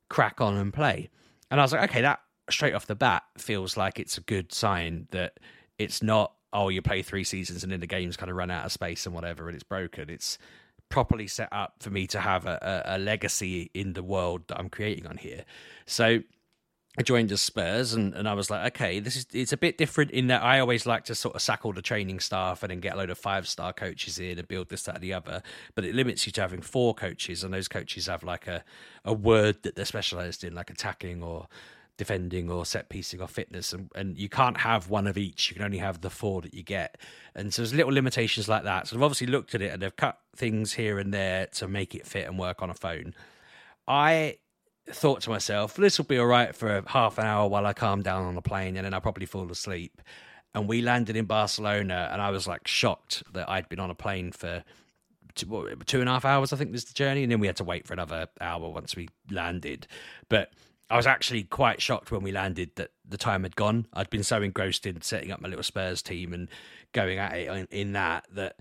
crack 0.10 0.40
on 0.40 0.56
and 0.56 0.74
play. 0.74 1.10
And 1.50 1.60
I 1.60 1.66
was 1.66 1.74
like, 1.74 1.90
okay, 1.90 2.00
that 2.00 2.22
straight 2.50 2.74
off 2.74 2.88
the 2.88 2.96
bat 2.96 3.24
feels 3.38 3.76
like 3.76 4.00
it's 4.00 4.18
a 4.18 4.22
good 4.22 4.54
sign 4.54 5.10
that 5.12 5.34
it's 5.78 6.02
not, 6.02 6.32
oh, 6.54 6.70
you 6.70 6.82
play 6.82 7.02
three 7.02 7.26
seasons 7.26 7.62
and 7.64 7.74
then 7.74 7.82
the 7.82 7.88
game's 7.88 8.16
kind 8.16 8.32
of 8.32 8.38
run 8.38 8.52
out 8.52 8.66
of 8.66 8.72
space 8.72 9.06
and 9.06 9.14
whatever 9.14 9.50
and 9.50 9.56
it's 9.56 9.66
broken. 9.66 10.10
It's 10.10 10.38
properly 10.92 11.28
set 11.28 11.50
up 11.52 11.76
for 11.80 11.90
me 11.90 12.06
to 12.08 12.20
have 12.20 12.46
a, 12.46 12.84
a, 12.86 12.98
a 12.98 13.00
legacy 13.00 13.72
in 13.74 13.94
the 13.94 14.04
world 14.04 14.44
that 14.48 14.60
I'm 14.60 14.70
creating 14.70 15.08
on 15.08 15.18
here. 15.18 15.46
So 15.88 16.22
I 16.98 17.04
joined 17.04 17.30
the 17.30 17.38
Spurs 17.38 17.94
and, 17.94 18.14
and 18.14 18.28
I 18.28 18.34
was 18.34 18.50
like, 18.50 18.76
okay, 18.76 19.00
this 19.00 19.16
is 19.16 19.26
it's 19.32 19.54
a 19.54 19.58
bit 19.58 19.78
different 19.78 20.12
in 20.12 20.28
that 20.28 20.44
I 20.44 20.60
always 20.60 20.86
like 20.86 21.06
to 21.06 21.16
sort 21.16 21.36
of 21.36 21.42
sack 21.42 21.66
all 21.66 21.72
the 21.72 21.82
training 21.82 22.20
staff 22.20 22.64
and 22.64 22.70
then 22.70 22.82
get 22.82 22.96
a 22.96 22.98
load 22.98 23.10
of 23.10 23.18
five 23.18 23.48
star 23.48 23.72
coaches 23.72 24.20
in 24.20 24.38
and 24.38 24.48
build 24.48 24.68
this, 24.68 24.84
that, 24.84 24.96
and 24.96 25.04
the 25.04 25.14
other. 25.14 25.42
But 25.74 25.86
it 25.86 25.96
limits 25.96 26.26
you 26.26 26.34
to 26.34 26.42
having 26.42 26.62
four 26.62 26.94
coaches, 26.94 27.46
and 27.46 27.54
those 27.54 27.70
coaches 27.70 28.08
have 28.08 28.24
like 28.24 28.46
a, 28.48 28.66
a 29.06 29.14
word 29.14 29.64
that 29.64 29.76
they're 29.76 29.86
specialized 29.86 30.44
in, 30.44 30.54
like 30.54 30.70
attacking 30.70 31.24
or 31.24 31.48
defending 32.02 32.50
or 32.50 32.66
set 32.66 32.90
piecing 32.90 33.22
or 33.22 33.28
fitness 33.28 33.74
and, 33.74 33.92
and 33.94 34.18
you 34.18 34.28
can't 34.28 34.58
have 34.58 34.90
one 34.90 35.06
of 35.06 35.20
each. 35.20 35.52
You 35.52 35.56
can 35.56 35.64
only 35.64 35.78
have 35.78 36.02
the 36.02 36.10
four 36.10 36.42
that 36.42 36.52
you 36.52 36.64
get. 36.64 36.98
And 37.36 37.54
so 37.54 37.62
there's 37.62 37.76
little 37.76 37.94
limitations 37.94 38.50
like 38.50 38.64
that. 38.64 38.88
So 38.88 38.96
i've 38.96 39.04
obviously 39.04 39.28
looked 39.28 39.54
at 39.54 39.62
it 39.62 39.72
and 39.72 39.80
they've 39.80 39.96
cut 39.96 40.18
things 40.36 40.74
here 40.74 40.98
and 40.98 41.14
there 41.14 41.46
to 41.58 41.68
make 41.68 41.94
it 41.94 42.08
fit 42.08 42.28
and 42.28 42.40
work 42.40 42.64
on 42.64 42.72
a 42.72 42.74
phone. 42.74 43.14
I 43.88 44.38
thought 44.90 45.22
to 45.22 45.30
myself 45.30 45.76
this 45.76 46.00
will 46.00 46.06
be 46.06 46.18
all 46.18 46.26
right 46.26 46.56
for 46.56 46.84
half 46.88 47.20
an 47.20 47.26
hour 47.26 47.48
while 47.48 47.68
i 47.68 47.72
calm 47.72 48.02
down 48.02 48.26
on 48.26 48.34
the 48.34 48.42
plane 48.42 48.76
and 48.76 48.84
then 48.84 48.96
i'll 48.96 49.00
probably 49.00 49.28
fall 49.28 49.52
asleep. 49.52 50.02
And 50.56 50.68
we 50.68 50.82
landed 50.82 51.16
in 51.16 51.26
barcelona 51.26 52.10
and 52.12 52.20
i 52.20 52.32
was 52.32 52.48
like 52.48 52.68
shocked 52.68 53.22
that 53.34 53.48
i'd 53.48 53.70
been 53.70 53.80
on 53.80 53.92
a 53.92 53.96
plane 53.96 54.32
for 54.32 54.64
two, 55.36 55.70
two 55.86 56.00
and 56.00 56.10
a 56.10 56.14
half 56.14 56.26
hours, 56.26 56.54
I 56.54 56.58
think, 56.58 56.72
was 56.72 56.86
the 56.86 56.94
journey, 56.94 57.24
and 57.24 57.32
then 57.32 57.40
we 57.40 57.48
had 57.48 57.58
to 57.58 57.64
wait 57.64 57.88
for 57.88 57.94
another 57.94 58.28
hour 58.40 58.70
once 58.70 58.96
we 58.96 59.10
landed. 59.30 59.88
But 60.30 60.52
I 60.92 60.98
was 60.98 61.08
actually 61.08 61.44
quite 61.44 61.82
shocked 61.82 62.12
when 62.12 62.22
we 62.22 62.34
landed 62.34 62.72
that 62.76 62.92
the 63.08 63.18
time 63.18 63.44
had 63.44 63.56
gone. 63.56 63.88
I'd 63.94 64.10
been 64.10 64.24
so 64.24 64.42
engrossed 64.42 64.86
in 64.86 65.02
setting 65.02 65.32
up 65.32 65.40
my 65.40 65.48
little 65.48 65.64
Spurs 65.64 66.02
team 66.02 66.34
and 66.34 66.50
going 66.92 67.18
at 67.18 67.34
it 67.34 67.70
in, 67.72 67.94
that 67.94 68.28
that 68.34 68.58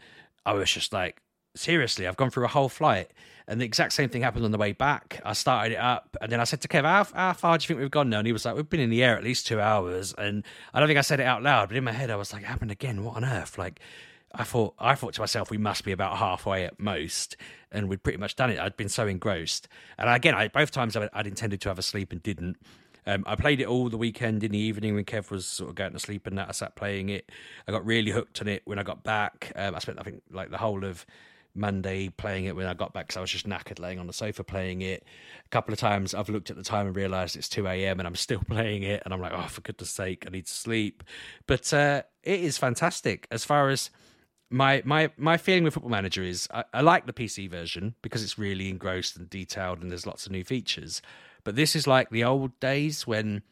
I 0.47 0.53
was 0.53 0.71
just 0.71 0.93
like, 0.93 1.21
seriously, 1.57 2.07
I've 2.07 2.17
gone 2.17 2.31
through 2.31 2.45
a 2.45 2.49
whole 2.49 2.69
flight. 2.69 3.11
And 3.49 3.61
the 3.61 3.65
exact 3.65 3.95
same 3.95 4.09
thing 4.09 4.23
happened 4.23 4.45
on 4.45 4.53
the 4.53 4.59
way 4.59 4.71
back. 4.71 5.21
I 5.25 5.33
started 5.33 5.73
it 5.73 5.81
up, 5.81 6.17
and 6.21 6.31
then 6.31 6.39
I 6.39 6.45
said 6.45 6.61
to 6.61 6.69
Kev, 6.69 6.85
how, 6.85 7.03
how 7.13 7.33
far 7.33 7.59
do 7.59 7.65
you 7.65 7.67
think 7.67 7.81
we've 7.81 7.91
gone 7.91 8.09
now? 8.09 8.19
And 8.19 8.27
he 8.27 8.33
was 8.33 8.45
like, 8.45 8.55
We've 8.55 8.71
been 8.71 8.79
in 8.79 8.91
the 8.91 9.03
air 9.03 9.17
at 9.19 9.25
least 9.25 9.49
two 9.49 9.61
hours. 9.61 10.15
And 10.17 10.45
I 10.73 10.79
don't 10.79 10.87
think 10.87 11.01
I 11.01 11.03
said 11.03 11.19
it 11.19 11.27
out 11.27 11.43
loud, 11.43 11.69
but 11.69 11.77
in 11.77 11.83
my 11.83 11.91
head, 11.91 12.11
I 12.11 12.17
was 12.17 12.33
like, 12.33 12.45
Happened 12.45 12.71
again? 12.71 13.03
What 13.03 13.17
on 13.17 13.25
earth? 13.25 13.59
Like, 13.59 13.81
I 14.35 14.45
thought 14.45 14.75
I 14.79 14.95
thought 14.95 15.15
to 15.15 15.21
myself, 15.21 15.51
we 15.51 15.59
must 15.59 15.85
be 15.85 15.93
about 15.93 16.17
halfway 16.19 16.65
at 16.65 16.79
most, 16.79 17.37
and 17.73 17.89
we'd 17.89 18.03
pretty 18.03 18.19
much 18.19 18.37
done 18.37 18.51
it. 18.51 18.59
I'd 18.59 18.77
been 18.77 18.89
so 18.89 19.07
engrossed, 19.07 19.69
and 19.99 20.09
again, 20.09 20.35
I, 20.35 20.49
both 20.49 20.71
times 20.71 20.97
I'd, 20.97 21.09
I'd 21.13 21.27
intended 21.27 21.61
to 21.63 21.69
have 21.69 21.79
a 21.79 21.83
sleep 21.83 22.13
and 22.13 22.23
didn't. 22.23 22.57
Um, 23.07 23.25
I 23.27 23.35
played 23.35 23.61
it 23.61 23.67
all 23.67 23.89
the 23.89 23.97
weekend 23.97 24.45
in 24.45 24.53
the 24.53 24.59
evening 24.59 24.95
when 24.95 25.05
Kev 25.05 25.31
was 25.31 25.47
sort 25.47 25.71
of 25.71 25.75
going 25.75 25.93
to 25.93 25.99
sleep, 25.99 26.27
and 26.27 26.39
that 26.39 26.49
I 26.49 26.53
sat 26.53 26.77
playing 26.77 27.09
it. 27.09 27.31
I 27.67 27.73
got 27.73 27.85
really 27.85 28.13
hooked 28.13 28.41
on 28.41 28.49
it 28.49 28.63
when 28.67 28.79
I 28.79 28.83
got 28.83 29.03
back. 29.03 29.53
Um, 29.57 29.75
I 29.75 29.79
spent 29.79 29.99
I 29.99 30.03
think 30.03 30.23
like 30.31 30.51
the 30.51 30.59
whole 30.59 30.85
of 30.85 31.05
Monday 31.55 32.09
playing 32.09 32.45
it 32.45 32.55
when 32.55 32.67
I 32.67 32.75
got 32.75 32.93
back 32.93 33.09
because 33.09 33.17
I 33.17 33.21
was 33.21 33.31
just 33.31 33.49
knackered 33.49 33.79
laying 33.79 33.99
on 33.99 34.07
the 34.07 34.13
sofa 34.13 34.45
playing 34.45 34.83
it. 34.83 35.05
A 35.45 35.49
couple 35.49 35.73
of 35.73 35.81
times 35.81 36.15
I've 36.15 36.29
looked 36.29 36.51
at 36.51 36.57
the 36.57 36.63
time 36.63 36.87
and 36.87 36.95
realised 36.95 37.37
it's 37.37 37.49
2 37.49 37.67
a.m. 37.67 37.99
and 37.99 38.07
I'm 38.07 38.15
still 38.15 38.43
playing 38.49 38.83
it. 38.83 39.03
And 39.05 39.13
I'm 39.13 39.21
like, 39.21 39.33
oh, 39.35 39.49
for 39.49 39.61
goodness 39.61 39.91
sake, 39.91 40.25
I 40.27 40.31
need 40.31 40.47
to 40.47 40.53
sleep. 40.53 41.03
But 41.47 41.73
uh, 41.73 42.03
it 42.23 42.41
is 42.41 42.59
fantastic. 42.59 43.27
As 43.31 43.45
far 43.45 43.71
as 43.71 43.91
my 44.51 44.83
my 44.85 45.11
my 45.17 45.37
feeling 45.37 45.65
with 45.65 45.75
Football 45.75 45.91
Manager 45.91 46.23
is 46.23 46.49
I, 46.53 46.65
I 46.75 46.81
like 46.81 47.07
the 47.07 47.13
PC 47.13 47.49
version 47.49 47.95
because 48.03 48.23
it's 48.23 48.39
really 48.39 48.69
engrossed 48.69 49.17
and 49.17 49.31
detailed 49.31 49.81
and 49.81 49.91
there's 49.91 50.07
lots 50.07 50.27
of 50.27 50.33
new 50.33 50.45
features. 50.45 51.01
But 51.45 51.57
this 51.57 51.75
is 51.75 51.87
like 51.87 52.11
the 52.11 52.25
old 52.25 52.59
days 52.61 53.07
when 53.07 53.43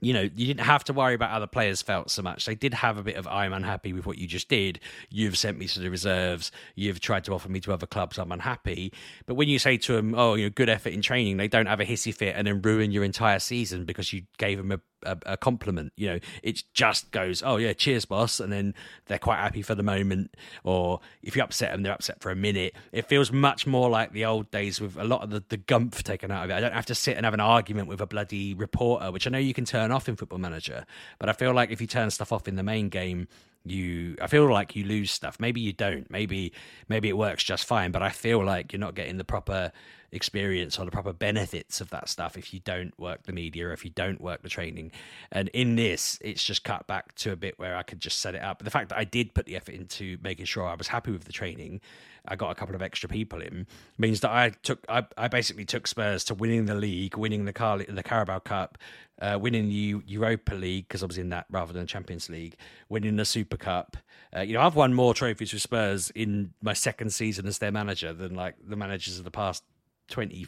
you 0.00 0.12
know, 0.12 0.22
you 0.22 0.46
didn't 0.46 0.60
have 0.60 0.84
to 0.84 0.92
worry 0.92 1.14
about 1.14 1.30
how 1.30 1.40
the 1.40 1.48
players 1.48 1.82
felt 1.82 2.10
so 2.10 2.22
much. 2.22 2.46
They 2.46 2.54
did 2.54 2.72
have 2.74 2.98
a 2.98 3.02
bit 3.02 3.16
of, 3.16 3.26
I'm 3.26 3.52
unhappy 3.52 3.92
with 3.92 4.06
what 4.06 4.16
you 4.16 4.28
just 4.28 4.48
did. 4.48 4.78
You've 5.10 5.36
sent 5.36 5.58
me 5.58 5.66
to 5.66 5.80
the 5.80 5.90
reserves. 5.90 6.52
You've 6.76 7.00
tried 7.00 7.24
to 7.24 7.34
offer 7.34 7.48
me 7.48 7.58
to 7.60 7.72
other 7.72 7.86
clubs. 7.86 8.16
I'm 8.16 8.30
unhappy. 8.30 8.92
But 9.26 9.34
when 9.34 9.48
you 9.48 9.58
say 9.58 9.76
to 9.78 9.94
them, 9.94 10.14
oh, 10.14 10.34
you 10.34 10.44
know, 10.44 10.50
good 10.50 10.68
effort 10.68 10.92
in 10.92 11.02
training, 11.02 11.36
they 11.36 11.48
don't 11.48 11.66
have 11.66 11.80
a 11.80 11.84
hissy 11.84 12.14
fit 12.14 12.34
and 12.36 12.46
then 12.46 12.62
ruin 12.62 12.92
your 12.92 13.02
entire 13.02 13.40
season 13.40 13.84
because 13.84 14.12
you 14.12 14.22
gave 14.36 14.58
them 14.58 14.70
a, 14.70 14.80
a, 15.02 15.16
a 15.26 15.36
compliment. 15.36 15.92
You 15.96 16.08
know, 16.08 16.18
it 16.42 16.64
just 16.74 17.10
goes, 17.10 17.42
oh, 17.44 17.56
yeah, 17.56 17.72
cheers, 17.72 18.04
boss. 18.04 18.40
And 18.40 18.52
then 18.52 18.74
they're 19.06 19.18
quite 19.18 19.38
happy 19.38 19.62
for 19.62 19.74
the 19.74 19.82
moment. 19.82 20.34
Or 20.64 21.00
if 21.22 21.36
you 21.36 21.42
upset 21.42 21.72
them, 21.72 21.82
they're 21.82 21.92
upset 21.92 22.20
for 22.20 22.30
a 22.30 22.36
minute. 22.36 22.74
It 22.92 23.06
feels 23.06 23.32
much 23.32 23.66
more 23.66 23.88
like 23.88 24.12
the 24.12 24.24
old 24.24 24.50
days 24.50 24.80
with 24.80 24.96
a 24.96 25.04
lot 25.04 25.22
of 25.22 25.30
the, 25.30 25.42
the 25.48 25.58
gumph 25.58 26.02
taken 26.02 26.30
out 26.30 26.44
of 26.44 26.50
it. 26.50 26.54
I 26.54 26.60
don't 26.60 26.74
have 26.74 26.86
to 26.86 26.94
sit 26.94 27.16
and 27.16 27.24
have 27.24 27.34
an 27.34 27.40
argument 27.40 27.88
with 27.88 28.00
a 28.00 28.06
bloody 28.06 28.54
reporter, 28.54 29.10
which 29.10 29.26
I 29.26 29.30
know 29.30 29.38
you 29.38 29.54
can 29.54 29.64
turn 29.64 29.90
off 29.90 30.08
in 30.08 30.16
Football 30.16 30.38
Manager. 30.38 30.84
But 31.18 31.28
I 31.28 31.32
feel 31.32 31.52
like 31.52 31.70
if 31.70 31.80
you 31.80 31.86
turn 31.86 32.10
stuff 32.10 32.32
off 32.32 32.48
in 32.48 32.56
the 32.56 32.62
main 32.62 32.88
game, 32.88 33.28
you 33.64 34.16
I 34.20 34.26
feel 34.28 34.50
like 34.50 34.76
you 34.76 34.84
lose 34.84 35.10
stuff. 35.10 35.38
Maybe 35.40 35.60
you 35.60 35.72
don't. 35.72 36.10
Maybe 36.10 36.52
maybe 36.88 37.08
it 37.08 37.16
works 37.16 37.44
just 37.44 37.64
fine, 37.64 37.90
but 37.90 38.02
I 38.02 38.10
feel 38.10 38.42
like 38.44 38.72
you're 38.72 38.80
not 38.80 38.94
getting 38.94 39.18
the 39.18 39.24
proper 39.24 39.72
experience 40.12 40.78
or 40.78 40.84
the 40.84 40.90
proper 40.90 41.12
benefits 41.12 41.80
of 41.80 41.90
that 41.90 42.08
stuff 42.08 42.36
if 42.36 42.54
you 42.54 42.60
don't 42.60 42.98
work 42.98 43.24
the 43.24 43.32
media 43.32 43.68
or 43.68 43.72
if 43.72 43.84
you 43.84 43.90
don't 43.90 44.20
work 44.20 44.42
the 44.42 44.48
training. 44.48 44.90
And 45.30 45.48
in 45.48 45.76
this, 45.76 46.18
it's 46.20 46.42
just 46.42 46.64
cut 46.64 46.86
back 46.86 47.14
to 47.16 47.32
a 47.32 47.36
bit 47.36 47.58
where 47.58 47.76
I 47.76 47.82
could 47.82 48.00
just 48.00 48.20
set 48.20 48.34
it 48.34 48.42
up. 48.42 48.58
But 48.58 48.64
the 48.64 48.70
fact 48.70 48.88
that 48.90 48.98
I 48.98 49.04
did 49.04 49.34
put 49.34 49.46
the 49.46 49.56
effort 49.56 49.74
into 49.74 50.18
making 50.22 50.46
sure 50.46 50.66
I 50.66 50.74
was 50.74 50.88
happy 50.88 51.10
with 51.10 51.24
the 51.24 51.32
training, 51.32 51.80
I 52.26 52.36
got 52.36 52.50
a 52.50 52.54
couple 52.54 52.74
of 52.74 52.82
extra 52.82 53.08
people 53.08 53.40
in, 53.40 53.66
means 53.96 54.20
that 54.20 54.30
I 54.30 54.50
took 54.62 54.84
I, 54.88 55.06
I 55.16 55.28
basically 55.28 55.64
took 55.64 55.86
Spurs 55.86 56.24
to 56.24 56.34
winning 56.34 56.66
the 56.66 56.74
league, 56.74 57.16
winning 57.16 57.44
the 57.44 57.52
Car- 57.52 57.78
the 57.78 58.02
Carabao 58.02 58.40
Cup, 58.40 58.78
uh, 59.20 59.38
winning 59.40 59.68
the 59.68 60.02
Europa 60.06 60.54
League 60.54 60.88
because 60.88 61.02
I 61.02 61.06
was 61.06 61.18
in 61.18 61.30
that 61.30 61.46
rather 61.50 61.72
than 61.72 61.86
Champions 61.86 62.28
League, 62.28 62.56
winning 62.88 63.16
the 63.16 63.24
Super 63.24 63.56
Cup. 63.56 63.96
Uh, 64.36 64.40
you 64.40 64.54
know, 64.54 64.60
I've 64.60 64.74
won 64.74 64.94
more 64.94 65.14
trophies 65.14 65.52
with 65.52 65.62
Spurs 65.62 66.10
in 66.10 66.52
my 66.62 66.74
second 66.74 67.12
season 67.12 67.46
as 67.46 67.58
their 67.58 67.72
manager 67.72 68.12
than 68.12 68.34
like 68.34 68.56
the 68.62 68.76
managers 68.76 69.18
of 69.18 69.24
the 69.24 69.30
past 69.30 69.64
20, 70.08 70.46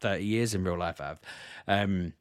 30 0.00 0.24
years 0.24 0.54
in 0.54 0.64
real 0.64 0.78
life 0.78 1.00
I've. 1.00 1.20
Um, 1.66 2.14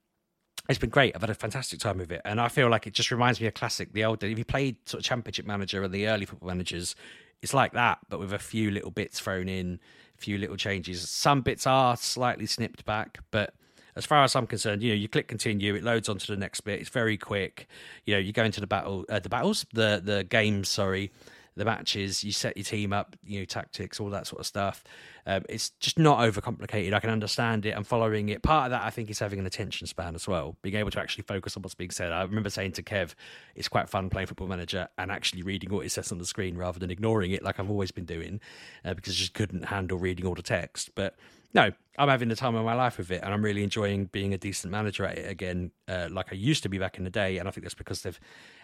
it's 0.67 0.79
been 0.79 0.89
great. 0.91 1.15
I've 1.15 1.21
had 1.21 1.31
a 1.31 1.35
fantastic 1.35 1.79
time 1.79 1.97
with 1.97 2.11
it, 2.11 2.21
and 2.25 2.39
I 2.39 2.47
feel 2.47 2.69
like 2.69 2.85
it 2.85 2.93
just 2.93 3.09
reminds 3.09 3.41
me 3.41 3.47
of 3.47 3.55
classic. 3.55 3.91
The 3.93 4.05
old, 4.05 4.23
if 4.23 4.37
you 4.37 4.45
played 4.45 4.77
sort 4.87 4.99
of 5.01 5.05
Championship 5.05 5.47
Manager 5.47 5.81
or 5.81 5.87
the 5.87 6.07
early 6.07 6.25
football 6.25 6.49
managers, 6.49 6.95
it's 7.41 7.53
like 7.53 7.71
that, 7.73 7.99
but 8.09 8.19
with 8.19 8.33
a 8.33 8.39
few 8.39 8.69
little 8.69 8.91
bits 8.91 9.19
thrown 9.19 9.49
in, 9.49 9.79
a 10.17 10.21
few 10.21 10.37
little 10.37 10.57
changes. 10.57 11.09
Some 11.09 11.41
bits 11.41 11.65
are 11.65 11.97
slightly 11.97 12.45
snipped 12.45 12.85
back, 12.85 13.19
but 13.31 13.53
as 13.95 14.05
far 14.05 14.23
as 14.23 14.35
I'm 14.35 14.45
concerned, 14.45 14.83
you 14.83 14.89
know, 14.89 14.95
you 14.95 15.07
click 15.07 15.27
continue, 15.27 15.73
it 15.75 15.83
loads 15.83 16.07
onto 16.07 16.27
the 16.33 16.39
next 16.39 16.61
bit. 16.61 16.79
It's 16.79 16.89
very 16.89 17.17
quick. 17.17 17.67
You 18.05 18.13
know, 18.13 18.19
you 18.19 18.31
go 18.31 18.43
into 18.43 18.61
the 18.61 18.67
battle, 18.67 19.05
uh, 19.09 19.19
the 19.19 19.29
battles, 19.29 19.65
the 19.73 20.01
the 20.03 20.23
games. 20.23 20.69
Sorry, 20.69 21.11
the 21.59 21.65
matches. 21.65 22.23
You 22.23 22.31
set 22.31 22.57
your 22.57 22.63
team 22.63 22.91
up, 22.91 23.15
you 23.23 23.39
know, 23.39 23.45
tactics, 23.45 23.99
all 23.99 24.09
that 24.09 24.25
sort 24.25 24.39
of 24.39 24.47
stuff. 24.47 24.83
Um, 25.25 25.43
it's 25.47 25.69
just 25.79 25.99
not 25.99 26.19
overcomplicated. 26.19 26.93
I 26.93 26.99
can 26.99 27.11
understand 27.11 27.65
it. 27.65 27.75
I'm 27.75 27.83
following 27.83 28.29
it. 28.29 28.41
Part 28.41 28.65
of 28.65 28.71
that, 28.71 28.83
I 28.83 28.89
think, 28.89 29.09
is 29.09 29.19
having 29.19 29.37
an 29.37 29.45
attention 29.45 29.85
span 29.85 30.15
as 30.15 30.27
well, 30.27 30.55
being 30.61 30.75
able 30.75 30.89
to 30.91 30.99
actually 30.99 31.23
focus 31.23 31.55
on 31.55 31.61
what's 31.61 31.75
being 31.75 31.91
said. 31.91 32.11
I 32.11 32.23
remember 32.23 32.49
saying 32.49 32.71
to 32.73 32.83
Kev, 32.83 33.13
it's 33.53 33.67
quite 33.67 33.89
fun 33.89 34.09
playing 34.09 34.27
Football 34.27 34.47
Manager 34.47 34.87
and 34.97 35.11
actually 35.11 35.43
reading 35.43 35.71
what 35.71 35.85
it 35.85 35.91
says 35.91 36.11
on 36.11 36.17
the 36.17 36.25
screen 36.25 36.57
rather 36.57 36.79
than 36.79 36.89
ignoring 36.89 37.31
it 37.31 37.43
like 37.43 37.59
I've 37.59 37.69
always 37.69 37.91
been 37.91 38.05
doing, 38.05 38.39
uh, 38.83 38.95
because 38.95 39.13
I 39.13 39.17
just 39.17 39.33
couldn't 39.33 39.65
handle 39.65 39.99
reading 39.99 40.25
all 40.25 40.35
the 40.35 40.41
text. 40.41 40.91
But 40.95 41.15
no, 41.53 41.71
I'm 41.97 42.09
having 42.09 42.29
the 42.29 42.35
time 42.35 42.55
of 42.55 42.63
my 42.63 42.75
life 42.75 42.97
with 42.97 43.11
it, 43.11 43.21
and 43.23 43.33
I'm 43.33 43.43
really 43.43 43.63
enjoying 43.63 44.05
being 44.05 44.33
a 44.33 44.37
decent 44.37 44.71
manager 44.71 45.05
at 45.05 45.17
it 45.17 45.29
again, 45.29 45.71
uh, 45.87 46.07
like 46.11 46.31
I 46.31 46.35
used 46.35 46.63
to 46.63 46.69
be 46.69 46.77
back 46.77 46.97
in 46.97 47.03
the 47.03 47.09
day. 47.09 47.39
And 47.39 47.47
I 47.47 47.51
think 47.51 47.65
that's 47.65 47.73
because 47.73 48.03
they've 48.03 48.19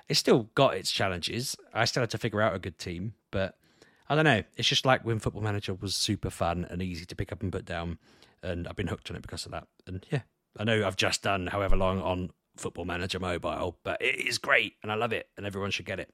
it's 0.10 0.20
still 0.20 0.50
got 0.56 0.76
its 0.76 0.92
challenges. 0.92 1.56
I 1.74 1.86
still 1.86 2.02
had 2.02 2.10
to 2.12 2.18
figure 2.18 2.42
out 2.42 2.56
a 2.56 2.60
good 2.60 2.78
team, 2.78 3.14
but 3.32 3.58
I 4.10 4.16
don't 4.16 4.24
know. 4.26 4.44
It's 4.58 4.68
just 4.68 4.86
like 4.86 5.04
when 5.04 5.20
Football 5.20 5.42
Manager 5.42 5.74
was 5.74 5.96
super 5.96 6.30
fun 6.30 6.66
and 6.70 6.82
easy 6.82 7.06
to 7.06 7.16
pick 7.16 7.32
up 7.32 7.42
and 7.42 7.52
put 7.52 7.66
down, 7.66 7.98
and 8.44 8.68
I've 8.68 8.76
been 8.76 8.88
hooked 8.88 9.10
on 9.10 9.16
it 9.18 9.22
because 9.24 9.46
of 9.46 9.52
that. 9.52 9.68
And 9.88 10.06
yeah, 10.12 10.22
I 10.60 10.64
know 10.64 10.86
I've 10.86 10.96
just 10.98 11.24
done 11.24 11.48
however 11.48 11.76
long 11.76 12.02
on 12.02 12.30
Football 12.56 12.86
Manager 12.86 13.20
Mobile, 13.20 13.78
but 13.84 14.02
it 14.02 14.28
is 14.28 14.38
great, 14.38 14.76
and 14.84 14.92
I 14.92 14.96
love 14.96 15.12
it, 15.12 15.30
and 15.38 15.46
everyone 15.46 15.72
should 15.72 15.86
get 15.86 16.00
it. 16.00 16.14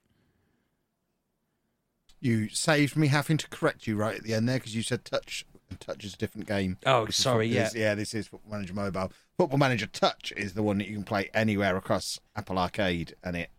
You 2.19 2.49
saved 2.49 2.95
me 2.95 3.07
having 3.07 3.37
to 3.37 3.47
correct 3.49 3.87
you 3.87 3.95
right 3.95 4.15
at 4.15 4.23
the 4.23 4.33
end 4.35 4.47
there 4.47 4.57
because 4.59 4.75
you 4.75 4.83
said 4.83 5.03
touch 5.03 5.43
and 5.69 5.79
touch 5.79 6.03
is 6.05 6.13
a 6.13 6.17
different 6.17 6.47
game. 6.47 6.77
Oh, 6.85 7.05
This 7.07 7.17
is 7.17 7.23
sorry, 7.23 7.47
Foot- 7.49 7.55
yeah. 7.55 7.63
this- 7.63 7.75
yeah. 7.75 7.95
This 7.95 8.13
is 8.13 8.27
Football 8.27 8.51
Manager 8.51 8.73
Mobile. 8.73 9.11
Football 9.37 9.57
Manager 9.57 9.87
Touch 9.87 10.31
is 10.37 10.53
the 10.53 10.61
one 10.61 10.77
that 10.77 10.87
you 10.87 10.93
can 10.93 11.03
play 11.03 11.31
anywhere 11.33 11.75
across 11.77 12.19
Apple 12.35 12.59
Arcade, 12.59 13.15
and 13.23 13.35
it 13.35 13.49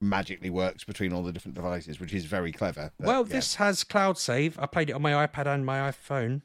magically 0.00 0.50
works 0.50 0.84
between 0.84 1.12
all 1.12 1.22
the 1.22 1.32
different 1.32 1.54
devices, 1.54 2.00
which 2.00 2.14
is 2.14 2.24
very 2.24 2.52
clever. 2.52 2.92
But, 2.98 3.06
well, 3.06 3.26
yeah. 3.26 3.34
this 3.34 3.54
has 3.56 3.84
cloud 3.84 4.18
save. 4.18 4.58
I 4.58 4.66
played 4.66 4.90
it 4.90 4.94
on 4.94 5.02
my 5.02 5.12
iPad 5.26 5.46
and 5.46 5.64
my 5.64 5.90
iPhone. 5.90 6.42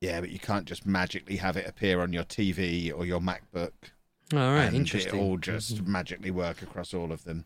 yeah, 0.00 0.20
but 0.20 0.30
you 0.30 0.38
can't 0.38 0.66
just 0.66 0.86
magically 0.86 1.36
have 1.36 1.56
it 1.56 1.66
appear 1.66 2.00
on 2.00 2.12
your 2.12 2.24
TV 2.24 2.92
or 2.96 3.04
your 3.04 3.20
MacBook. 3.20 3.72
All 4.32 4.38
right, 4.38 4.64
and 4.64 4.76
interesting. 4.76 5.12
Mm-hmm. 5.12 5.20
It 5.20 5.22
all 5.22 5.36
just 5.38 5.86
magically 5.86 6.30
work 6.30 6.62
across 6.62 6.94
all 6.94 7.12
of 7.12 7.24
them. 7.24 7.44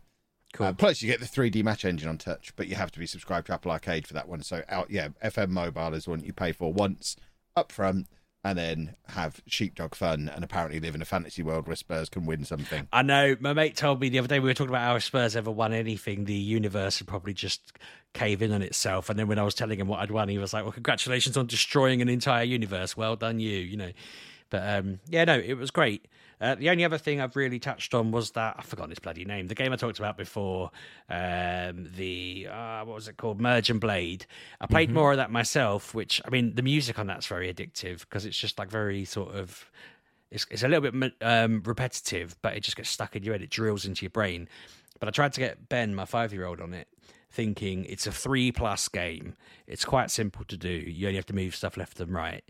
Cool. 0.53 0.67
Uh, 0.67 0.73
plus, 0.73 1.03
you 1.03 1.11
get 1.11 1.21
the 1.21 1.27
3D 1.27 1.63
match 1.63 1.85
engine 1.85 2.09
on 2.09 2.19
touch, 2.19 2.55
but 2.57 2.69
you 2.69 2.77
have 2.77 2.91
to 2.93 2.99
be 2.99 3.07
subscribed 3.07 3.49
to 3.49 3.55
Apple 3.55 3.71
Arcade 3.71 4.07
for 4.07 4.15
that 4.15 4.29
one. 4.29 4.43
So, 4.43 4.63
out, 4.69 4.91
yeah, 4.91 5.09
FM 5.23 5.51
Mobile 5.51 5.95
is 5.95 6.09
one 6.09 6.21
you 6.21 6.33
pay 6.33 6.53
for 6.53 6.73
once 6.73 7.17
up 7.57 7.73
front, 7.73 8.07
and 8.45 8.57
then 8.57 8.95
have 9.09 9.43
sheepdog 9.47 9.95
fun, 9.95 10.31
and 10.33 10.45
apparently 10.45 10.81
live 10.81 10.95
in 10.95 11.03
a 11.03 11.05
fantasy 11.05 11.43
world 11.43 11.67
where 11.67 11.77
Spurs 11.77 12.09
can 12.09 12.25
win 12.25 12.45
something. 12.45 12.89
I 12.93 13.03
know. 13.03 13.37
My 13.41 13.53
mate 13.53 13.77
told 13.77 14.01
me 14.01 14.09
the 14.09 14.19
other 14.21 14.29
day 14.29 14.39
we 14.39 14.49
were 14.49 14.55
talking 14.55 14.71
about 14.71 14.83
how 14.83 14.99
Spurs 14.99 15.35
ever 15.37 15.51
won 15.51 15.73
anything, 15.73 16.25
the 16.25 16.35
universe 16.35 17.01
would 17.01 17.09
probably 17.09 17.35
just 17.35 17.73
cave 18.15 18.41
in 18.41 18.53
on 18.53 18.63
itself. 18.63 19.11
And 19.11 19.19
then 19.19 19.29
when 19.29 19.39
I 19.39 19.43
was 19.43 19.55
telling 19.55 19.81
him 19.81 19.89
what 19.89 20.01
I'd 20.01 20.11
won, 20.11 20.29
he 20.29 20.39
was 20.39 20.53
like, 20.53 20.63
"Well, 20.63 20.73
congratulations 20.73 21.37
on 21.37 21.47
destroying 21.47 22.01
an 22.01 22.09
entire 22.09 22.45
universe. 22.45 22.97
Well 22.97 23.17
done, 23.17 23.41
you." 23.41 23.59
You 23.59 23.77
know. 23.77 23.93
But 24.51 24.79
um, 24.79 25.01
yeah, 25.09 25.25
no, 25.25 25.39
it 25.39 25.55
was 25.55 25.71
great. 25.71 26.07
Uh, 26.41 26.55
the 26.55 26.71
only 26.71 26.85
other 26.85 26.99
thing 26.99 27.21
I've 27.21 27.35
really 27.35 27.59
touched 27.59 27.95
on 27.95 28.13
was 28.13 28.31
that 28.33 28.57
I've 28.59 28.65
forgotten 28.65 28.91
his 28.91 29.01
bloody 29.01 29.25
name. 29.25 29.49
The 29.49 29.57
game 29.57 29.73
I 29.73 29.77
talked 29.77 29.99
about 29.99 30.17
before, 30.17 30.71
um, 31.11 31.89
the 31.97 32.49
uh, 32.51 32.85
what 32.85 32.95
was 32.95 33.09
it 33.09 33.17
called, 33.17 33.41
Merge 33.41 33.71
and 33.71 33.81
Blade. 33.81 34.25
I 34.61 34.67
played 34.67 34.91
more 34.91 35.11
of 35.11 35.17
that 35.17 35.31
myself, 35.33 35.95
which 35.95 36.21
I 36.25 36.31
mean, 36.31 36.55
the 36.55 36.63
music 36.63 36.99
on 36.99 37.09
that's 37.09 37.27
very 37.27 37.53
addictive 37.53 38.01
because 38.01 38.25
it's 38.25 38.39
just 38.39 38.59
like 38.59 38.71
very 38.71 39.05
sort 39.05 39.35
of 39.35 39.69
it's, 40.31 40.47
it's 40.51 40.63
a 40.63 40.69
little 40.69 40.91
bit 40.91 41.15
um, 41.23 41.63
repetitive, 41.65 42.37
but 42.43 42.57
it 42.57 42.61
just 42.61 42.77
gets 42.77 42.91
stuck 42.91 43.17
in 43.17 43.23
your 43.23 43.35
head. 43.35 43.43
It 43.43 43.51
drills 43.51 43.85
into 43.85 44.05
your 44.05 44.11
brain. 44.11 44.49
But 45.01 45.09
I 45.09 45.13
tried 45.13 45.33
to 45.35 45.41
get 45.41 45.69
Ben, 45.69 45.95
my 45.95 46.05
five 46.05 46.33
year 46.33 46.45
old, 46.45 46.61
on 46.61 46.75
it, 46.75 46.89
thinking 47.31 47.85
it's 47.87 48.07
a 48.07 48.13
three 48.13 48.53
plus 48.53 48.89
game. 48.89 49.35
It's 49.67 49.85
quite 49.85 50.11
simple 50.11 50.45
to 50.47 50.57
do. 50.57 50.69
You 50.69 51.07
only 51.07 51.17
have 51.17 51.27
to 51.27 51.35
move 51.35 51.55
stuff 51.55 51.77
left 51.77 52.01
and 52.01 52.13
right. 52.13 52.45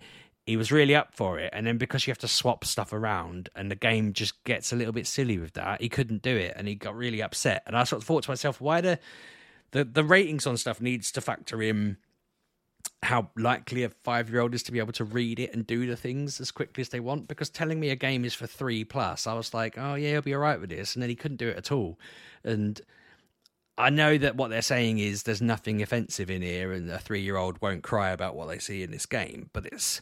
He 0.49 0.57
was 0.57 0.73
really 0.73 0.95
up 0.95 1.15
for 1.15 1.39
it. 1.39 1.51
And 1.53 1.67
then 1.67 1.77
because 1.77 2.07
you 2.07 2.11
have 2.11 2.19
to 2.21 2.27
swap 2.27 2.65
stuff 2.65 2.95
around 2.95 3.51
and 3.55 3.71
the 3.71 3.77
game 3.77 4.15
just 4.15 4.43
gets 4.45 4.73
a 4.73 4.77
little 4.77 4.95
bit 4.95 5.07
silly 5.07 5.37
with 5.37 5.53
that, 5.53 5.83
he 5.83 5.91
couldn't 5.91 6.23
do 6.23 6.35
it 6.35 6.55
and 6.57 6.67
he 6.67 6.75
got 6.75 6.97
really 6.97 7.21
upset. 7.21 7.63
And 7.67 7.77
I 7.77 7.85
sort 7.85 8.01
of 8.01 8.07
thought 8.07 8.23
to 8.23 8.31
myself, 8.31 8.59
why 8.59 8.81
the 8.81 8.99
the, 9.73 9.85
the 9.85 10.03
ratings 10.03 10.47
on 10.47 10.57
stuff 10.57 10.81
needs 10.81 11.13
to 11.13 11.21
factor 11.21 11.61
in 11.61 11.99
how 13.03 13.29
likely 13.37 13.85
a 13.85 13.91
five 13.91 14.31
year 14.31 14.41
old 14.41 14.55
is 14.55 14.63
to 14.63 14.73
be 14.73 14.79
able 14.79 14.95
to 14.95 15.05
read 15.05 15.39
it 15.39 15.53
and 15.53 15.67
do 15.67 15.87
the 15.87 15.97
things 15.97 16.41
as 16.41 16.51
quickly 16.51 16.81
as 16.81 16.89
they 16.89 17.01
want. 17.01 17.29
Because 17.29 17.51
telling 17.51 17.79
me 17.79 17.91
a 17.91 17.97
game 17.97 18.25
is 18.25 18.33
for 18.33 18.47
three 18.47 18.85
plus, 18.85 19.27
I 19.27 19.35
was 19.35 19.53
like, 19.53 19.77
oh 19.77 19.97
yeah, 19.97 20.13
he'll 20.13 20.23
be 20.23 20.33
all 20.33 20.41
right 20.41 20.59
with 20.59 20.71
this, 20.71 20.97
and 20.97 21.03
then 21.03 21.11
he 21.11 21.15
couldn't 21.15 21.37
do 21.37 21.49
it 21.49 21.59
at 21.59 21.71
all. 21.71 21.99
And 22.43 22.81
I 23.77 23.91
know 23.91 24.17
that 24.17 24.37
what 24.37 24.49
they're 24.49 24.63
saying 24.63 24.99
is 24.99 25.25
there's 25.25 25.43
nothing 25.43 25.83
offensive 25.83 26.31
in 26.31 26.41
here, 26.41 26.73
and 26.73 26.91
a 26.91 26.99
three 26.99 27.21
year 27.21 27.37
old 27.37 27.61
won't 27.61 27.83
cry 27.83 28.13
about 28.13 28.35
what 28.35 28.49
they 28.49 28.59
see 28.59 28.83
in 28.83 28.93
this 28.93 29.05
game. 29.05 29.51
But 29.53 29.67
it's, 29.67 30.01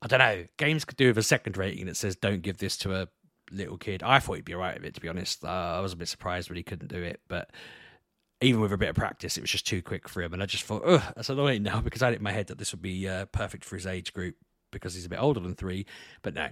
I 0.00 0.06
don't 0.06 0.18
know. 0.18 0.44
Games 0.56 0.84
could 0.84 0.96
do 0.96 1.08
with 1.08 1.18
a 1.18 1.22
second 1.22 1.56
rating 1.56 1.86
that 1.86 1.96
says 1.96 2.16
don't 2.16 2.42
give 2.42 2.58
this 2.58 2.76
to 2.78 2.94
a 2.94 3.08
little 3.50 3.78
kid. 3.78 4.02
I 4.02 4.20
thought 4.20 4.34
he'd 4.34 4.44
be 4.44 4.54
right 4.54 4.76
with 4.76 4.84
it, 4.84 4.94
to 4.94 5.00
be 5.00 5.08
honest. 5.08 5.44
Uh, 5.44 5.48
I 5.48 5.80
was 5.80 5.92
a 5.92 5.96
bit 5.96 6.08
surprised 6.08 6.48
when 6.48 6.56
he 6.56 6.62
couldn't 6.62 6.88
do 6.88 7.02
it, 7.02 7.20
but 7.28 7.50
even 8.40 8.60
with 8.60 8.72
a 8.72 8.78
bit 8.78 8.90
of 8.90 8.96
practice, 8.96 9.36
it 9.36 9.40
was 9.40 9.50
just 9.50 9.66
too 9.66 9.82
quick 9.82 10.08
for 10.08 10.22
him. 10.22 10.32
And 10.32 10.42
I 10.42 10.46
just 10.46 10.64
thought, 10.64 10.84
ugh, 10.84 11.02
that's 11.16 11.28
annoying 11.28 11.62
now 11.62 11.80
because 11.84 12.02
I 12.02 12.06
had 12.06 12.14
it 12.14 12.18
in 12.18 12.22
my 12.22 12.32
head 12.32 12.46
that 12.48 12.58
this 12.58 12.72
would 12.72 12.82
be 12.82 13.08
uh, 13.08 13.26
perfect 13.26 13.64
for 13.64 13.76
his 13.76 13.86
age 13.86 14.12
group 14.12 14.36
because 14.70 14.94
he's 14.94 15.06
a 15.06 15.08
bit 15.08 15.20
older 15.20 15.40
than 15.40 15.54
three. 15.54 15.86
But 16.22 16.34
no. 16.34 16.48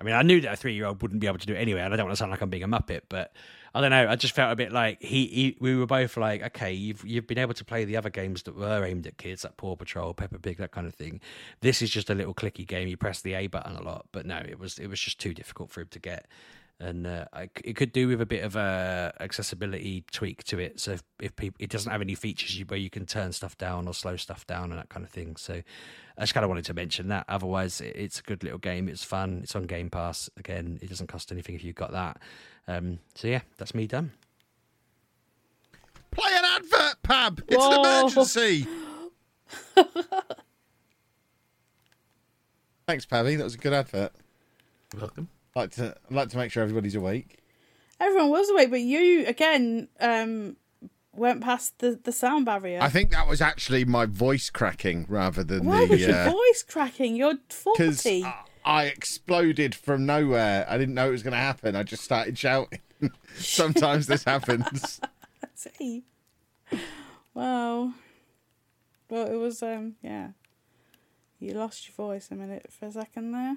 I 0.00 0.02
mean, 0.04 0.14
I 0.14 0.22
knew 0.22 0.40
that 0.42 0.52
a 0.52 0.56
three 0.56 0.74
year 0.74 0.86
old 0.86 1.02
wouldn't 1.02 1.20
be 1.20 1.26
able 1.26 1.38
to 1.38 1.46
do 1.46 1.54
it 1.54 1.58
anyway. 1.58 1.80
And 1.80 1.92
I 1.92 1.96
don't 1.96 2.06
want 2.06 2.16
to 2.16 2.18
sound 2.18 2.30
like 2.30 2.40
I'm 2.40 2.50
being 2.50 2.62
a 2.62 2.68
muppet, 2.68 3.02
but 3.08 3.32
I 3.74 3.80
don't 3.80 3.90
know. 3.90 4.08
I 4.08 4.16
just 4.16 4.34
felt 4.34 4.52
a 4.52 4.56
bit 4.56 4.72
like 4.72 5.02
he, 5.02 5.26
he 5.26 5.56
we 5.60 5.76
were 5.76 5.86
both 5.86 6.16
like, 6.16 6.42
okay, 6.42 6.72
you've 6.72 7.04
you've 7.04 7.26
been 7.26 7.38
able 7.38 7.54
to 7.54 7.64
play 7.64 7.84
the 7.84 7.96
other 7.96 8.10
games 8.10 8.42
that 8.44 8.56
were 8.56 8.84
aimed 8.84 9.06
at 9.06 9.18
kids, 9.18 9.44
like 9.44 9.56
Paw 9.56 9.76
Patrol, 9.76 10.14
Peppa 10.14 10.38
Pig, 10.38 10.58
that 10.58 10.72
kind 10.72 10.86
of 10.86 10.94
thing. 10.94 11.20
This 11.60 11.82
is 11.82 11.90
just 11.90 12.10
a 12.10 12.14
little 12.14 12.34
clicky 12.34 12.66
game. 12.66 12.88
You 12.88 12.96
press 12.96 13.20
the 13.20 13.34
A 13.34 13.46
button 13.46 13.76
a 13.76 13.82
lot, 13.82 14.06
but 14.12 14.26
no, 14.26 14.38
it 14.38 14.58
was 14.58 14.78
it 14.78 14.88
was 14.88 15.00
just 15.00 15.18
too 15.18 15.34
difficult 15.34 15.70
for 15.70 15.82
him 15.82 15.88
to 15.90 15.98
get 15.98 16.26
and 16.80 17.06
uh, 17.06 17.24
it 17.64 17.74
could 17.74 17.92
do 17.92 18.08
with 18.08 18.20
a 18.20 18.26
bit 18.26 18.44
of 18.44 18.54
a 18.54 19.12
accessibility 19.20 20.04
tweak 20.12 20.44
to 20.44 20.58
it. 20.60 20.78
So 20.78 20.92
if, 20.92 21.02
if 21.20 21.34
people, 21.34 21.56
it 21.58 21.70
doesn't 21.70 21.90
have 21.90 22.00
any 22.00 22.14
features 22.14 22.56
where 22.68 22.78
you 22.78 22.88
can 22.88 23.04
turn 23.04 23.32
stuff 23.32 23.58
down 23.58 23.88
or 23.88 23.94
slow 23.94 24.16
stuff 24.16 24.46
down 24.46 24.70
and 24.70 24.78
that 24.78 24.88
kind 24.88 25.04
of 25.04 25.10
thing. 25.10 25.34
So 25.36 25.54
I 26.16 26.20
just 26.20 26.34
kind 26.34 26.44
of 26.44 26.48
wanted 26.48 26.66
to 26.66 26.74
mention 26.74 27.08
that. 27.08 27.24
Otherwise, 27.28 27.80
it's 27.80 28.20
a 28.20 28.22
good 28.22 28.44
little 28.44 28.58
game. 28.58 28.88
It's 28.88 29.02
fun. 29.02 29.40
It's 29.42 29.56
on 29.56 29.64
Game 29.64 29.90
Pass. 29.90 30.30
Again, 30.36 30.78
it 30.80 30.88
doesn't 30.88 31.08
cost 31.08 31.32
anything 31.32 31.56
if 31.56 31.64
you've 31.64 31.74
got 31.74 31.90
that. 31.92 32.20
Um, 32.68 33.00
so 33.14 33.26
yeah, 33.26 33.40
that's 33.56 33.74
me 33.74 33.88
done. 33.88 34.12
Play 36.12 36.30
an 36.32 36.44
advert, 36.44 37.02
Pab. 37.02 37.42
It's 37.48 37.56
Whoa. 37.56 37.72
an 37.72 37.80
emergency. 37.80 38.66
Thanks, 42.86 43.04
Pabby. 43.04 43.34
That 43.36 43.44
was 43.44 43.54
a 43.54 43.58
good 43.58 43.72
advert. 43.72 44.12
Welcome. 44.98 45.28
I'd 45.58 45.62
like 45.62 45.70
to 45.72 45.96
like 46.10 46.28
to 46.30 46.36
make 46.36 46.52
sure 46.52 46.62
everybody's 46.62 46.94
awake. 46.94 47.38
Everyone 48.00 48.30
was 48.30 48.48
awake, 48.48 48.70
but 48.70 48.80
you 48.80 49.26
again 49.26 49.88
um, 49.98 50.56
went 51.12 51.42
past 51.42 51.78
the, 51.80 51.98
the 52.02 52.12
sound 52.12 52.46
barrier. 52.46 52.78
I 52.80 52.88
think 52.88 53.10
that 53.10 53.26
was 53.26 53.40
actually 53.40 53.84
my 53.84 54.06
voice 54.06 54.50
cracking 54.50 55.06
rather 55.08 55.42
than 55.42 55.64
Why 55.64 55.80
was 55.80 56.00
the 56.00 56.06
your 56.06 56.16
uh, 56.16 56.30
voice 56.30 56.62
cracking? 56.62 57.16
You're 57.16 57.34
because 57.34 58.02
forty. 58.02 58.24
I 58.64 58.84
exploded 58.84 59.74
from 59.74 60.06
nowhere. 60.06 60.64
I 60.68 60.78
didn't 60.78 60.94
know 60.94 61.08
it 61.08 61.12
was 61.12 61.22
going 61.22 61.32
to 61.32 61.38
happen. 61.38 61.74
I 61.74 61.82
just 61.82 62.04
started 62.04 62.38
shouting. 62.38 62.80
Sometimes 63.34 64.06
this 64.06 64.24
happens. 64.24 65.00
See. 65.54 66.04
Wow. 67.34 67.94
Well, 69.08 69.26
it 69.26 69.36
was 69.36 69.62
um 69.62 69.96
yeah. 70.02 70.28
You 71.40 71.54
lost 71.54 71.88
your 71.88 71.94
voice 71.94 72.28
a 72.30 72.34
minute 72.34 72.66
for 72.70 72.86
a 72.86 72.92
second 72.92 73.32
there. 73.32 73.56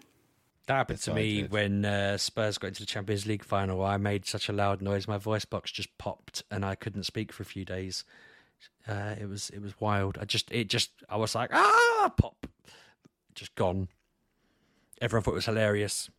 That 0.72 0.78
happened 0.78 1.00
to 1.00 1.14
me 1.14 1.44
when 1.44 1.84
uh, 1.84 2.16
Spurs 2.16 2.58
got 2.58 2.68
into 2.68 2.80
the 2.80 2.86
Champions 2.86 3.26
League 3.26 3.44
final. 3.44 3.84
I 3.84 3.98
made 3.98 4.26
such 4.26 4.48
a 4.48 4.54
loud 4.54 4.82
noise, 4.82 5.06
my 5.06 5.18
voice 5.18 5.44
box 5.44 5.70
just 5.70 5.98
popped, 5.98 6.44
and 6.50 6.64
I 6.64 6.76
couldn't 6.76 7.04
speak 7.04 7.34
for 7.34 7.44
a 7.44 7.46
few 7.46 7.66
days. 7.66 8.06
Uh, 8.88 9.16
it 9.20 9.28
was 9.28 9.50
it 9.50 9.62
was 9.62 9.74
wild. 9.82 10.18
I 10.22 10.24
just 10.24 10.50
it 10.50 10.70
just 10.70 10.92
I 11.10 11.18
was 11.18 11.36
like 11.36 11.50
ah 11.52 12.14
pop, 12.18 12.48
just 13.36 13.54
gone. 13.56 13.90
Everyone 15.02 15.26
thought 15.26 15.32
it 15.32 15.44
was 15.44 15.46
hilarious. 15.46 16.10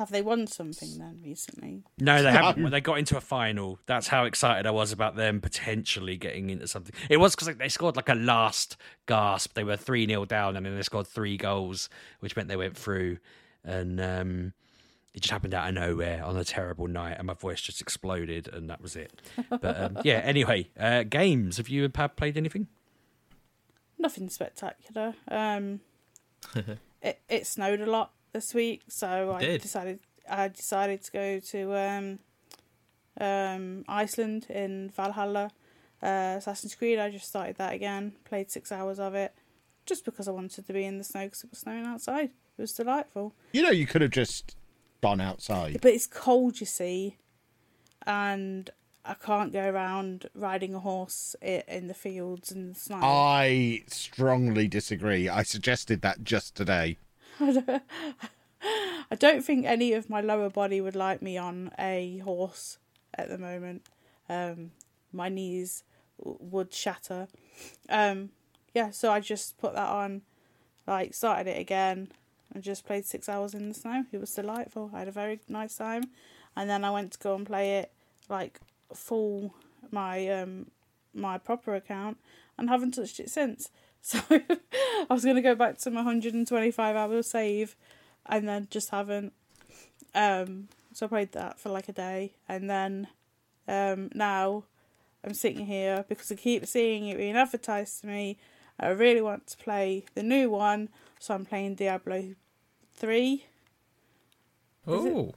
Have 0.00 0.10
they 0.10 0.22
won 0.22 0.46
something 0.46 0.96
then 0.96 1.20
recently? 1.22 1.82
No, 1.98 2.22
they 2.22 2.32
haven't. 2.32 2.62
When 2.62 2.72
they 2.72 2.80
got 2.80 2.98
into 2.98 3.18
a 3.18 3.20
final, 3.20 3.78
that's 3.84 4.08
how 4.08 4.24
excited 4.24 4.66
I 4.66 4.70
was 4.70 4.92
about 4.92 5.14
them 5.14 5.42
potentially 5.42 6.16
getting 6.16 6.48
into 6.48 6.66
something. 6.66 6.94
It 7.10 7.18
was 7.18 7.34
because 7.36 7.54
they 7.54 7.68
scored 7.68 7.96
like 7.96 8.08
a 8.08 8.14
last 8.14 8.78
gasp. 9.04 9.52
They 9.52 9.62
were 9.62 9.76
3 9.76 10.06
0 10.06 10.24
down 10.24 10.56
and 10.56 10.64
then 10.64 10.74
they 10.74 10.80
scored 10.80 11.06
three 11.06 11.36
goals, 11.36 11.90
which 12.20 12.34
meant 12.34 12.48
they 12.48 12.56
went 12.56 12.78
through. 12.78 13.18
And 13.62 14.00
um, 14.00 14.54
it 15.12 15.20
just 15.20 15.32
happened 15.32 15.52
out 15.52 15.68
of 15.68 15.74
nowhere 15.74 16.24
on 16.24 16.34
a 16.34 16.44
terrible 16.44 16.88
night, 16.88 17.16
and 17.18 17.26
my 17.26 17.34
voice 17.34 17.60
just 17.60 17.82
exploded, 17.82 18.48
and 18.48 18.70
that 18.70 18.80
was 18.80 18.96
it. 18.96 19.12
But 19.50 19.78
um, 19.82 19.98
yeah, 20.02 20.22
anyway, 20.24 20.70
uh, 20.78 21.02
games. 21.02 21.58
Have 21.58 21.68
you 21.68 21.84
and 21.84 21.92
Pab 21.92 22.16
played 22.16 22.38
anything? 22.38 22.68
Nothing 23.98 24.30
spectacular. 24.30 25.12
Um, 25.28 25.80
it 27.02 27.20
it 27.28 27.46
snowed 27.46 27.82
a 27.82 27.90
lot 27.90 28.12
this 28.32 28.54
week, 28.54 28.82
so 28.88 29.32
I 29.32 29.40
did. 29.40 29.62
decided 29.62 30.00
I 30.28 30.48
decided 30.48 31.02
to 31.04 31.12
go 31.12 31.40
to 31.40 31.76
um, 31.76 32.18
um, 33.20 33.84
Iceland 33.88 34.46
in 34.48 34.90
Valhalla. 34.90 35.50
Uh, 36.02 36.36
Assassin's 36.38 36.74
Creed. 36.74 36.98
I 36.98 37.10
just 37.10 37.26
started 37.26 37.56
that 37.56 37.74
again. 37.74 38.12
Played 38.24 38.50
six 38.50 38.72
hours 38.72 38.98
of 38.98 39.14
it, 39.14 39.34
just 39.86 40.04
because 40.04 40.28
I 40.28 40.30
wanted 40.30 40.66
to 40.66 40.72
be 40.72 40.84
in 40.84 40.98
the 40.98 41.04
snow 41.04 41.24
because 41.24 41.44
it 41.44 41.50
was 41.50 41.60
snowing 41.60 41.84
outside. 41.84 42.30
It 42.56 42.62
was 42.62 42.72
delightful. 42.72 43.34
You 43.52 43.62
know, 43.62 43.70
you 43.70 43.86
could 43.86 44.02
have 44.02 44.10
just 44.10 44.56
gone 45.02 45.20
outside. 45.20 45.80
But 45.80 45.92
it's 45.92 46.06
cold, 46.06 46.60
you 46.60 46.66
see, 46.66 47.16
and 48.06 48.70
I 49.04 49.14
can't 49.14 49.52
go 49.52 49.68
around 49.68 50.28
riding 50.34 50.74
a 50.74 50.80
horse 50.80 51.34
in 51.42 51.86
the 51.86 51.94
fields 51.94 52.52
and 52.52 52.74
the 52.74 52.78
snow. 52.78 53.00
I 53.02 53.82
strongly 53.88 54.68
disagree. 54.68 55.28
I 55.28 55.42
suggested 55.42 56.02
that 56.02 56.22
just 56.22 56.54
today. 56.54 56.98
I 59.10 59.16
don't 59.18 59.42
think 59.44 59.64
any 59.64 59.92
of 59.94 60.10
my 60.10 60.20
lower 60.20 60.50
body 60.50 60.80
would 60.80 60.96
like 60.96 61.22
me 61.22 61.38
on 61.38 61.70
a 61.78 62.18
horse 62.18 62.78
at 63.14 63.28
the 63.28 63.38
moment. 63.38 63.86
Um, 64.28 64.72
my 65.12 65.28
knees 65.28 65.82
would 66.18 66.72
shatter. 66.72 67.28
Um, 67.88 68.30
yeah, 68.74 68.90
so 68.90 69.10
I 69.10 69.20
just 69.20 69.58
put 69.58 69.74
that 69.74 69.88
on, 69.88 70.22
like 70.86 71.14
started 71.14 71.48
it 71.50 71.58
again, 71.58 72.12
and 72.52 72.62
just 72.62 72.84
played 72.84 73.06
six 73.06 73.28
hours 73.28 73.54
in 73.54 73.68
the 73.68 73.74
snow. 73.74 74.04
It 74.12 74.20
was 74.20 74.34
delightful. 74.34 74.90
I 74.92 75.00
had 75.00 75.08
a 75.08 75.12
very 75.12 75.40
nice 75.48 75.76
time, 75.76 76.04
and 76.54 76.68
then 76.68 76.84
I 76.84 76.90
went 76.90 77.12
to 77.12 77.18
go 77.18 77.34
and 77.34 77.46
play 77.46 77.78
it 77.78 77.92
like 78.28 78.60
full 78.94 79.54
my 79.90 80.28
um 80.28 80.66
my 81.14 81.38
proper 81.38 81.74
account 81.74 82.18
and 82.58 82.68
haven't 82.68 82.92
touched 82.92 83.18
it 83.18 83.30
since. 83.30 83.70
So 84.02 84.18
I 84.30 85.06
was 85.10 85.24
gonna 85.24 85.42
go 85.42 85.54
back 85.54 85.78
to 85.78 85.90
my 85.90 86.00
125 86.00 86.96
hour 86.96 87.22
save, 87.22 87.76
and 88.26 88.48
then 88.48 88.68
just 88.70 88.90
haven't. 88.90 89.32
Um, 90.14 90.68
so 90.92 91.06
I 91.06 91.08
played 91.08 91.32
that 91.32 91.58
for 91.58 91.68
like 91.68 91.88
a 91.88 91.92
day, 91.92 92.32
and 92.48 92.68
then 92.68 93.08
um 93.68 94.10
now 94.14 94.64
I'm 95.22 95.34
sitting 95.34 95.66
here 95.66 96.04
because 96.08 96.32
I 96.32 96.36
keep 96.36 96.66
seeing 96.66 97.06
it 97.08 97.18
being 97.18 97.36
advertised 97.36 98.00
to 98.00 98.06
me. 98.06 98.38
I 98.78 98.88
really 98.88 99.20
want 99.20 99.46
to 99.48 99.56
play 99.58 100.06
the 100.14 100.22
new 100.22 100.50
one, 100.50 100.88
so 101.18 101.34
I'm 101.34 101.44
playing 101.44 101.74
Diablo 101.74 102.34
three. 102.94 103.44
Oh, 104.86 105.34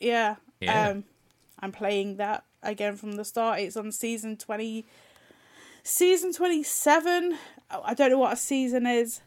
Yeah. 0.00 0.36
Yeah. 0.60 0.90
Um, 0.90 1.04
I'm 1.60 1.72
playing 1.72 2.16
that 2.16 2.44
again 2.62 2.96
from 2.96 3.12
the 3.12 3.24
start. 3.24 3.60
It's 3.60 3.76
on 3.76 3.90
season 3.90 4.36
twenty, 4.36 4.84
season 5.84 6.32
twenty 6.32 6.62
seven. 6.64 7.38
I 7.70 7.94
don't 7.94 8.10
know 8.10 8.18
what 8.18 8.32
a 8.32 8.36
season 8.36 8.86
is, 8.86 9.20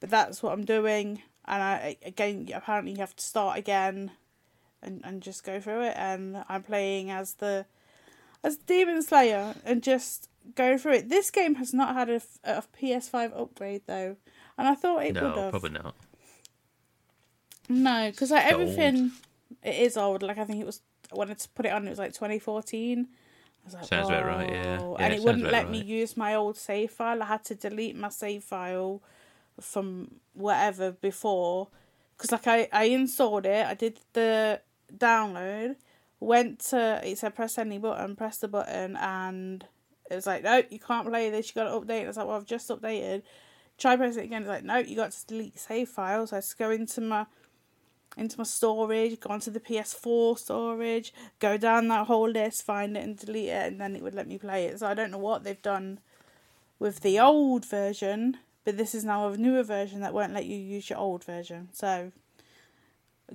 but 0.00 0.08
that's 0.10 0.42
what 0.42 0.52
I'm 0.52 0.64
doing. 0.64 1.22
And 1.44 1.62
I 1.62 1.96
again, 2.04 2.48
apparently, 2.54 2.92
you 2.92 2.98
have 2.98 3.14
to 3.16 3.24
start 3.24 3.58
again, 3.58 4.12
and 4.82 5.02
and 5.04 5.20
just 5.22 5.44
go 5.44 5.60
through 5.60 5.82
it. 5.82 5.94
And 5.96 6.42
I'm 6.48 6.62
playing 6.62 7.10
as 7.10 7.34
the 7.34 7.66
as 8.42 8.56
Demon 8.56 9.02
Slayer 9.02 9.54
and 9.64 9.82
just 9.82 10.28
go 10.54 10.78
through 10.78 10.94
it. 10.94 11.08
This 11.08 11.30
game 11.30 11.56
has 11.56 11.74
not 11.74 11.94
had 11.94 12.08
a, 12.08 12.20
a 12.44 12.62
PS5 12.80 13.38
upgrade 13.40 13.82
though, 13.86 14.16
and 14.56 14.68
I 14.68 14.74
thought 14.74 15.04
it 15.04 15.14
would 15.14 15.36
have. 15.36 15.50
probably 15.50 15.70
not. 15.70 15.94
No, 17.68 18.10
because 18.10 18.30
like 18.30 18.44
It's 18.44 18.52
old. 18.52 18.62
everything, 18.62 19.12
it 19.62 19.74
is 19.74 19.96
old. 19.96 20.22
Like 20.22 20.38
I 20.38 20.44
think 20.44 20.60
it 20.60 20.66
was 20.66 20.82
when 21.12 21.30
I 21.30 21.36
put 21.54 21.66
it 21.66 21.72
on, 21.72 21.86
it 21.86 21.90
was 21.90 21.98
like 21.98 22.12
2014. 22.12 23.08
Like, 23.72 23.84
Sounds 23.84 24.08
about 24.08 24.26
right, 24.26 24.48
yeah. 24.50 24.78
Yeah, 24.80 24.94
and 24.98 25.12
it 25.12 25.16
it 25.18 25.22
wouldn't 25.22 25.50
let 25.50 25.70
me 25.70 25.82
use 25.82 26.16
my 26.16 26.34
old 26.34 26.56
save 26.56 26.90
file. 26.92 27.22
I 27.22 27.26
had 27.26 27.44
to 27.46 27.54
delete 27.54 27.96
my 27.96 28.08
save 28.10 28.44
file 28.44 29.02
from 29.60 30.16
whatever 30.34 30.92
before, 30.92 31.68
because 32.16 32.30
like 32.32 32.46
I 32.46 32.68
I 32.72 32.84
installed 32.84 33.46
it, 33.46 33.66
I 33.66 33.74
did 33.74 33.98
the 34.12 34.60
download, 34.96 35.76
went 36.20 36.60
to 36.70 37.00
it 37.04 37.18
said 37.18 37.34
press 37.34 37.58
any 37.58 37.78
button, 37.78 38.16
press 38.16 38.38
the 38.38 38.48
button, 38.48 38.96
and 38.96 39.64
it 40.10 40.14
was 40.14 40.26
like 40.26 40.44
no, 40.44 40.62
you 40.70 40.78
can't 40.78 41.08
play 41.08 41.30
this. 41.30 41.48
You 41.48 41.54
got 41.54 41.64
to 41.64 41.80
update. 41.80 42.04
I 42.04 42.06
was 42.06 42.16
like, 42.16 42.26
well, 42.26 42.36
I've 42.36 42.46
just 42.46 42.68
updated. 42.68 43.22
Try 43.78 43.96
pressing 43.96 44.22
it 44.22 44.26
again. 44.26 44.42
It's 44.42 44.48
like 44.48 44.64
no, 44.64 44.76
you 44.78 44.96
got 44.96 45.12
to 45.12 45.26
delete 45.26 45.58
save 45.58 45.88
files. 45.88 46.30
So 46.30 46.36
I 46.36 46.40
just 46.40 46.58
go 46.58 46.70
into 46.70 47.00
my 47.00 47.26
into 48.16 48.38
my 48.38 48.44
storage, 48.44 49.20
go 49.20 49.30
onto 49.30 49.50
the 49.50 49.60
PS4 49.60 50.38
storage, 50.38 51.12
go 51.38 51.56
down 51.56 51.88
that 51.88 52.06
whole 52.06 52.28
list, 52.28 52.64
find 52.64 52.96
it 52.96 53.04
and 53.04 53.16
delete 53.16 53.48
it, 53.48 53.72
and 53.72 53.80
then 53.80 53.94
it 53.94 54.02
would 54.02 54.14
let 54.14 54.26
me 54.26 54.38
play 54.38 54.64
it. 54.64 54.78
So 54.78 54.86
I 54.86 54.94
don't 54.94 55.10
know 55.10 55.18
what 55.18 55.44
they've 55.44 55.60
done 55.60 56.00
with 56.78 57.00
the 57.00 57.20
old 57.20 57.64
version, 57.64 58.38
but 58.64 58.76
this 58.76 58.94
is 58.94 59.04
now 59.04 59.28
a 59.28 59.36
newer 59.36 59.62
version 59.62 60.00
that 60.00 60.14
won't 60.14 60.32
let 60.32 60.46
you 60.46 60.56
use 60.56 60.88
your 60.88 60.98
old 60.98 61.24
version. 61.24 61.68
So 61.72 62.12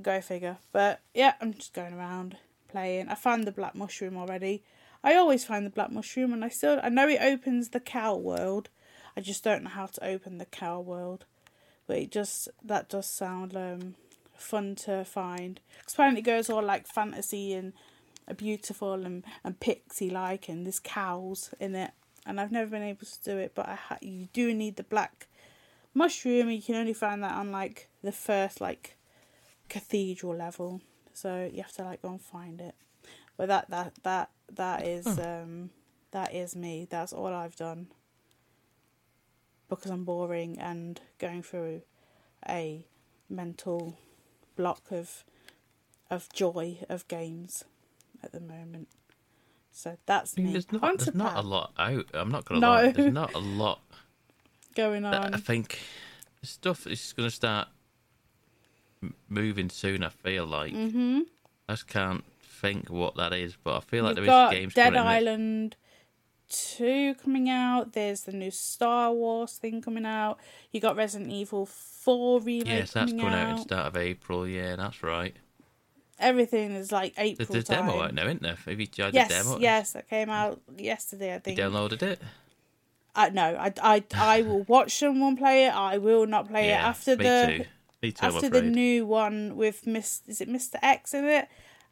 go 0.01 0.21
figure. 0.21 0.57
But 0.71 1.01
yeah, 1.13 1.33
I'm 1.41 1.53
just 1.53 1.73
going 1.73 1.93
around 1.93 2.37
playing. 2.67 3.09
I 3.09 3.15
found 3.15 3.45
the 3.45 3.51
black 3.51 3.75
mushroom 3.75 4.17
already. 4.17 4.63
I 5.03 5.15
always 5.15 5.45
find 5.45 5.65
the 5.65 5.71
black 5.71 5.91
mushroom, 5.91 6.33
and 6.33 6.45
I 6.45 6.49
still 6.49 6.79
I 6.81 6.89
know 6.89 7.07
it 7.07 7.21
opens 7.21 7.69
the 7.69 7.79
cow 7.79 8.15
world. 8.15 8.69
I 9.15 9.21
just 9.21 9.43
don't 9.43 9.63
know 9.63 9.69
how 9.69 9.87
to 9.87 10.05
open 10.05 10.37
the 10.37 10.45
cow 10.45 10.79
world. 10.79 11.25
But 11.87 11.97
it 11.97 12.11
just 12.11 12.47
that 12.63 12.89
does 12.89 13.07
sound 13.07 13.55
um 13.55 13.95
fun 14.41 14.75
to 14.75 15.03
find. 15.05 15.59
'Cause 15.85 15.93
apparently 15.93 16.21
it 16.21 16.25
goes 16.25 16.49
all 16.49 16.63
like 16.63 16.87
fantasy 16.87 17.53
and 17.53 17.73
uh, 18.27 18.33
beautiful 18.33 19.05
and, 19.05 19.23
and 19.43 19.59
pixie 19.59 20.09
like, 20.09 20.49
and 20.49 20.65
there's 20.65 20.79
cows 20.79 21.53
in 21.59 21.75
it. 21.75 21.91
And 22.25 22.39
I've 22.39 22.51
never 22.51 22.69
been 22.69 22.83
able 22.83 23.05
to 23.05 23.23
do 23.23 23.37
it, 23.37 23.53
but 23.55 23.67
I 23.67 23.75
ha- 23.75 23.97
you 24.01 24.27
do 24.33 24.53
need 24.53 24.75
the 24.75 24.83
black 24.83 25.27
mushroom. 25.93 26.47
And 26.49 26.55
you 26.55 26.61
can 26.61 26.75
only 26.75 26.93
find 26.93 27.23
that 27.23 27.33
on 27.33 27.51
like 27.51 27.89
the 28.03 28.11
first 28.11 28.61
like 28.61 28.95
cathedral 29.69 30.35
level, 30.35 30.81
so 31.13 31.49
you 31.51 31.61
have 31.63 31.71
to 31.73 31.83
like 31.83 32.01
go 32.01 32.09
and 32.09 32.21
find 32.21 32.61
it. 32.61 32.75
But 33.37 33.47
that 33.47 33.69
that 33.69 33.93
that 34.03 34.29
that 34.51 34.85
is 34.85 35.07
um 35.17 35.71
that 36.11 36.33
is 36.33 36.55
me. 36.55 36.85
That's 36.89 37.13
all 37.13 37.33
I've 37.33 37.55
done 37.55 37.87
because 39.69 39.89
I'm 39.91 40.03
boring 40.03 40.59
and 40.59 40.99
going 41.17 41.41
through 41.43 41.81
a 42.47 42.85
mental 43.29 43.97
block 44.55 44.91
of 44.91 45.23
of 46.09 46.27
joy 46.33 46.77
of 46.89 47.07
games 47.07 47.63
at 48.23 48.31
the 48.31 48.39
moment. 48.39 48.89
So 49.71 49.97
that's 50.05 50.37
me. 50.37 50.51
There's 50.51 50.71
not, 50.71 50.97
there's 50.97 51.15
not 51.15 51.37
a 51.37 51.41
lot 51.41 51.71
out. 51.77 52.05
I'm 52.13 52.29
not 52.29 52.45
gonna 52.45 52.59
no. 52.59 52.69
lie. 52.69 52.91
There's 52.91 53.13
not 53.13 53.33
a 53.33 53.39
lot 53.39 53.79
going 54.75 55.05
on. 55.05 55.33
I 55.33 55.37
think 55.37 55.79
stuff 56.43 56.85
is 56.87 57.13
gonna 57.13 57.29
start 57.29 57.69
moving 59.29 59.69
soon. 59.69 60.03
I 60.03 60.09
feel 60.09 60.45
like 60.45 60.73
mm-hmm. 60.73 61.21
I 61.69 61.73
just 61.73 61.87
can't 61.87 62.23
think 62.43 62.89
what 62.89 63.15
that 63.15 63.33
is, 63.33 63.55
but 63.63 63.77
I 63.77 63.79
feel 63.79 64.03
like 64.03 64.17
You've 64.17 64.25
there 64.25 64.47
is 64.47 64.53
games. 64.53 64.73
Dead 64.73 64.95
Island. 64.95 65.75
2 66.51 67.15
coming 67.15 67.49
out. 67.49 67.93
There's 67.93 68.21
the 68.21 68.31
new 68.33 68.51
Star 68.51 69.11
Wars 69.11 69.53
thing 69.53 69.81
coming 69.81 70.05
out. 70.05 70.37
You 70.71 70.79
got 70.79 70.95
Resident 70.95 71.31
Evil 71.31 71.65
4 71.65 72.41
remake. 72.41 72.67
Yes, 72.67 72.91
that's 72.91 73.11
coming, 73.11 73.25
out. 73.25 73.33
out 73.33 73.57
in 73.57 73.63
start 73.63 73.87
of 73.87 73.97
April. 73.97 74.47
Yeah, 74.47 74.75
that's 74.75 75.01
right. 75.01 75.35
Everything 76.19 76.71
is 76.73 76.91
like 76.91 77.13
April. 77.17 77.47
There's 77.49 77.63
a 77.63 77.67
demo 77.67 78.01
out 78.01 78.13
now, 78.13 78.25
isn't 78.25 78.43
there? 78.43 78.57
Have 78.65 78.79
you 78.79 78.85
tried 78.85 79.13
yes, 79.13 79.27
the 79.27 79.33
demo? 79.33 79.59
Yes, 79.59 79.93
that 79.93 80.07
came 80.09 80.29
out 80.29 80.61
yesterday, 80.77 81.33
I 81.33 81.39
think. 81.39 81.57
You 81.57 81.63
downloaded 81.63 82.03
it? 82.03 82.21
Uh, 83.15 83.29
no, 83.33 83.43
I, 83.43 83.73
I, 83.81 84.03
I 84.13 84.41
will 84.47 84.63
watch 84.63 84.95
someone 84.95 85.35
play 85.35 85.65
it. 85.65 85.75
I 85.75 85.97
will 85.97 86.27
not 86.27 86.47
play 86.47 86.67
yeah, 86.67 86.85
it 86.85 86.89
after 86.89 87.15
the 87.15 87.65
too. 88.01 88.11
Too, 88.11 88.13
after 88.21 88.49
the 88.49 88.61
new 88.61 89.05
one 89.05 89.55
with 89.55 89.85
Miss. 89.85 90.21
Is 90.27 90.41
it 90.41 90.47
Mister 90.47 90.79
X 90.81 91.13
in 91.13 91.25
it? 91.25 91.47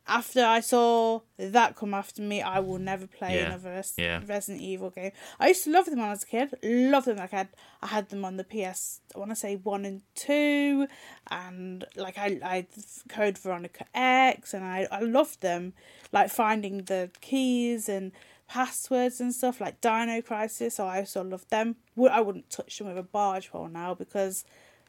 After 0.10 0.43
I 0.43 0.60
saw 0.60 1.22
that 1.38 1.76
come 1.76 1.93
after 1.93 2.22
me, 2.22 2.41
I 2.41 2.60
will 2.60 2.80
never 2.80 3.05
play 3.07 3.36
Yeah, 3.36 3.45
another 3.45 3.70
Res- 3.72 3.93
yeah. 3.97 4.22
Resident 4.26 4.62
Evil 4.62 4.89
game. 4.89 5.12
I 5.39 5.49
used 5.49 5.64
to 5.66 5.72
love 5.72 5.86
them 5.86 5.99
when 5.99 6.07
I 6.07 6.12
was 6.12 6.24
a 6.24 6.26
kid. 6.26 6.53
Love 6.64 7.05
them. 7.05 7.18
Like 7.18 7.34
I 7.34 7.38
had, 7.38 7.49
I 7.82 7.88
had 7.88 8.10
them 8.10 8.26
on 8.26 8.38
the 8.38 8.43
PS. 8.43 9.01
I 9.16 9.20
want 9.20 9.32
to 9.32 9.36
say 9.36 9.55
one 9.55 9.86
and 9.86 10.01
two, 10.16 10.88
and 11.30 11.86
like 11.95 12.18
I, 12.18 12.39
I 12.43 12.68
Code 13.07 13.38
Veronica 13.38 13.86
X, 13.93 14.53
and 14.53 14.66
I, 14.66 14.88
I 14.91 15.01
loved 15.01 15.41
them. 15.41 15.74
Like 16.12 16.30
finding 16.32 16.84
the 16.86 17.12
keys 17.22 17.88
and 17.88 18.12
passwords 18.47 19.22
and 19.22 19.34
stuff 19.34 19.62
like 19.62 19.80
Dino 19.80 20.22
Crisis. 20.24 20.76
So 20.76 20.88
I 20.88 20.99
also 20.99 21.24
loved 21.24 21.51
them. 21.51 21.76
I 22.12 22.20
wouldn't 22.20 22.49
touch 22.49 22.80
them 22.80 22.88
with 22.88 22.97
a 22.97 23.03
barge 23.03 23.51
pole 23.51 23.68
now 23.68 23.93
because 23.93 24.43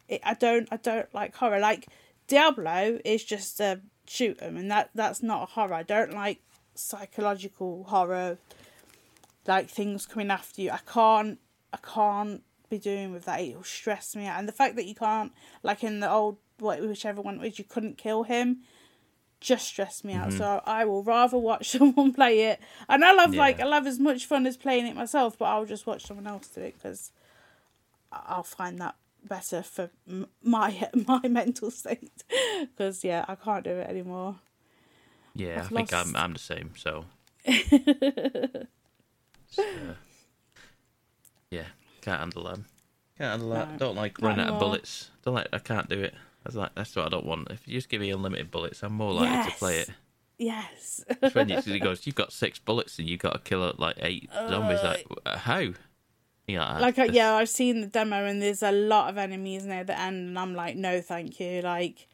it, 0.09 0.21
I 0.25 0.33
don't 0.35 0.67
I 0.73 0.77
don't 0.79 1.13
like 1.15 1.35
horror. 1.37 1.61
Like 1.61 1.87
Diablo 2.27 2.99
is 3.05 3.23
just 3.25 3.61
a 3.61 3.81
shoot 4.11 4.37
'em, 4.43 4.57
and 4.57 4.71
that 4.71 4.91
that's 4.93 5.23
not 5.23 5.43
a 5.45 5.47
horror. 5.47 5.75
I 5.75 5.85
don't 5.85 6.13
like 6.13 6.41
psychological 6.75 7.85
horror, 7.85 8.39
like 9.47 9.69
things 9.69 10.05
coming 10.05 10.31
after 10.31 10.63
you. 10.63 10.71
I 10.71 10.81
can't 10.85 11.39
I 11.73 11.77
can't 11.79 12.43
be 12.69 12.79
doing 12.79 13.13
with 13.13 13.25
that. 13.27 13.41
It'll 13.41 13.63
stress 13.63 14.17
me 14.17 14.27
out, 14.27 14.39
and 14.41 14.49
the 14.49 14.53
fact 14.53 14.75
that 14.77 14.87
you 14.87 14.97
can't 14.97 15.33
like 15.63 15.85
in 15.85 16.01
the 16.01 16.11
old 16.11 16.39
what 16.59 16.81
whichever 16.83 17.21
one 17.23 17.37
it 17.37 17.41
was 17.41 17.59
you 17.59 17.65
couldn't 17.65 17.99
kill 17.99 18.25
him. 18.25 18.63
Just 19.39 19.69
stressed 19.69 20.05
me 20.05 20.13
out, 20.13 20.31
mm-hmm. 20.31 20.39
so 20.39 20.61
I 20.67 20.85
will 20.85 21.03
rather 21.05 21.39
watch 21.39 21.71
someone 21.79 22.13
play 22.13 22.41
it. 22.41 22.61
And 22.89 23.05
I 23.05 23.13
love 23.13 23.31
have 23.31 23.35
like 23.37 23.61
I'll 23.61 23.73
have 23.73 23.87
as 23.87 24.01
much 24.01 24.27
fun 24.27 24.45
as 24.45 24.57
playing 24.57 24.89
it 24.89 24.97
myself, 24.97 25.39
but 25.39 25.47
I'll 25.47 25.67
just 25.67 25.87
watch 25.87 26.05
someone 26.05 26.27
else 26.27 26.49
do 26.49 26.63
it 26.63 26.75
because 26.75 27.13
I'll 28.11 28.43
find 28.43 28.79
that 28.81 28.97
better 29.29 29.63
for 29.63 29.91
m- 30.09 30.27
my 30.43 30.89
my 31.07 31.21
mental 31.29 31.71
state. 31.71 32.23
Because 32.61 33.03
yeah, 33.05 33.25
I 33.27 33.35
can't 33.37 33.65
do 33.65 33.71
it 33.71 33.89
anymore. 33.89 34.37
Yeah, 35.35 35.61
I've 35.61 35.73
I 35.73 35.77
think 35.77 35.93
I'm 35.93 36.17
I'm 36.17 36.33
the 36.35 36.39
same. 36.39 36.73
So. 36.77 37.05
So, 39.53 39.65
yeah, 41.51 41.65
can't 42.03 42.21
handle 42.21 42.45
them. 42.45 42.67
Can't 43.19 43.31
handle 43.33 43.51
that. 43.51 43.73
No, 43.73 43.79
Don't 43.79 43.97
like 43.97 44.21
running 44.21 44.47
out 44.47 44.53
of 44.55 44.61
bullets. 44.61 45.11
Don't 45.25 45.35
like. 45.35 45.49
I 45.53 45.59
can't 45.59 45.89
do 45.89 46.01
it. 46.01 46.15
That's 46.45 46.55
like 46.55 46.75
that's 46.77 46.95
what 46.95 47.07
I 47.07 47.09
don't 47.09 47.27
want. 47.27 47.51
If 47.51 47.67
you 47.67 47.75
just 47.75 47.89
give 47.89 48.01
me 48.01 48.11
unlimited 48.11 48.51
bullets, 48.53 48.83
I'm 48.85 48.93
more 48.93 49.13
likely 49.13 49.51
to 49.51 49.59
play 49.59 49.79
it. 49.79 49.91
Yes. 50.39 51.05
It's 51.21 51.35
when 51.35 51.49
he 51.49 51.81
goes, 51.81 52.07
"You've 52.07 52.15
got 52.15 52.33
six 52.33 52.59
bullets 52.59 52.99
and 52.99 53.09
you've 53.09 53.21
got 53.21 53.33
to 53.33 53.39
kill 53.41 53.75
like 53.77 53.97
eight 53.99 54.31
zombies." 54.49 54.83
Like 54.83 55.07
uh, 55.27 55.37
how? 55.37 55.73
Yeah, 56.53 56.79
like 56.79 56.99
uh, 56.99 57.05
yeah, 57.05 57.35
I've 57.35 57.49
seen 57.49 57.81
the 57.81 57.87
demo 57.87 58.25
and 58.25 58.41
there's 58.41 58.63
a 58.63 58.73
lot 58.73 59.09
of 59.09 59.19
enemies 59.19 59.65
near 59.65 59.85
the 59.85 59.99
end, 59.99 60.29
and 60.29 60.39
I'm 60.39 60.55
like, 60.55 60.77
no, 60.77 61.01
thank 61.01 61.41
you. 61.41 61.63
Like, 61.63 62.07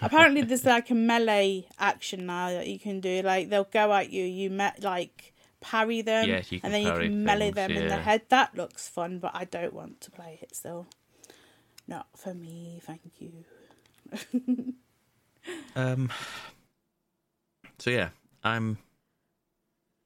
apparently 0.00 0.42
there's 0.48 0.64
like 0.64 0.90
a 0.90 0.94
melee 0.94 1.66
action 1.78 2.26
now 2.26 2.48
that 2.50 2.66
you 2.66 2.78
can 2.78 3.00
do. 3.00 3.22
Like 3.22 3.48
they'll 3.48 3.64
go 3.64 3.92
at 3.92 4.10
you, 4.10 4.24
you 4.24 4.50
met 4.50 4.82
like 4.82 5.32
parry 5.60 6.02
them, 6.02 6.28
Yes, 6.28 6.50
you 6.50 6.60
can 6.60 6.72
and 6.72 6.74
then 6.74 6.94
you 6.94 7.08
can 7.08 7.24
melee 7.24 7.52
things, 7.52 7.54
them 7.54 7.70
in 7.72 7.88
the 7.88 7.96
head. 7.96 8.22
That 8.28 8.56
looks 8.56 8.88
fun, 8.88 9.18
but 9.18 9.32
I 9.34 9.44
don't 9.44 9.72
want 9.72 10.00
to 10.02 10.10
play 10.10 10.38
it 10.42 10.54
still. 10.54 10.86
Not 11.86 12.06
for 12.16 12.34
me, 12.34 12.80
thank 12.84 13.02
you. 13.18 13.44
Um. 15.74 16.10
So 17.78 17.90
yeah, 17.90 18.10
I'm. 18.44 18.78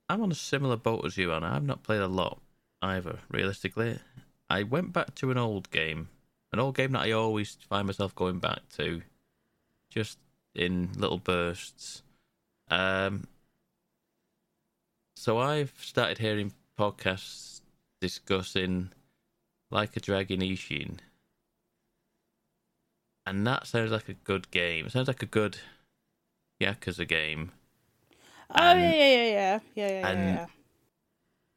I'm 0.08 0.22
on 0.22 0.30
a 0.30 0.36
similar 0.36 0.76
boat 0.76 1.04
as 1.04 1.18
you, 1.18 1.32
Anna. 1.32 1.52
I've 1.54 1.64
not 1.64 1.82
played 1.82 2.00
a 2.00 2.06
lot 2.06 2.40
either. 2.82 3.18
Realistically, 3.30 3.98
I 4.50 4.62
went 4.62 4.92
back 4.92 5.14
to 5.16 5.30
an 5.30 5.38
old 5.38 5.70
game, 5.70 6.08
an 6.52 6.58
old 6.60 6.76
game 6.76 6.92
that 6.92 7.02
I 7.02 7.12
always 7.12 7.56
find 7.68 7.86
myself 7.86 8.14
going 8.14 8.38
back 8.38 8.60
to, 8.76 9.02
just 9.90 10.18
in 10.54 10.90
little 10.96 11.18
bursts. 11.18 12.02
Um. 12.70 13.26
So 15.16 15.38
I've 15.38 15.72
started 15.80 16.18
hearing 16.18 16.52
podcasts 16.78 17.60
discussing 18.00 18.90
like 19.70 19.96
a 19.96 20.00
Dragon 20.00 20.40
Ishin. 20.40 20.98
And 23.24 23.46
that 23.46 23.66
sounds 23.66 23.90
like 23.90 24.08
a 24.08 24.14
good 24.14 24.50
game. 24.50 24.86
It 24.86 24.92
sounds 24.92 25.08
like 25.08 25.22
a 25.22 25.26
good 25.26 25.58
Yakuza 26.60 27.08
game. 27.08 27.50
Oh 28.50 28.54
And- 28.62 28.80
yeah, 28.82 28.90
yeah, 28.90 29.06
yeah, 29.06 29.24
yeah, 29.24 29.60
yeah, 29.74 29.88
yeah, 29.88 30.08
and- 30.08 30.34
yeah. 30.36 30.46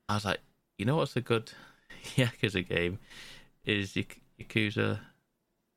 I 0.07 0.13
was 0.15 0.25
like, 0.25 0.39
you 0.79 0.85
know 0.85 0.95
what's 0.95 1.15
a 1.15 1.21
good 1.21 1.51
Yakuza 2.15 2.67
game? 2.67 2.97
Is 3.65 3.95
Yak- 3.95 4.21
Yakuza 4.39 4.99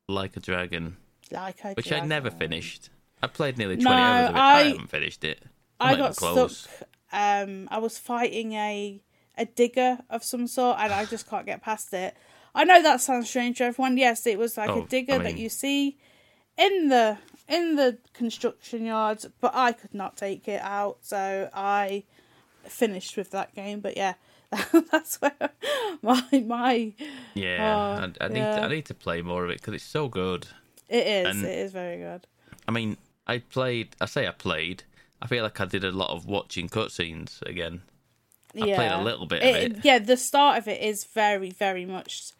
Like 0.08 0.36
a 0.36 0.40
Dragon, 0.40 0.96
Like 1.30 1.64
I 1.64 1.74
which 1.74 1.92
I 1.92 2.00
never 2.00 2.30
finished. 2.30 2.88
I 3.22 3.26
played 3.26 3.58
nearly 3.58 3.76
No, 3.76 3.82
20 3.90 4.00
hours 4.02 4.28
of 4.30 4.34
it. 4.34 4.38
I, 4.38 4.60
I- 4.60 4.62
haven't 4.68 4.86
finished 4.90 5.24
it. 5.24 5.42
I'm 5.80 5.94
I 5.96 5.98
got 5.98 6.16
close. 6.16 6.58
stuck. 6.60 6.88
Um, 7.12 7.68
I 7.70 7.78
was 7.78 7.98
fighting 7.98 8.52
a 8.54 9.02
a 9.36 9.44
digger 9.46 9.98
of 10.10 10.22
some 10.22 10.46
sort, 10.46 10.78
and 10.78 10.92
I 10.92 11.04
just 11.06 11.28
can't 11.28 11.44
get 11.46 11.62
past 11.62 11.92
it. 11.92 12.14
I 12.54 12.64
know 12.64 12.82
that 12.82 13.00
sounds 13.00 13.28
strange 13.28 13.58
to 13.58 13.64
everyone. 13.64 13.96
Yes, 13.96 14.26
it 14.26 14.38
was 14.38 14.56
like 14.56 14.70
Oh, 14.70 14.82
a 14.82 14.86
digger 14.86 15.14
I 15.14 15.18
that 15.18 15.36
you 15.38 15.48
see 15.48 15.98
in 16.56 16.88
the 16.88 17.18
in 17.48 17.76
the 17.76 17.98
construction 18.14 18.84
yards, 18.84 19.26
but 19.40 19.52
I 19.54 19.72
could 19.72 19.92
not 19.94 20.16
take 20.16 20.46
it 20.48 20.60
out, 20.62 20.98
so 21.02 21.50
I 21.52 22.04
finished 22.64 23.16
with 23.16 23.30
that 23.32 23.54
game. 23.54 23.80
But 23.80 23.96
yeah, 23.96 24.14
that's 24.90 25.20
where 25.20 25.50
my 26.02 26.22
my 26.46 26.92
Yeah, 27.34 27.98
Oh, 28.02 28.10
I, 28.20 28.24
I 28.24 28.28
need 28.28 28.38
yeah. 28.38 28.56
to, 28.56 28.62
I 28.62 28.68
need 28.68 28.86
to 28.86 28.94
play 28.94 29.22
more 29.22 29.44
of 29.44 29.50
it 29.50 29.58
because 29.58 29.74
it's 29.74 29.84
so 29.84 30.08
good. 30.08 30.46
it 30.88 31.06
is. 31.06 31.26
And- 31.36 31.44
it 31.44 31.58
is 31.58 31.72
very 31.72 31.98
good. 31.98 32.26
I 32.68 32.70
mean, 32.70 32.96
I 33.26 33.38
played. 33.38 33.96
I 34.00 34.06
say 34.06 34.26
I 34.26 34.30
played. 34.32 34.84
I 35.20 35.26
feel 35.26 35.42
like 35.42 35.60
I 35.60 35.64
did 35.64 35.84
a 35.84 35.90
lot 35.92 36.10
of 36.10 36.26
watching 36.26 36.68
cutscenes 36.68 37.40
again. 37.42 37.82
I 38.60 38.66
yeah. 38.66 38.76
played 38.76 38.92
a 38.92 39.02
little 39.02 39.26
bit 39.26 39.42
of 39.42 39.48
it. 39.76 39.84
Yeah, 39.84 39.98
the 39.98 40.16
start 40.16 40.58
of 40.58 40.68
it 40.68 40.80
is 40.82 41.04
very, 41.04 41.50
very 41.50 41.86
much 41.86 42.32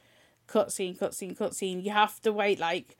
cutscene, 0.47 0.99
cutscene, 0.99 1.37
cutscene. 1.37 1.83
You 1.83 1.93
have 1.93 2.21
to 2.23 2.33
wait 2.33 2.59
like 2.59 2.97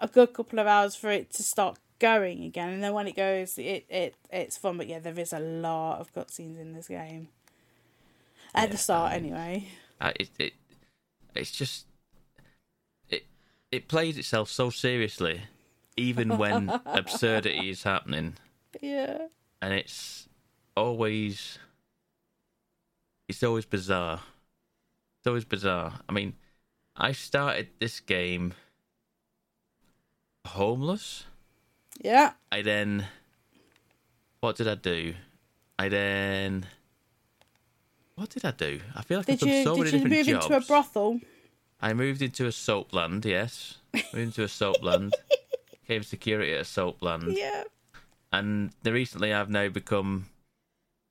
a 0.00 0.08
good 0.08 0.34
couple 0.34 0.58
of 0.58 0.66
hours 0.66 0.96
for 0.96 1.10
it 1.10 1.30
to 1.34 1.42
start 1.42 1.78
going 1.98 2.42
again, 2.42 2.70
and 2.70 2.82
then 2.82 2.92
when 2.92 3.06
it 3.06 3.14
goes, 3.16 3.56
it 3.58 3.86
it 3.88 4.16
it's 4.30 4.56
fun. 4.56 4.76
But 4.78 4.88
yeah, 4.88 4.98
there 4.98 5.18
is 5.18 5.32
a 5.32 5.38
lot 5.38 6.00
of 6.00 6.12
cutscenes 6.12 6.60
in 6.60 6.72
this 6.72 6.88
game 6.88 7.28
at 8.56 8.70
the 8.70 8.76
start, 8.76 9.12
anyway. 9.12 9.68
Uh, 10.00 10.12
it, 10.18 10.30
it 10.38 10.52
it's 11.34 11.50
just 11.50 11.86
it 13.08 13.24
it 13.70 13.88
plays 13.88 14.18
itself 14.18 14.48
so 14.50 14.70
seriously, 14.70 15.42
even 15.96 16.36
when 16.38 16.68
absurdity 16.86 17.70
is 17.70 17.82
happening, 17.82 18.34
Yeah, 18.80 19.18
and 19.62 19.72
it's 19.74 20.28
always 20.76 21.58
it's 23.28 23.42
always 23.42 23.64
bizarre. 23.66 24.20
It's 25.18 25.26
always 25.26 25.44
bizarre. 25.44 26.00
I 26.08 26.12
mean, 26.12 26.34
I 26.96 27.12
started 27.12 27.68
this 27.80 28.00
game 28.00 28.54
homeless. 30.46 31.24
yeah. 32.00 32.32
I 32.52 32.62
then 32.62 33.06
what 34.40 34.56
did 34.56 34.68
I 34.68 34.74
do? 34.76 35.14
I 35.78 35.88
then 35.88 36.66
what 38.16 38.30
did 38.30 38.44
I 38.44 38.50
do? 38.50 38.80
I 38.94 39.02
feel 39.02 39.18
like 39.18 39.30
I've 39.30 39.38
Did 39.38 39.46
done 39.46 39.56
you 39.58 39.64
so 39.64 39.76
many 39.76 39.84
did 39.90 39.92
you 40.02 40.08
different 40.08 40.16
move 40.16 40.26
jobs. 40.26 40.46
into 40.46 40.56
a 40.56 40.60
brothel? 40.66 41.20
I 41.80 41.92
moved 41.94 42.22
into 42.22 42.46
a 42.46 42.50
soapland, 42.50 43.24
yes. 43.24 43.76
moved 43.94 44.14
into 44.14 44.42
a 44.42 44.46
soapland. 44.46 45.12
Came 45.86 46.02
security 46.02 46.52
at 46.54 46.60
a 46.60 46.64
soapland. 46.64 47.36
Yeah. 47.36 47.64
And 48.32 48.72
recently 48.84 49.32
I've 49.32 49.50
now 49.50 49.68
become 49.68 50.26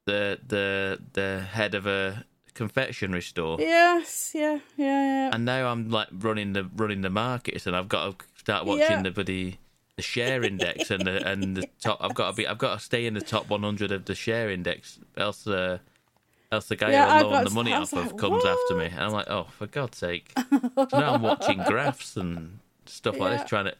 the 0.05 0.39
the 0.45 0.99
the 1.13 1.41
head 1.41 1.73
of 1.75 1.85
a 1.87 2.25
confectionery 2.53 3.21
store. 3.21 3.57
Yes. 3.59 4.31
Yeah. 4.33 4.59
Yeah. 4.75 4.85
Yeah. 4.85 5.29
And 5.33 5.45
now 5.45 5.67
I'm 5.71 5.89
like 5.89 6.07
running 6.11 6.53
the 6.53 6.69
running 6.75 7.01
the 7.01 7.09
markets 7.09 7.67
and 7.67 7.75
I've 7.75 7.87
got 7.87 8.19
to 8.19 8.25
start 8.37 8.65
watching 8.65 8.81
Yeah. 8.81 9.01
the 9.03 9.11
bloody 9.11 9.59
the 9.95 10.01
share 10.01 10.43
index 10.43 10.91
and 10.91 11.05
the 11.07 11.25
and 11.25 11.55
the 11.55 11.69
top 11.79 11.99
I've 12.01 12.15
got 12.15 12.31
to 12.31 12.35
be 12.35 12.45
I've 12.47 12.57
got 12.57 12.79
to 12.79 12.83
stay 12.83 13.05
in 13.05 13.13
the 13.13 13.21
top 13.21 13.49
100 13.49 13.91
of 13.93 14.05
the 14.05 14.15
share 14.15 14.49
index 14.49 14.99
else 15.15 15.47
uh, 15.47 15.77
else 16.55 16.67
the 16.67 16.75
guy 16.75 16.91
Yeah, 16.91 17.05
who 17.05 17.11
I 17.11 17.17
I'm 17.17 17.23
loaning 17.23 17.31
got- 17.43 17.49
the 17.49 17.55
money 17.55 17.73
I 17.73 17.75
off 17.77 17.81
was 17.81 17.93
of 17.93 18.11
like, 18.13 18.17
comes 18.17 18.45
after 18.45 18.75
me 18.75 18.85
and 18.85 18.99
I'm 18.99 19.11
like 19.11 19.29
oh 19.29 19.43
for 19.57 19.67
god's 19.67 19.97
sake 19.97 20.31
so 20.49 20.87
now 20.93 21.13
I'm 21.13 21.21
watching 21.21 21.59
graphs 21.63 22.17
and 22.17 22.59
stuff 22.87 23.17
like 23.19 23.31
Yeah. 23.31 23.37
this 23.37 23.49
trying 23.49 23.65
to 23.65 23.75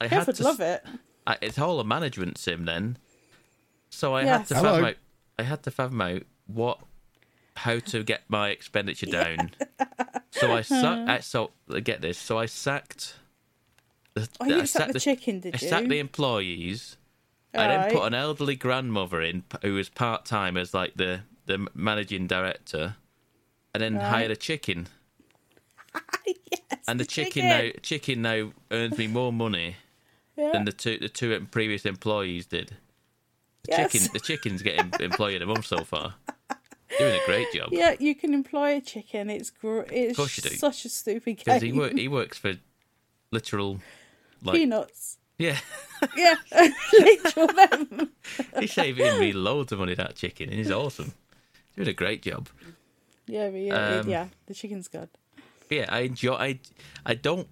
I 0.00 0.06
Kev 0.06 0.10
had 0.10 0.26
would 0.26 0.36
to 0.36 0.42
love 0.44 0.60
it. 0.60 0.84
I, 1.26 1.38
it's 1.40 1.58
all 1.58 1.80
a 1.80 1.84
management 1.84 2.36
sim 2.38 2.66
then. 2.66 2.98
So 3.88 4.14
I 4.14 4.22
Yes. 4.24 4.38
had 4.38 4.46
to 4.48 4.54
Hello. 4.56 4.70
fathom 4.72 4.84
out. 4.84 4.94
I 5.38 5.42
had 5.42 5.62
to 5.62 5.70
fathom 5.70 6.00
out 6.02 6.22
what, 6.46 6.78
how 7.56 7.78
to 7.78 8.04
get 8.04 8.22
my 8.28 8.50
expenditure 8.50 9.06
down. 9.06 9.52
so 10.30 10.52
I 10.52 10.60
sacked. 10.60 10.84
Uh-huh. 10.84 11.12
I, 11.12 11.20
so 11.20 11.50
get 11.82 12.02
this. 12.02 12.18
So 12.18 12.38
I 12.38 12.44
sacked. 12.46 13.16
The, 14.14 14.28
Oh, 14.38 14.44
I 14.44 14.48
you 14.48 14.54
didn't 14.56 14.68
sack 14.68 14.86
the 14.88 14.92
the- 14.94 15.00
chicken, 15.00 15.40
did 15.40 15.54
I 15.54 15.58
you? 15.62 15.68
sacked 15.68 15.88
the 15.88 15.98
employees. 15.98 16.96
I 17.54 17.68
then 17.68 17.90
put 17.90 18.02
an 18.06 18.12
elderly 18.12 18.54
grandmother 18.56 19.22
in 19.22 19.44
who 19.62 19.74
was 19.74 19.88
part 19.88 20.26
time 20.26 20.58
as 20.58 20.74
like 20.74 20.94
the 20.96 21.22
the 21.46 21.66
managing 21.74 22.26
director, 22.26 22.96
and 23.74 23.82
then 23.82 23.94
Right. 23.96 24.04
hired 24.04 24.30
a 24.30 24.36
chicken. 24.36 24.88
yes, 26.26 26.60
And 26.88 27.00
the, 27.00 27.04
chicken, 27.06 27.44
now 27.48 27.70
chicken 27.82 28.22
now 28.22 28.52
earns 28.70 28.98
me 28.98 29.06
more 29.06 29.32
money 29.32 29.76
Yeah. 30.36 30.52
than 30.52 30.64
the 30.64 30.72
two 30.72 30.98
the 30.98 31.08
two 31.08 31.46
previous 31.50 31.84
employees 31.86 32.46
did. 32.46 32.76
The 33.64 33.72
Yes. 33.72 33.92
chicken 33.92 34.12
the 34.12 34.20
chicken's 34.20 34.62
getting 34.62 34.92
employed 35.00 35.40
the 35.40 35.46
month 35.46 35.66
so 35.66 35.84
far. 35.84 36.14
Doing 36.98 37.20
a 37.20 37.26
great 37.26 37.52
job. 37.52 37.70
Yeah, 37.72 37.96
you 37.98 38.14
can 38.14 38.32
employ 38.32 38.76
a 38.76 38.80
chicken. 38.80 39.28
It's 39.28 39.50
gr- 39.50 39.80
it's 39.90 40.16
course 40.16 40.36
you 40.36 40.48
do. 40.48 40.56
such 40.56 40.84
a 40.84 40.88
stupid 40.88 41.36
Because 41.38 41.60
game. 41.62 41.72
he 41.74 41.78
work 41.78 41.92
he 41.92 42.08
works 42.08 42.38
for 42.38 42.54
literal 43.32 43.80
like 44.42 44.54
Peanuts. 44.56 45.18
yeah. 45.38 45.58
Yeah, 46.16 46.34
literal 46.92 47.48
them. 47.48 48.10
He's 48.60 48.72
saving 48.72 49.18
me 49.18 49.32
loads 49.32 49.72
of 49.72 49.78
money 49.80 49.94
that 49.94 50.14
chicken 50.14 50.50
and 50.50 50.58
he's 50.58 50.70
awesome. 50.70 51.12
Doing 51.76 51.88
a 51.88 51.92
great 51.92 52.22
job. 52.22 52.48
Yeah, 53.26 53.48
yeah, 53.48 53.98
Um, 54.00 54.08
yeah. 54.08 54.28
The 54.46 54.54
chicken's 54.54 54.88
good. 54.88 55.08
Yeah, 55.68 55.86
I 55.88 56.00
enjoy 56.00 56.34
I 56.34 56.60
I 57.04 57.14
don't 57.14 57.48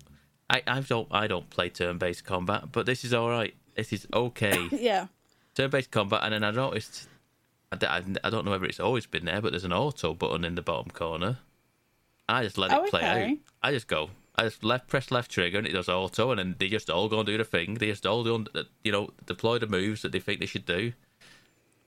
I, 0.48 0.62
I 0.66 0.80
don't 0.80 1.08
I 1.10 1.26
don't 1.26 1.50
play 1.50 1.68
turn 1.68 1.98
based 1.98 2.24
combat, 2.24 2.70
but 2.72 2.86
this 2.86 3.04
is 3.04 3.12
alright. 3.12 3.54
This 3.76 3.92
is 3.92 4.06
okay. 4.12 4.68
Yeah, 4.72 5.08
turn 5.54 5.70
based 5.70 5.90
combat 5.90 6.20
and 6.22 6.32
then 6.32 6.44
I 6.44 6.50
noticed 6.52 7.08
I 7.72 7.76
don't 8.30 8.44
know 8.44 8.52
whether 8.52 8.66
it's 8.66 8.78
always 8.78 9.04
been 9.06 9.24
there, 9.24 9.40
but 9.42 9.50
there's 9.50 9.64
an 9.64 9.72
auto 9.72 10.14
button 10.14 10.44
in 10.44 10.54
the 10.54 10.62
bottom 10.62 10.90
corner. 10.92 11.38
I 12.28 12.44
just 12.44 12.56
let 12.56 12.70
it 12.70 12.78
Oh, 12.78 12.86
play 12.88 13.00
okay. 13.00 13.30
out. 13.32 13.38
I 13.62 13.72
just 13.72 13.88
go. 13.88 14.10
I 14.36 14.44
just 14.44 14.62
left 14.64 14.86
press 14.88 15.10
left 15.10 15.30
trigger 15.30 15.58
and 15.58 15.66
it 15.66 15.72
does 15.72 15.88
auto, 15.88 16.30
and 16.30 16.38
then 16.38 16.54
they 16.58 16.68
just 16.68 16.88
all 16.88 17.08
go 17.08 17.18
and 17.18 17.26
do 17.26 17.36
the 17.36 17.44
thing. 17.44 17.74
They 17.74 17.86
just 17.88 18.06
all 18.06 18.22
do, 18.22 18.44
you 18.84 18.92
know, 18.92 19.10
deploy 19.26 19.58
the 19.58 19.66
moves 19.66 20.02
that 20.02 20.12
they 20.12 20.20
think 20.20 20.38
they 20.40 20.46
should 20.46 20.66
do, 20.66 20.92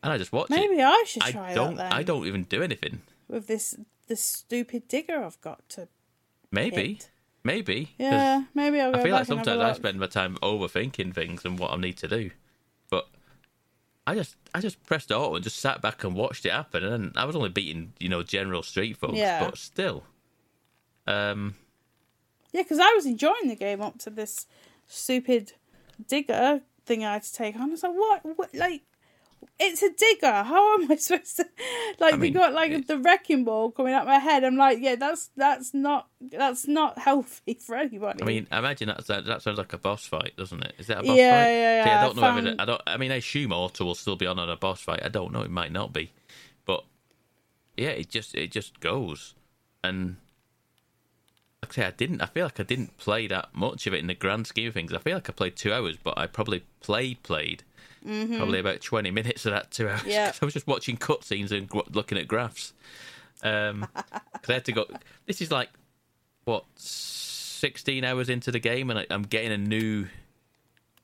and 0.03 0.13
I 0.13 0.17
just 0.17 0.31
watch 0.31 0.49
maybe 0.49 0.75
it. 0.75 0.83
I 0.85 1.03
should 1.07 1.23
I 1.23 1.31
try 1.31 1.53
don't. 1.53 1.75
that 1.75 1.89
then. 1.89 1.93
I 1.99 2.03
don't 2.03 2.25
even 2.27 2.43
do 2.43 2.61
anything. 2.63 3.01
with 3.27 3.47
this 3.47 3.75
this 4.07 4.23
stupid 4.23 4.87
digger 4.87 5.23
I've 5.23 5.39
got 5.41 5.67
to. 5.69 5.87
Maybe, 6.51 6.93
hit. 6.93 7.09
maybe. 7.43 7.93
Yeah, 7.97 8.43
maybe 8.53 8.79
I'll 8.79 8.91
go 8.93 8.99
I 8.99 9.03
feel 9.03 9.11
like 9.11 9.27
and 9.29 9.39
have 9.39 9.47
a 9.47 9.49
sometimes 9.51 9.61
I 9.61 9.73
spend 9.73 9.99
my 9.99 10.07
time 10.07 10.37
overthinking 10.41 11.13
things 11.13 11.43
and 11.43 11.59
what 11.59 11.71
I 11.71 11.75
need 11.77 11.97
to 11.97 12.07
do, 12.07 12.31
but 12.89 13.07
I 14.05 14.15
just 14.15 14.35
I 14.55 14.61
just 14.61 14.81
pressed 14.85 15.11
auto 15.11 15.35
and 15.35 15.43
just 15.43 15.57
sat 15.57 15.81
back 15.81 16.03
and 16.05 16.15
watched 16.15 16.45
it 16.45 16.51
happen, 16.53 16.83
and 16.85 17.11
I 17.17 17.25
was 17.25 17.35
only 17.35 17.49
beating 17.49 17.93
you 17.99 18.07
know 18.07 18.23
general 18.23 18.63
street 18.63 18.95
folks, 18.97 19.17
Yeah. 19.17 19.43
but 19.43 19.57
still, 19.57 20.03
um, 21.05 21.55
Yeah, 22.53 22.61
because 22.63 22.79
I 22.79 22.93
was 22.95 23.05
enjoying 23.05 23.47
the 23.47 23.55
game 23.55 23.81
up 23.81 23.97
to 23.99 24.09
this 24.09 24.45
stupid 24.87 25.53
digger 26.07 26.61
thing 26.85 27.03
I 27.03 27.13
had 27.13 27.23
to 27.23 27.33
take 27.33 27.55
on. 27.55 27.63
I 27.63 27.65
was 27.65 27.83
like, 27.83 27.93
what? 27.93 28.37
what? 28.37 28.55
Like, 28.55 28.83
it's 29.59 29.81
a 29.81 29.89
digger. 29.91 30.43
How 30.43 30.75
am 30.75 30.91
I 30.91 30.95
supposed 30.97 31.37
to? 31.37 31.45
Like, 31.99 32.13
I 32.13 32.17
we 32.17 32.21
mean, 32.27 32.33
got 32.33 32.53
like 32.53 32.87
the 32.87 32.97
wrecking 32.99 33.43
ball 33.43 33.71
coming 33.71 33.93
out 33.93 34.05
my 34.05 34.19
head. 34.19 34.43
I'm 34.43 34.55
like, 34.57 34.79
yeah, 34.81 34.95
that's 34.95 35.29
that's 35.35 35.73
not 35.73 36.07
that's 36.21 36.67
not 36.67 36.99
healthy 36.99 37.53
for 37.59 37.75
anybody. 37.75 38.21
I 38.21 38.25
mean, 38.25 38.47
imagine 38.51 38.87
that, 38.89 39.05
that 39.07 39.25
that 39.25 39.41
sounds 39.41 39.57
like 39.57 39.73
a 39.73 39.77
boss 39.77 40.05
fight, 40.05 40.33
doesn't 40.37 40.63
it? 40.63 40.73
Is 40.77 40.87
that 40.87 40.99
a 40.99 41.03
boss 41.03 41.17
Yeah, 41.17 41.31
fight? 41.43 41.49
yeah, 41.51 41.85
yeah, 41.85 41.95
I 41.95 41.99
I 41.99 42.03
don't 42.05 42.15
know 42.15 42.21
found- 42.21 42.47
it- 42.47 42.55
I 42.59 42.65
don't. 42.65 42.81
I 42.87 42.97
mean, 42.97 43.11
I 43.11 43.15
assume 43.15 43.51
Auto 43.51 43.85
will 43.85 43.95
still 43.95 44.15
be 44.15 44.27
on 44.27 44.37
on 44.39 44.49
a 44.49 44.55
boss 44.57 44.81
fight. 44.81 45.01
I 45.03 45.09
don't 45.09 45.31
know. 45.33 45.41
It 45.41 45.51
might 45.51 45.71
not 45.71 45.91
be, 45.93 46.11
but 46.65 46.83
yeah, 47.75 47.89
it 47.89 48.09
just 48.09 48.35
it 48.35 48.51
just 48.51 48.79
goes. 48.79 49.33
And 49.83 50.17
like 51.63 51.71
I 51.71 51.75
say, 51.81 51.85
I 51.87 51.91
didn't. 51.91 52.21
I 52.21 52.25
feel 52.27 52.45
like 52.45 52.59
I 52.59 52.63
didn't 52.63 52.97
play 52.97 53.27
that 53.27 53.49
much 53.53 53.87
of 53.87 53.93
it 53.93 53.99
in 53.99 54.07
the 54.07 54.13
grand 54.13 54.45
scheme 54.47 54.67
of 54.67 54.73
things. 54.73 54.93
I 54.93 54.99
feel 54.99 55.15
like 55.15 55.29
I 55.29 55.33
played 55.33 55.55
two 55.55 55.73
hours, 55.73 55.97
but 56.03 56.17
I 56.17 56.27
probably 56.27 56.63
play 56.81 57.15
played 57.15 57.63
played 58.03 58.37
probably 58.37 58.59
about 58.59 58.81
twenty 58.81 59.11
minutes 59.11 59.45
of 59.45 59.51
that 59.53 59.71
two 59.71 59.87
hours. 59.89 60.01
Mm-hmm. 60.01 60.43
I 60.43 60.45
was 60.45 60.53
just 60.53 60.67
watching 60.67 60.97
cutscenes 60.97 61.51
and 61.51 61.69
looking 61.95 62.17
at 62.17 62.27
graphs. 62.27 62.73
Um, 63.43 63.87
'cause 63.95 64.49
I 64.49 64.53
had 64.53 64.65
to 64.65 64.71
go. 64.71 64.85
This 65.25 65.41
is 65.41 65.51
like 65.51 65.69
what 66.45 66.63
16 66.77 68.03
hours 68.03 68.29
into 68.29 68.51
the 68.51 68.59
game 68.59 68.89
and 68.89 68.99
I, 68.99 69.05
i'm 69.09 69.23
getting 69.23 69.51
a 69.51 69.57
new 69.57 70.05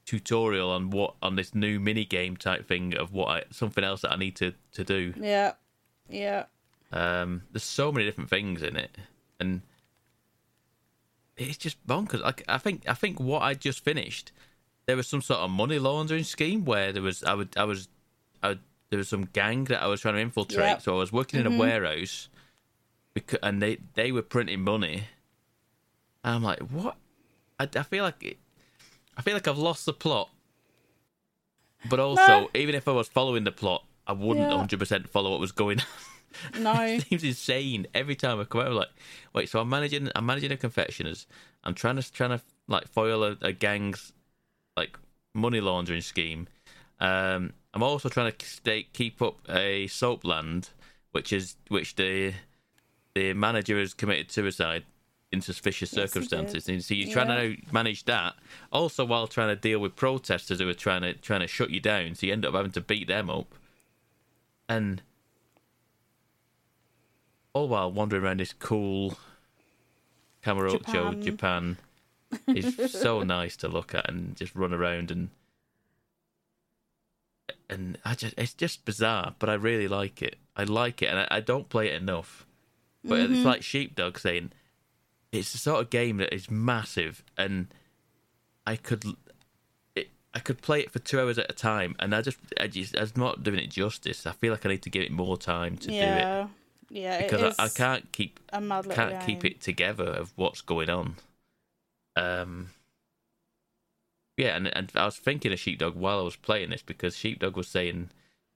tutorial 0.06 0.70
on 0.72 0.90
what 0.92 1.16
on 1.22 1.36
this 1.36 1.56
new 1.56 1.80
mini 1.80 2.06
game 2.06 2.38
type 2.38 2.68
thing 2.68 2.96
of 2.96 3.12
what 3.12 3.28
I, 3.28 3.44
something 3.52 3.84
else 3.84 4.02
that 4.02 4.12
i 4.14 4.16
need 4.16 4.36
to 4.38 4.54
to 4.74 4.84
do 4.84 5.14
yeah, 5.20 5.54
yeah, 6.08 6.46
um 6.92 7.42
there's 7.52 7.64
so 7.64 7.92
many 7.92 8.06
different 8.06 8.30
things 8.30 8.62
in 8.62 8.76
it 8.78 8.96
and 9.40 9.64
it's 11.38 11.58
just 11.58 11.86
bonkers 11.88 12.22
like 12.22 12.44
i 12.48 12.58
think 12.58 12.84
i 12.88 12.94
think 12.94 13.20
what 13.20 13.42
i 13.42 13.54
just 13.54 13.84
finished 13.84 14.32
there 14.86 14.96
was 14.96 15.08
some 15.08 15.22
sort 15.22 15.40
of 15.40 15.50
money 15.50 15.80
laundering 15.80 16.24
scheme 16.24 16.66
where 16.66 16.92
there 16.92 17.02
was 17.02 17.24
i 17.24 17.34
would 17.34 17.56
i 17.58 17.64
was 17.64 17.88
I 18.42 18.58
there 18.90 18.98
was 18.98 19.10
some 19.10 19.26
gang 19.26 19.66
that 19.66 19.82
i 19.82 19.88
was 19.88 20.02
trying 20.02 20.16
to 20.16 20.22
infiltrate 20.22 20.66
Yep. 20.66 20.82
so 20.82 20.96
i 20.96 21.00
was 21.00 21.12
working 21.12 21.40
in 21.40 21.48
a 21.48 21.50
mm-hmm. 21.50 21.60
warehouse 21.60 22.30
because, 23.14 23.40
and 23.44 23.62
they 23.62 23.78
they 23.94 24.12
were 24.12 24.22
printing 24.22 24.62
money 24.62 25.06
and 26.24 26.36
i'm 26.36 26.44
like 26.44 26.60
what 26.60 26.98
i, 27.60 27.68
I 27.76 27.84
feel 27.84 28.04
like 28.04 28.22
it, 28.24 28.38
i 29.18 29.22
feel 29.22 29.34
like 29.34 29.48
i've 29.48 29.58
lost 29.58 29.86
the 29.86 29.94
plot 29.94 30.30
but 31.90 32.00
also 32.00 32.22
No. 32.22 32.50
even 32.54 32.76
if 32.76 32.88
i 32.88 32.92
was 32.92 33.08
following 33.08 33.44
the 33.44 33.52
plot 33.52 33.84
i 34.08 34.14
wouldn't 34.14 34.50
Yeah. 34.50 34.78
100% 34.78 35.08
follow 35.10 35.32
what 35.32 35.40
was 35.40 35.52
going 35.52 35.80
on 35.82 35.86
no, 36.60 36.74
it 36.82 37.08
seems 37.08 37.24
insane 37.24 37.88
every 37.94 38.16
time 38.16 38.40
I 38.40 38.44
come 38.46 38.62
out. 38.62 38.68
I'm 38.68 38.74
like, 38.74 38.90
wait, 39.34 39.50
so 39.50 39.60
I'm 39.60 39.70
managing, 39.70 40.10
I'm 40.16 40.26
managing 40.26 40.52
a 40.52 40.58
confectioners. 40.58 41.28
I'm 41.64 41.74
trying 41.74 41.98
to, 41.98 42.12
trying 42.12 42.32
to 42.32 42.42
like 42.68 42.88
foil 42.88 43.24
a, 43.24 43.38
a 43.42 43.52
gang's 43.52 44.14
like 44.76 44.98
money 45.34 45.62
laundering 45.62 46.02
scheme. 46.02 46.48
Um, 47.00 47.54
I'm 47.74 47.84
also 47.84 48.10
trying 48.10 48.32
to 48.32 48.46
stay, 48.46 48.88
keep 48.94 49.22
up 49.22 49.38
a 49.50 49.88
soap 49.88 50.24
land, 50.26 50.70
which 51.12 51.34
is 51.34 51.56
which 51.70 51.96
the 51.96 52.34
the 53.16 53.34
manager 53.34 53.78
has 53.80 53.94
committed 53.94 54.32
suicide 54.32 54.84
in 55.32 55.42
suspicious 55.42 55.92
Yes, 55.96 56.12
circumstances. 56.12 56.68
And 56.70 56.84
so 56.84 56.94
you're 56.94 57.12
trying 57.12 57.30
Yeah. 57.30 57.56
to 57.56 57.58
manage 57.72 58.06
that, 58.06 58.36
also 58.72 59.04
while 59.06 59.28
trying 59.28 59.50
to 59.50 59.56
deal 59.56 59.80
with 59.80 59.96
protesters 59.96 60.60
who 60.60 60.70
are 60.70 60.74
trying 60.74 61.02
to 61.02 61.14
trying 61.14 61.42
to 61.42 61.48
shut 61.48 61.70
you 61.72 61.80
down. 61.80 62.16
So 62.16 62.28
you 62.28 62.34
end 62.34 62.46
up 62.46 62.54
having 62.54 62.72
to 62.72 62.82
beat 62.82 63.08
them 63.08 63.30
up, 63.30 63.54
and 64.70 65.02
all 67.54 67.68
while 67.68 67.92
wandering 67.92 68.24
around 68.24 68.40
this 68.40 68.54
cool 68.54 69.18
Kamurocho, 70.44 71.20
Japan. 71.22 71.78
Is 72.48 72.92
so 72.92 73.22
nice 73.24 73.58
to 73.58 73.68
look 73.68 73.94
at 73.96 74.10
and 74.10 74.36
just 74.36 74.56
run 74.56 74.74
around 74.74 75.12
and 75.12 75.30
and 77.70 77.98
I 78.06 78.16
just 78.16 78.36
it's 78.38 78.54
just 78.54 78.86
bizarre, 78.86 79.36
but 79.40 79.50
I 79.50 79.54
really 79.54 79.88
like 79.88 80.22
it. 80.22 80.38
I 80.56 80.64
like 80.64 81.02
it, 81.02 81.08
and 81.08 81.20
I, 81.20 81.28
I 81.32 81.40
don't 81.40 81.70
play 81.70 81.88
it 81.88 82.02
enough. 82.02 82.46
But 83.04 83.20
it's 83.20 83.34
mm-hmm. 83.34 83.44
like 83.44 83.64
Sheepdog 83.64 84.18
saying, 84.18 84.54
it's 85.32 85.52
the 85.52 85.58
sort 85.58 85.82
of 85.82 85.90
game 85.90 86.18
that 86.18 86.34
is 86.34 86.50
massive, 86.50 87.24
and 87.38 87.68
I 88.66 88.78
could, 88.78 89.04
it, 89.94 90.10
I 90.34 90.40
could 90.40 90.62
play 90.62 90.80
it 90.80 90.92
for 90.92 91.00
two 91.00 91.20
hours 91.20 91.38
at 91.38 91.50
a 91.50 91.54
time, 91.54 91.96
and 92.00 92.16
I 92.16 92.22
just, 92.22 92.38
I 92.60 92.68
just, 92.68 92.96
I'm 92.96 93.12
not 93.18 93.44
doing 93.44 93.60
it 93.60 93.70
justice. 93.70 94.26
I 94.26 94.32
feel 94.32 94.54
like 94.54 94.66
I 94.66 94.70
need 94.70 94.84
to 94.84 94.90
give 94.90 95.04
it 95.04 95.12
more 95.12 95.36
time 95.36 95.76
to 95.78 95.88
do 95.88 95.94
it 95.94 95.98
yeah, 95.98 96.48
yeah. 96.90 97.16
it 97.16 97.30
because 97.30 97.56
I, 97.60 97.66
I 97.66 97.70
can't 97.70 98.10
keep 98.14 98.40
a 98.54 98.84
can't 98.84 99.26
keep 99.26 99.44
it 99.44 99.60
together 99.60 100.06
of 100.06 100.32
what's 100.38 100.62
going 100.62 100.90
on. 100.90 101.16
Um, 102.16 102.70
yeah, 104.38 104.56
and 104.56 104.68
and 104.76 104.92
I 104.96 105.06
was 105.06 105.18
thinking 105.18 105.52
of 105.54 105.60
Sheepdog 105.60 105.96
while 105.96 106.20
I 106.20 106.24
was 106.24 106.36
playing 106.36 106.72
this 106.72 106.82
because 106.82 107.16
Sheepdog 107.16 107.56
was 107.56 107.68
saying 107.68 108.10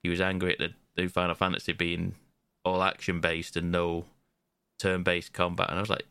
he 0.04 0.10
was 0.10 0.22
angry 0.22 0.54
at 0.54 0.60
the 0.60 0.74
new 1.02 1.08
Final 1.10 1.36
Fantasy 1.36 1.74
being 1.74 2.16
all 2.66 2.82
action 2.84 3.22
based 3.22 3.56
and 3.56 3.72
no 3.72 4.06
turn 4.80 5.04
based 5.04 5.34
combat, 5.34 5.70
and 5.70 5.78
I 5.78 5.82
was 5.82 5.90
like, 5.90 6.06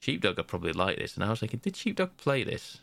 Sheepdog 0.00 0.38
I 0.38 0.42
probably 0.42 0.72
like 0.72 0.98
this, 0.98 1.14
and 1.14 1.24
I 1.24 1.30
was 1.30 1.40
thinking, 1.40 1.60
did 1.62 1.76
Sheepdog 1.76 2.16
play 2.16 2.44
this? 2.44 2.78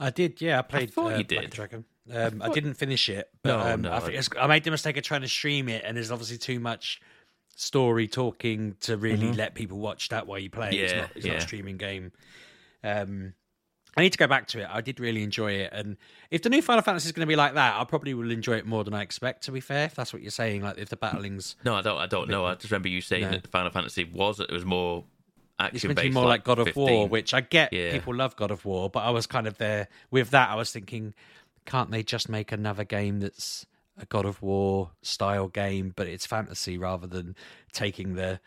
I 0.00 0.10
did, 0.10 0.40
yeah. 0.40 0.60
I 0.60 0.62
played 0.62 0.92
thought 0.92 1.14
uh, 1.14 1.16
you 1.18 1.24
did. 1.24 1.50
Dragon. 1.50 1.84
Um, 2.14 2.40
I 2.40 2.48
didn't 2.50 2.74
finish 2.74 3.08
it, 3.08 3.28
but 3.42 3.48
No, 3.50 3.72
um, 3.74 3.82
no, 3.82 3.92
I, 3.92 4.00
think 4.00 4.14
I- 4.14 4.18
it's, 4.18 4.28
I 4.40 4.46
made 4.46 4.64
the 4.64 4.70
mistake 4.70 4.96
of 4.96 5.02
trying 5.02 5.22
to 5.22 5.28
stream 5.28 5.68
it, 5.68 5.82
and 5.84 5.96
there's 5.96 6.10
obviously 6.10 6.38
too 6.38 6.60
much 6.60 7.00
story 7.56 8.06
talking 8.06 8.76
to 8.80 8.96
really 8.96 9.32
let 9.32 9.54
people 9.54 9.78
watch 9.78 10.10
that 10.10 10.26
while 10.26 10.38
you 10.38 10.48
play. 10.50 10.70
it's 10.70 10.92
Mm-hmm. 10.92 10.96
Yeah, 10.96 11.00
not, 11.02 11.10
it's 11.16 11.26
not 11.26 11.36
a 11.36 11.40
streaming 11.40 11.76
game. 11.76 12.12
Um, 12.84 13.34
I 13.98 14.02
need 14.02 14.12
to 14.12 14.18
go 14.18 14.26
back 14.26 14.46
to 14.48 14.60
it. 14.60 14.68
I 14.70 14.80
did 14.80 15.00
really 15.00 15.22
enjoy 15.22 15.52
it, 15.52 15.70
and 15.72 15.96
if 16.30 16.42
the 16.42 16.48
new 16.50 16.62
Final 16.62 16.82
Fantasy 16.82 17.06
is 17.06 17.12
going 17.12 17.26
to 17.26 17.28
be 17.30 17.36
like 17.36 17.54
that, 17.54 17.80
I 17.80 17.84
probably 17.84 18.14
will 18.14 18.30
enjoy 18.30 18.56
it 18.56 18.64
more 18.66 18.84
than 18.84 18.94
I 18.94 19.02
expect. 19.02 19.42
To 19.44 19.52
be 19.52 19.60
fair, 19.60 19.86
if 19.86 19.94
that's 19.94 20.12
what 20.12 20.22
you're 20.22 20.30
saying, 20.30 20.62
like 20.62 20.78
if 20.78 20.88
the 20.88 20.96
battling's 20.96 21.56
No, 21.64 21.74
I 21.74 21.82
don't. 21.82 21.98
I 21.98 22.06
don't 22.06 22.28
know. 22.30 22.46
I 22.46 22.54
just 22.54 22.70
remember 22.70 22.88
you 22.88 23.00
saying 23.00 23.22
No. 23.22 23.30
that 23.32 23.48
Final 23.48 23.70
Fantasy 23.70 24.04
was 24.04 24.38
it 24.40 24.50
was 24.52 24.64
more 24.64 25.04
it's 25.60 25.74
action 25.74 25.88
meant 25.88 25.98
to 25.98 26.02
be 26.04 26.08
based, 26.10 26.14
more 26.14 26.26
like 26.26 26.44
God 26.44 26.60
of 26.60 26.66
15. 26.66 26.84
War, 26.84 27.08
which 27.08 27.34
I 27.34 27.40
get 27.40 27.72
Yeah. 27.72 27.90
people 27.90 28.14
love 28.14 28.36
God 28.36 28.52
of 28.52 28.64
War, 28.64 28.88
but 28.88 29.00
I 29.00 29.10
was 29.10 29.26
kind 29.26 29.46
of 29.48 29.58
there 29.58 29.88
with 30.10 30.30
that. 30.30 30.48
I 30.50 30.54
was 30.54 30.70
thinking, 30.70 31.14
can't 31.66 31.90
they 31.90 32.04
just 32.04 32.28
make 32.28 32.52
another 32.52 32.84
game 32.84 33.18
that's 33.18 33.66
a 34.00 34.06
God 34.06 34.24
of 34.24 34.40
War 34.40 34.92
style 35.02 35.48
game, 35.48 35.92
but 35.96 36.06
it's 36.06 36.24
fantasy 36.24 36.78
rather 36.78 37.08
than 37.08 37.34
taking 37.72 38.14
the 38.14 38.38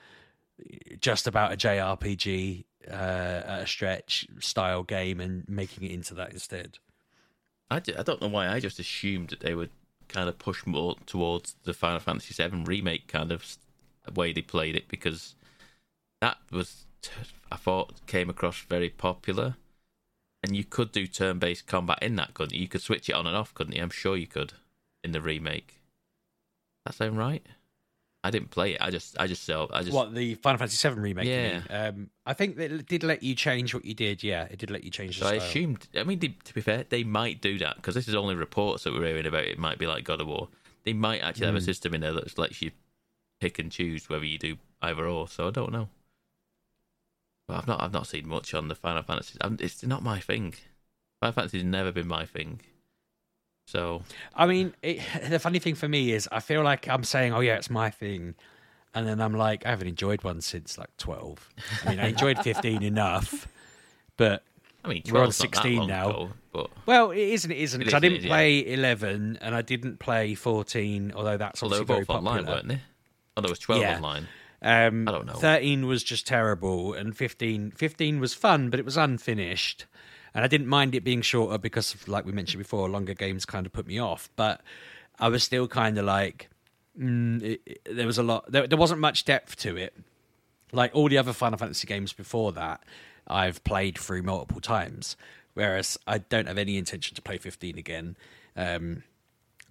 just 1.02 1.28
about 1.28 1.52
a 1.52 1.58
JRPG 1.58 2.64
uh, 2.90 3.42
at 3.46 3.62
a 3.62 3.68
stretch 3.68 4.28
style 4.40 4.84
game 4.84 5.20
and 5.20 5.48
making 5.48 5.88
it 5.88 5.92
into 5.92 6.14
that 6.16 6.32
instead? 6.34 6.78
I, 7.70 7.80
don't 7.80 8.22
know 8.22 8.28
why. 8.28 8.50
I 8.50 8.60
just 8.60 8.80
assumed 8.80 9.30
that 9.30 9.40
they 9.40 9.56
would 9.56 9.70
kind 10.10 10.28
of 10.28 10.38
push 10.38 10.66
more 10.66 10.96
towards 11.06 11.56
the 11.64 11.74
Final 11.74 12.00
Fantasy 12.00 12.34
VII 12.34 12.64
remake 12.64 13.08
kind 13.08 13.32
of 13.32 13.58
way 14.14 14.34
they 14.34 14.42
played 14.42 14.76
it 14.76 14.90
because 14.90 15.36
that 16.20 16.38
was, 16.52 16.86
I 17.52 17.56
thought, 17.56 18.06
came 18.08 18.30
across 18.30 18.60
very 18.60 18.90
popular. 18.90 19.56
And 20.44 20.56
you 20.56 20.66
could 20.66 20.92
do 20.92 21.08
turn 21.08 21.40
based 21.40 21.68
combat 21.68 22.00
in 22.02 22.16
that, 22.16 22.34
couldn't 22.34 22.56
you? 22.56 22.62
You 22.62 22.68
could 22.68 22.82
switch 22.82 23.08
it 23.08 23.14
on 23.14 23.28
and 23.28 23.38
off, 23.38 23.54
couldn't 23.54 23.76
you? 23.76 23.82
I'm 23.82 23.90
sure 23.90 24.18
you 24.18 24.28
could 24.28 24.54
in 25.04 25.12
the 25.12 25.22
remake. 25.22 25.82
That 26.86 26.96
sound 26.96 27.18
right? 27.18 27.46
I 28.24 28.30
didn't 28.30 28.52
play 28.52 28.74
it. 28.74 28.82
I 28.82 28.92
just, 28.92 29.20
I 29.20 29.26
just 29.26 29.44
saw, 29.44 29.68
I 29.74 29.82
just, 29.82 29.94
What 29.94 30.14
the 30.14 30.36
Final 30.36 30.60
Fantasy 30.60 30.88
VII 30.88 31.00
remake? 31.00 31.28
Yeah. 31.28 31.62
Um, 31.70 32.12
I 32.26 32.34
think 32.34 32.58
that 32.58 32.72
it 32.72 32.86
did 32.86 33.04
let 33.04 33.24
you 33.24 33.34
change 33.34 33.74
what 33.74 33.84
you 33.84 33.96
did. 33.96 34.24
Yeah, 34.24 34.44
it 34.44 34.60
did 34.60 34.70
let 34.70 34.84
you 34.84 34.92
change 34.92 35.18
the 35.20 35.26
So 35.26 35.32
I 35.32 35.36
assumed. 35.36 35.88
I 35.96 36.04
mean, 36.04 36.20
to 36.20 36.54
be 36.54 36.62
fair, 36.62 36.86
they 36.88 37.04
might 37.04 37.42
do 37.42 37.58
that 37.60 37.78
because 37.78 37.96
this 37.96 38.08
is 38.08 38.14
only 38.14 38.36
reports 38.36 38.84
that 38.84 38.94
we're 38.94 39.08
hearing 39.08 39.26
about. 39.26 39.46
It 39.46 39.58
might 39.58 39.80
be 39.80 39.88
like 39.88 40.04
God 40.04 40.22
of 40.22 40.28
War. 40.28 40.50
They 40.84 40.94
might 40.94 41.22
actually 41.22 41.48
have 41.48 41.56
a 41.56 41.62
system 41.62 41.94
in 41.96 42.02
there 42.02 42.14
that 42.14 42.38
lets 42.38 42.62
you 42.62 42.72
pick 43.40 43.58
and 43.58 43.72
choose 43.72 44.08
whether 44.08 44.26
you 44.26 44.38
do 44.38 44.58
either 44.82 45.08
or. 45.08 45.28
So 45.28 45.48
I 45.48 45.52
don't 45.52 45.72
know. 45.72 45.90
But 47.48 47.58
I've 47.58 47.68
not. 47.68 47.82
I've 47.82 47.94
not 47.94 48.08
seen 48.08 48.28
much 48.28 48.54
on 48.54 48.68
the 48.68 48.76
Final 48.76 49.02
Fantasy. 49.02 49.38
I'm, 49.42 49.58
it's 49.60 49.84
not 49.84 50.04
my 50.04 50.20
thing. 50.20 50.54
Final 51.20 51.34
Fantasy's 51.34 51.64
never 51.64 51.92
been 51.92 52.08
my 52.08 52.26
thing. 52.26 52.62
So 53.72 54.04
I 54.36 54.46
mean, 54.48 54.74
it, 54.82 55.00
the 55.30 55.40
funny 55.40 55.60
thing 55.60 55.76
for 55.76 55.88
me 55.88 56.12
is 56.12 56.28
I 56.32 56.42
feel 56.42 56.62
like 56.64 56.88
I'm 56.90 57.04
saying, 57.06 57.34
"Oh 57.34 57.40
yeah, 57.40 57.56
it's 57.56 57.70
my 57.70 57.90
thing," 57.90 58.36
and 58.94 59.08
then 59.08 59.22
I'm 59.22 59.34
like, 59.34 59.66
I 59.66 59.70
haven't 59.70 59.88
enjoyed 59.88 60.24
one 60.24 60.42
since 60.42 60.78
like 60.78 60.90
12. 60.98 61.50
I 61.86 61.90
mean, 61.90 62.00
I 62.00 62.08
enjoyed 62.10 62.38
15 62.44 62.84
enough, 62.84 63.48
but 64.18 64.44
I 64.84 64.90
mean, 64.90 65.04
We're 65.10 65.22
on 65.22 65.30
12's 65.30 65.40
not 65.40 65.52
that 65.52 65.62
16 65.64 65.88
now. 65.88 66.10
ago, 66.10 66.30
but 66.52 66.70
well, 66.86 67.12
it 67.12 67.20
isn't. 67.20 67.52
It 67.52 67.60
isn't. 67.60 67.82
It 67.82 67.86
'cause 67.86 67.94
I 67.94 68.00
didn't 68.00 68.18
is, 68.20 68.24
yeah. 68.26 68.30
play 68.30 68.74
11, 68.74 69.38
and 69.42 69.56
I 69.56 69.62
didn't 69.62 70.00
play 70.00 70.36
14. 70.36 71.14
Although 71.16 71.38
that's 71.38 71.62
were 71.62 71.68
obviously 71.68 71.86
very 71.86 72.00
both 72.06 72.10
online, 72.18 72.46
weren't 72.46 72.68
they? 72.68 72.82
Oh, 73.38 73.42
there 73.42 73.50
was 73.50 73.60
twelve 73.60 73.82
Yeah. 73.82 73.96
online. 73.96 74.28
Um, 74.64 75.08
I 75.08 75.12
don't 75.12 75.26
know. 75.26 75.34
13 75.34 75.88
was 75.88 76.04
just 76.04 76.28
terrible, 76.28 76.94
and 76.94 77.16
15, 77.18 77.72
15 77.72 78.20
was 78.20 78.34
fun, 78.36 78.70
but 78.70 78.80
it 78.80 78.86
was 78.86 78.98
unfinished. 78.98 79.86
And 80.34 80.44
I 80.46 80.48
didn't 80.48 80.68
mind 80.68 80.96
it 80.96 81.04
being 81.04 81.22
shorter 81.22 81.58
because, 81.58 81.96
like 82.08 82.26
we 82.26 82.32
mentioned 82.32 82.60
before, 82.64 82.90
longer 82.90 83.14
games 83.14 83.46
kind 83.46 83.66
of 83.66 83.74
put 83.74 83.86
me 83.88 84.00
off. 84.00 84.30
But 84.36 84.62
I 85.20 85.28
was 85.28 85.44
still 85.44 85.68
kind 85.68 85.98
of 85.98 86.06
like, 86.06 86.50
mm, 87.00 87.42
it, 87.44 87.62
it- 87.66 87.82
there 87.96 88.08
was 88.08 88.18
a 88.18 88.24
lot, 88.24 88.50
there, 88.52 88.66
there 88.68 88.78
wasn't 88.78 89.02
much 89.02 89.26
depth 89.26 89.58
to 89.58 89.76
it. 89.76 89.94
Like 90.72 90.92
all 90.94 91.10
the 91.10 91.18
other 91.18 91.34
Final 91.34 91.58
Fantasy 91.58 91.86
games 91.86 92.14
before 92.14 92.54
that, 92.54 92.82
I've 93.28 93.62
played 93.66 93.98
through 93.98 94.24
multiple 94.24 94.62
times. 94.62 95.18
Whereas 95.54 95.98
I 96.08 96.20
don't 96.20 96.48
have 96.48 96.58
any 96.58 96.78
intention 96.78 97.14
to 97.16 97.22
play 97.22 97.38
15 97.38 97.78
again. 97.78 98.16
Um, 98.56 99.04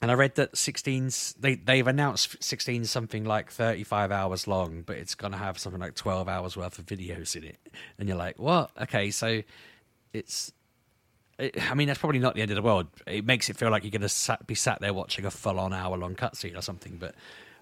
and 0.02 0.10
I 0.10 0.14
read 0.14 0.34
that 0.36 0.52
16's 0.52 1.34
they 1.40 1.54
they've 1.54 1.86
announced 1.86 2.42
16 2.42 2.84
something 2.84 3.24
like 3.24 3.50
35 3.50 4.12
hours 4.12 4.46
long, 4.46 4.82
but 4.82 4.96
it's 4.96 5.14
going 5.14 5.32
to 5.32 5.38
have 5.38 5.58
something 5.58 5.80
like 5.80 5.94
12 5.94 6.28
hours 6.28 6.56
worth 6.56 6.78
of 6.78 6.86
videos 6.86 7.34
in 7.34 7.44
it. 7.44 7.58
And 7.98 8.08
you're 8.08 8.16
like, 8.18 8.38
"What? 8.38 8.70
Okay, 8.80 9.10
so 9.10 9.42
it's 10.12 10.52
I 11.40 11.74
mean, 11.74 11.88
that's 11.88 11.98
probably 11.98 12.18
not 12.18 12.34
the 12.34 12.42
end 12.42 12.50
of 12.50 12.54
the 12.54 12.62
world. 12.62 12.88
It 13.06 13.24
makes 13.24 13.48
it 13.48 13.56
feel 13.56 13.70
like 13.70 13.82
you're 13.82 13.90
going 13.90 14.02
to 14.02 14.08
sat, 14.08 14.46
be 14.46 14.54
sat 14.54 14.80
there 14.80 14.92
watching 14.92 15.24
a 15.24 15.30
full-on 15.30 15.72
hour-long 15.72 16.14
cutscene 16.14 16.56
or 16.56 16.60
something. 16.60 16.98
But 17.00 17.14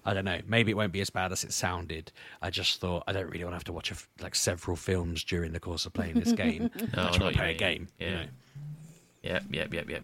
I 0.05 0.13
don't 0.13 0.25
know. 0.25 0.39
Maybe 0.47 0.71
it 0.71 0.75
won't 0.75 0.91
be 0.91 1.01
as 1.01 1.09
bad 1.09 1.31
as 1.31 1.43
it 1.43 1.53
sounded. 1.53 2.11
I 2.41 2.49
just 2.49 2.81
thought 2.81 3.03
I 3.07 3.13
don't 3.13 3.27
really 3.29 3.43
want 3.43 3.53
to 3.53 3.57
have 3.57 3.63
to 3.65 3.73
watch 3.73 3.91
a 3.91 3.93
f 3.93 4.09
like 4.21 4.35
several 4.35 4.75
films 4.75 5.23
during 5.23 5.53
the 5.53 5.59
course 5.59 5.85
of 5.85 5.93
playing 5.93 6.15
this 6.15 6.31
game. 6.33 6.69
No, 6.75 7.03
I 7.03 7.07
just 7.07 7.15
I 7.15 7.17
know 7.19 7.25
want 7.25 7.35
to 7.35 7.41
play 7.41 7.51
a 7.51 7.57
game. 7.57 7.87
Yeah. 7.99 8.07
You 8.07 8.15
know? 8.15 8.25
Yep, 9.21 9.43
yep, 9.51 9.73
yep, 9.73 9.89
yep. 9.89 10.03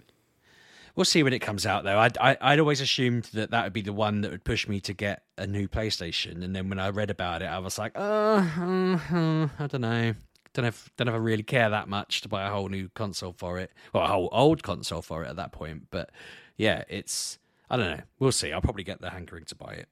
We'll 0.96 1.06
see 1.06 1.24
when 1.24 1.34
it 1.34 1.39
comes 1.39 1.66
out, 1.66 1.84
though. 1.84 2.00
I'd, 2.00 2.18
I, 2.18 2.38
I'd 2.39 2.60
always 2.60 2.80
assumed 2.80 3.26
that 3.34 3.52
that 3.52 3.66
would 3.66 3.74
be 3.74 3.82
the 3.82 3.91
one 3.93 4.22
that 4.22 4.32
would 4.32 4.46
push 4.46 4.68
me 4.68 4.80
to 4.82 4.93
get 4.93 5.24
a 5.38 5.46
new 5.46 5.68
PlayStation, 5.68 6.41
and 6.43 6.56
then 6.56 6.70
when 6.70 6.80
I 6.80 6.89
read 6.89 7.10
about 7.10 7.41
it, 7.41 7.46
I 7.46 7.60
was 7.60 7.78
like, 7.78 7.98
uh, 7.98 8.00
uh, 8.00 9.00
uh, 9.12 9.48
I 9.60 9.68
don't 9.68 9.82
know. 9.82 10.14
Don't 10.56 10.66
know, 10.66 10.72
don't 10.97 11.10
I 11.10 11.18
really 11.18 11.43
care 11.43 11.70
that 11.70 11.88
much 11.88 12.22
to 12.22 12.30
buy 12.30 12.47
a 12.47 12.49
whole 12.49 12.70
new 12.70 12.89
console 12.95 13.34
for 13.34 13.60
it, 13.60 13.72
or 13.93 14.01
a 14.01 14.08
whole 14.08 14.30
old 14.32 14.64
console 14.64 15.03
for 15.03 15.24
it 15.24 15.30
at 15.30 15.36
that 15.36 15.51
point. 15.51 15.88
But 15.91 16.10
yeah, 16.58 16.84
it's 16.89 17.38
I 17.70 17.78
don't 17.78 17.97
know. 17.97 18.03
We'll 18.20 18.32
see. 18.32 18.51
I'll 18.51 18.62
probably 18.62 18.84
get 18.84 19.01
the 19.01 19.10
hankering 19.10 19.45
to 19.45 19.56
buy 19.56 19.74
it. 19.74 19.89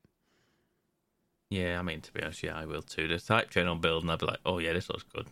Yeah, 1.49 1.77
I 1.77 1.83
mean, 1.83 2.01
to 2.01 2.11
be 2.11 2.23
honest, 2.23 2.41
yeah, 2.41 2.57
I 2.57 2.65
will 2.65 2.81
too. 2.81 3.07
The 3.07 3.19
type 3.19 3.49
train 3.49 3.67
on 3.67 3.79
build, 3.79 4.03
and 4.03 4.11
I'd 4.11 4.19
be 4.19 4.25
like, 4.25 4.39
oh, 4.45 4.57
yeah, 4.57 4.73
this 4.73 4.89
looks 4.89 5.03
good. 5.03 5.27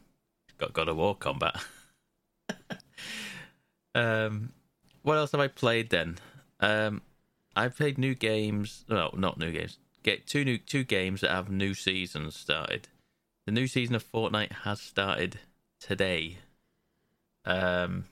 It's 0.47 0.57
got 0.57 0.73
God 0.73 0.87
of 0.87 0.97
War 0.97 1.15
combat. 1.15 1.55
um, 3.95 4.51
what 5.01 5.17
else 5.17 5.31
have 5.31 5.41
I 5.41 5.47
played 5.47 5.89
then? 5.89 6.17
Um, 6.59 7.01
I've 7.55 7.75
played 7.75 7.97
new 7.97 8.13
games. 8.13 8.85
No, 8.87 9.11
not 9.15 9.39
new 9.39 9.51
games. 9.51 9.79
Get 10.03 10.27
two 10.27 10.45
new 10.45 10.57
two 10.57 10.83
games 10.83 11.21
that 11.21 11.31
have 11.31 11.49
new 11.49 11.73
seasons 11.73 12.35
started. 12.35 12.87
The 13.45 13.51
new 13.51 13.67
season 13.67 13.95
of 13.95 14.09
Fortnite 14.09 14.51
has 14.63 14.79
started 14.79 15.39
today. 15.79 16.37
Um, 17.43 18.05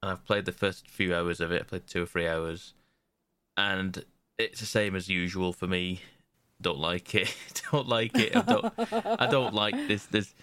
and 0.00 0.12
I've 0.12 0.24
played 0.24 0.44
the 0.44 0.52
first 0.52 0.88
few 0.88 1.14
hours 1.14 1.40
of 1.40 1.50
it. 1.50 1.62
I 1.62 1.64
played 1.64 1.86
two 1.86 2.02
or 2.04 2.06
three 2.06 2.28
hours, 2.28 2.74
and 3.56 4.04
it's 4.38 4.60
the 4.60 4.66
same 4.66 4.94
as 4.94 5.08
usual 5.08 5.52
for 5.52 5.66
me. 5.66 6.02
Don't 6.60 6.78
like 6.78 7.14
it. 7.14 7.34
don't 7.72 7.88
like 7.88 8.16
it. 8.16 8.36
I 8.36 8.42
don't. 8.42 8.74
I 9.20 9.26
don't 9.26 9.54
like 9.54 9.74
this. 9.88 10.34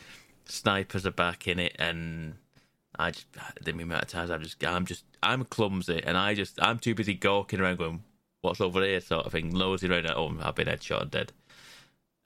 Snipers 0.45 1.05
are 1.05 1.11
back 1.11 1.47
in 1.47 1.59
it, 1.59 1.75
and 1.79 2.35
I 2.99 3.11
just 3.11 3.27
the 3.61 3.71
amount 3.71 4.03
of 4.03 4.09
times 4.09 4.29
I'm 4.29 4.43
just 4.43 4.63
I'm 4.63 4.85
just 4.85 5.05
I'm 5.23 5.45
clumsy, 5.45 6.01
and 6.03 6.17
I 6.17 6.33
just 6.33 6.61
I'm 6.61 6.79
too 6.79 6.95
busy 6.95 7.13
gawking 7.13 7.61
around 7.61 7.77
going, 7.77 8.03
"What's 8.41 8.59
over 8.59 8.83
here?" 8.83 8.99
sort 8.99 9.25
of 9.25 9.31
thing, 9.31 9.49
nosy 9.49 9.87
around. 9.89 10.09
Home, 10.09 10.41
I've 10.43 10.55
been 10.55 10.67
headshot 10.67 11.03
and 11.03 11.11
dead, 11.11 11.31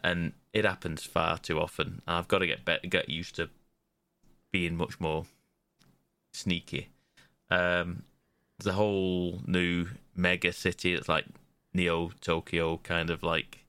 and 0.03 0.33
it 0.53 0.65
happens 0.65 1.03
far 1.03 1.37
too 1.37 1.59
often. 1.59 2.01
I've 2.07 2.27
got 2.27 2.39
to 2.39 2.47
get 2.47 2.65
better, 2.65 2.87
get 2.87 3.09
used 3.09 3.35
to 3.35 3.49
being 4.51 4.75
much 4.75 4.99
more 4.99 5.25
sneaky. 6.33 6.89
Um, 7.49 8.03
there's 8.57 8.73
a 8.73 8.77
whole 8.77 9.41
new 9.45 9.87
mega 10.15 10.53
city 10.53 10.95
that's 10.95 11.09
like 11.09 11.25
Neo 11.73 12.11
Tokyo, 12.21 12.77
kind 12.83 13.09
of 13.09 13.21
like 13.23 13.59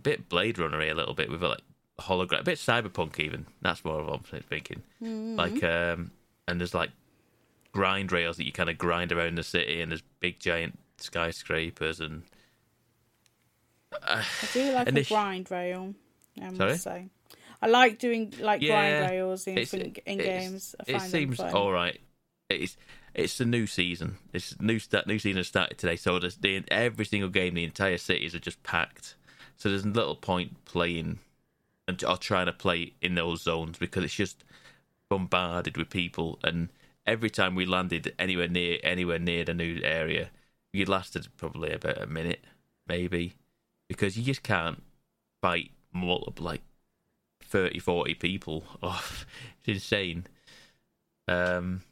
a 0.00 0.02
bit 0.02 0.28
Blade 0.28 0.58
Runner 0.58 0.80
a 0.80 0.94
little 0.94 1.14
bit 1.14 1.30
with 1.30 1.42
a 1.42 1.48
like 1.48 1.62
hologram, 2.00 2.40
a 2.40 2.44
bit 2.44 2.58
cyberpunk 2.58 3.20
even. 3.20 3.46
That's 3.60 3.84
more 3.84 4.00
of 4.00 4.06
what 4.06 4.20
I'm 4.32 4.42
thinking. 4.42 4.82
Like, 5.36 5.62
um, 5.62 6.10
and 6.48 6.58
there's 6.60 6.74
like 6.74 6.90
grind 7.72 8.12
rails 8.12 8.36
that 8.38 8.46
you 8.46 8.52
kind 8.52 8.70
of 8.70 8.78
grind 8.78 9.12
around 9.12 9.36
the 9.36 9.42
city, 9.42 9.80
and 9.80 9.90
there's 9.90 10.02
big 10.20 10.38
giant 10.38 10.78
skyscrapers 10.98 12.00
and. 12.00 12.22
I 14.42 14.46
do 14.46 14.72
like 14.72 14.88
And 14.88 14.96
a 14.96 15.02
grind 15.02 15.50
rail. 15.50 15.94
I 16.40 16.50
Sorry? 16.56 16.72
say, 16.72 17.08
I 17.62 17.66
like 17.66 17.98
doing 17.98 18.34
like 18.38 18.60
Yeah, 18.60 18.74
grind 18.74 18.98
rails 18.98 19.46
in, 19.46 19.66
in, 19.72 19.94
in 20.06 20.20
games. 20.22 20.74
I 20.80 20.84
it 20.86 20.92
find 20.92 21.10
seems 21.10 21.40
all 21.52 21.72
right. 21.72 22.00
It's 22.48 22.76
it's 23.14 23.38
the 23.38 23.44
new 23.44 23.66
season. 23.66 24.18
It's 24.32 24.60
new 24.60 24.78
start. 24.78 25.06
New 25.06 25.18
season 25.18 25.38
has 25.38 25.48
started 25.48 25.78
today, 25.78 25.96
so 25.96 26.18
there's 26.18 26.36
the 26.36 26.62
every 26.68 27.04
single 27.04 27.30
game, 27.30 27.54
the 27.54 27.64
entire 27.64 27.98
cities 27.98 28.34
are 28.34 28.40
just 28.40 28.62
packed. 28.62 29.14
So 29.56 29.68
there's 29.68 29.86
little 29.86 30.16
point 30.16 30.64
playing 30.64 31.20
and 31.88 32.02
or 32.04 32.16
trying 32.16 32.46
to 32.46 32.52
play 32.52 32.94
in 33.02 33.14
those 33.16 33.42
zones 33.42 33.78
because 33.78 34.04
it's 34.04 34.14
just 34.14 34.44
bombarded 35.08 35.76
with 35.76 35.90
people. 35.90 36.38
And 36.44 36.70
every 37.06 37.30
time 37.30 37.54
we 37.54 37.66
landed 37.66 38.14
anywhere 38.18 38.48
near 38.48 38.78
anywhere 38.82 39.18
near 39.18 39.44
the 39.44 39.54
new 39.54 39.80
area, 39.84 40.30
you 40.72 40.84
lasted 40.86 41.28
probably 41.36 41.72
about 41.72 42.02
a 42.02 42.06
minute, 42.06 42.44
maybe, 42.88 43.34
because 43.94 44.18
you 44.18 44.24
just 44.24 44.42
can't 44.42 44.82
fight 45.40 45.70
multiple 45.92 46.44
like 46.44 46.62
30, 47.42 47.78
40 47.78 48.14
people. 48.14 48.64
Oh, 48.82 49.02
it's 49.64 49.68
insane. 49.68 50.26
Um, 51.28 51.82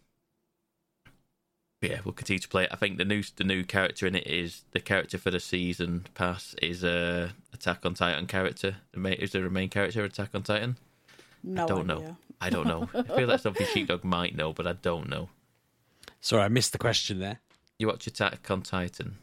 but 1.81 1.91
yeah, 1.91 2.01
we'll 2.05 2.13
continue 2.13 2.41
to 2.41 2.49
play 2.49 2.65
it. 2.65 2.71
I 2.73 2.77
think 2.77 2.99
the 2.99 3.05
new 3.05 3.23
the 3.37 3.45
new 3.45 3.65
character 3.65 4.07
in 4.07 4.15
it 4.15 4.27
is 4.27 4.65
the 4.73 4.81
character 4.81 5.19
for 5.19 5.31
the 5.31 5.41
season 5.41 6.07
pass 6.15 6.55
is 6.61 6.85
a 6.85 7.33
Attack 7.53 7.85
on 7.85 7.95
Titan 7.95 8.27
character. 8.27 8.77
The 8.93 9.01
main, 9.01 9.15
is 9.15 9.33
there 9.33 9.47
a 9.47 9.51
main 9.51 9.69
character 9.69 10.05
Attack 10.05 10.31
on 10.35 10.43
Titan? 10.43 10.79
No 11.43 11.67
don't 11.67 11.87
know. 11.87 12.17
I 12.41 12.51
don't 12.51 12.67
know. 12.67 12.89
I 12.95 13.03
feel 13.03 13.29
like 13.29 13.41
something 13.41 13.67
Sheepdog 13.73 14.05
might 14.05 14.37
know, 14.37 14.53
but 14.53 14.67
I 14.67 14.73
don't 14.75 15.09
know. 15.09 15.29
Sorry, 16.21 16.43
I 16.43 16.49
missed 16.49 16.73
the 16.73 16.79
question 16.79 17.19
there. 17.19 17.41
You 17.79 17.89
watch 17.89 18.07
Attack 18.07 18.49
on 18.51 18.63
Titan? 18.63 19.19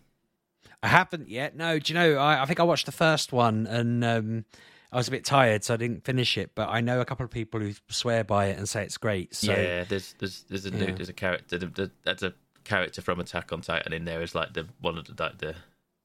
I 0.82 0.88
haven't 0.88 1.30
yet. 1.30 1.56
No, 1.56 1.78
do 1.80 1.92
you 1.94 2.00
know? 2.00 2.16
I, 2.18 2.44
I 2.44 2.46
think 2.46 2.60
I 2.60 2.64
watched 2.64 2.86
the 2.86 2.92
first 2.92 3.34
one 3.34 3.68
and 3.68 4.04
um, 4.04 4.46
I 4.92 4.98
was 4.98 5.08
a 5.08 5.12
bit 5.12 5.26
tired, 5.26 5.64
so 5.64 5.74
I 5.74 5.78
didn't 5.78 6.06
finish 6.06 6.38
it. 6.38 6.52
But 6.56 6.70
I 6.70 6.82
know 6.82 7.02
a 7.02 7.06
couple 7.06 7.24
of 7.26 7.32
people 7.32 7.60
who 7.60 7.74
swear 7.90 8.24
by 8.24 8.48
it 8.48 8.58
and 8.58 8.68
say 8.68 8.84
it's 8.84 8.98
great. 8.98 9.36
So 9.36 9.52
yeah, 9.52 9.84
there's 9.84 10.14
there's 10.20 10.44
there's 10.50 10.66
a 10.66 10.72
new, 10.72 10.86
Yeah. 10.86 10.92
there's 10.96 11.10
a 11.10 11.14
character 11.14 11.58
the, 11.58 11.66
the, 11.68 11.92
there's 12.04 12.24
a 12.24 12.34
character 12.64 13.02
from 13.02 13.20
Attack 13.20 13.52
on 13.52 13.62
Titan 13.62 13.94
in 13.94 14.06
there 14.06 14.22
is 14.22 14.36
like 14.36 14.54
the 14.54 14.68
one 14.80 14.98
of 14.98 15.06
the 15.06 15.22
like 15.22 15.40
the 15.40 15.56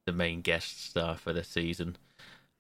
the 0.06 0.12
main 0.12 0.40
guest 0.42 0.86
star 0.90 1.16
for 1.16 1.32
the 1.32 1.44
season. 1.44 1.96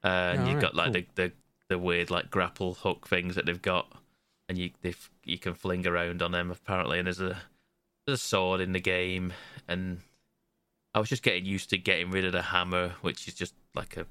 Uh, 0.02 0.06
and 0.34 0.40
Oh, 0.40 0.44
you've 0.44 0.54
right, 0.54 0.62
got 0.62 0.74
like 0.74 0.92
cool. 0.92 1.02
the, 1.14 1.22
the 1.28 1.32
the 1.70 1.78
weird 1.78 2.10
like 2.10 2.30
grapple 2.30 2.74
hook 2.74 3.08
things 3.08 3.34
that 3.34 3.46
they've 3.46 3.60
got, 3.60 3.90
and 4.48 4.56
you 4.56 4.70
they 4.82 4.94
you 5.24 5.38
can 5.38 5.54
fling 5.54 5.86
around 5.86 6.22
on 6.22 6.30
them 6.32 6.50
apparently. 6.50 6.98
And 6.98 7.06
there's 7.06 7.20
a 7.20 7.38
there's 8.06 8.20
a 8.20 8.22
sword 8.22 8.60
in 8.60 8.72
the 8.72 8.80
game, 8.80 9.32
and 9.66 9.98
I 10.94 11.00
was 11.00 11.08
just 11.08 11.22
getting 11.22 11.44
used 11.44 11.70
to 11.70 11.78
getting 11.78 12.10
rid 12.10 12.24
of 12.24 12.32
the 12.32 12.42
hammer, 12.42 12.94
which 13.00 13.26
is 13.26 13.34
just 13.34 13.54
like 13.74 13.96
a 13.96 14.06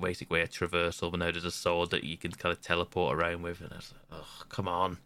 basic 0.00 0.30
way 0.30 0.42
of 0.42 0.50
traversal. 0.50 1.10
But 1.10 1.20
now 1.20 1.30
there's 1.30 1.44
a 1.44 1.50
sword 1.50 1.90
that 1.90 2.04
you 2.04 2.16
can 2.16 2.32
kind 2.32 2.52
of 2.52 2.60
teleport 2.60 3.16
around 3.16 3.42
with, 3.42 3.60
and 3.60 3.72
I 3.72 3.76
was 3.76 3.92
like, 3.92 4.20
oh 4.20 4.42
come 4.48 4.68
on 4.68 4.98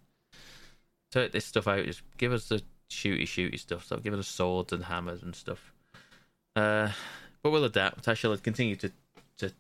take 1.11 1.33
this 1.33 1.45
stuff 1.45 1.69
out. 1.69 1.85
Just 1.85 2.03
give 2.19 2.33
us 2.33 2.49
the 2.49 2.63
shooty 2.91 3.25
shooty 3.25 3.59
stuff. 3.59 3.85
Stop 3.85 4.03
giving 4.03 4.19
us 4.19 4.29
swords 4.29 4.73
and 4.73 4.85
hammers 4.85 5.23
and 5.23 5.35
stuff. 5.35 5.73
Uh, 6.55 6.91
but 7.43 7.51
we'll 7.51 7.65
adapt. 7.65 8.09
I 8.09 8.15
shall 8.15 8.37
continue 8.37 8.77
to 8.77 8.93
to 9.39 9.53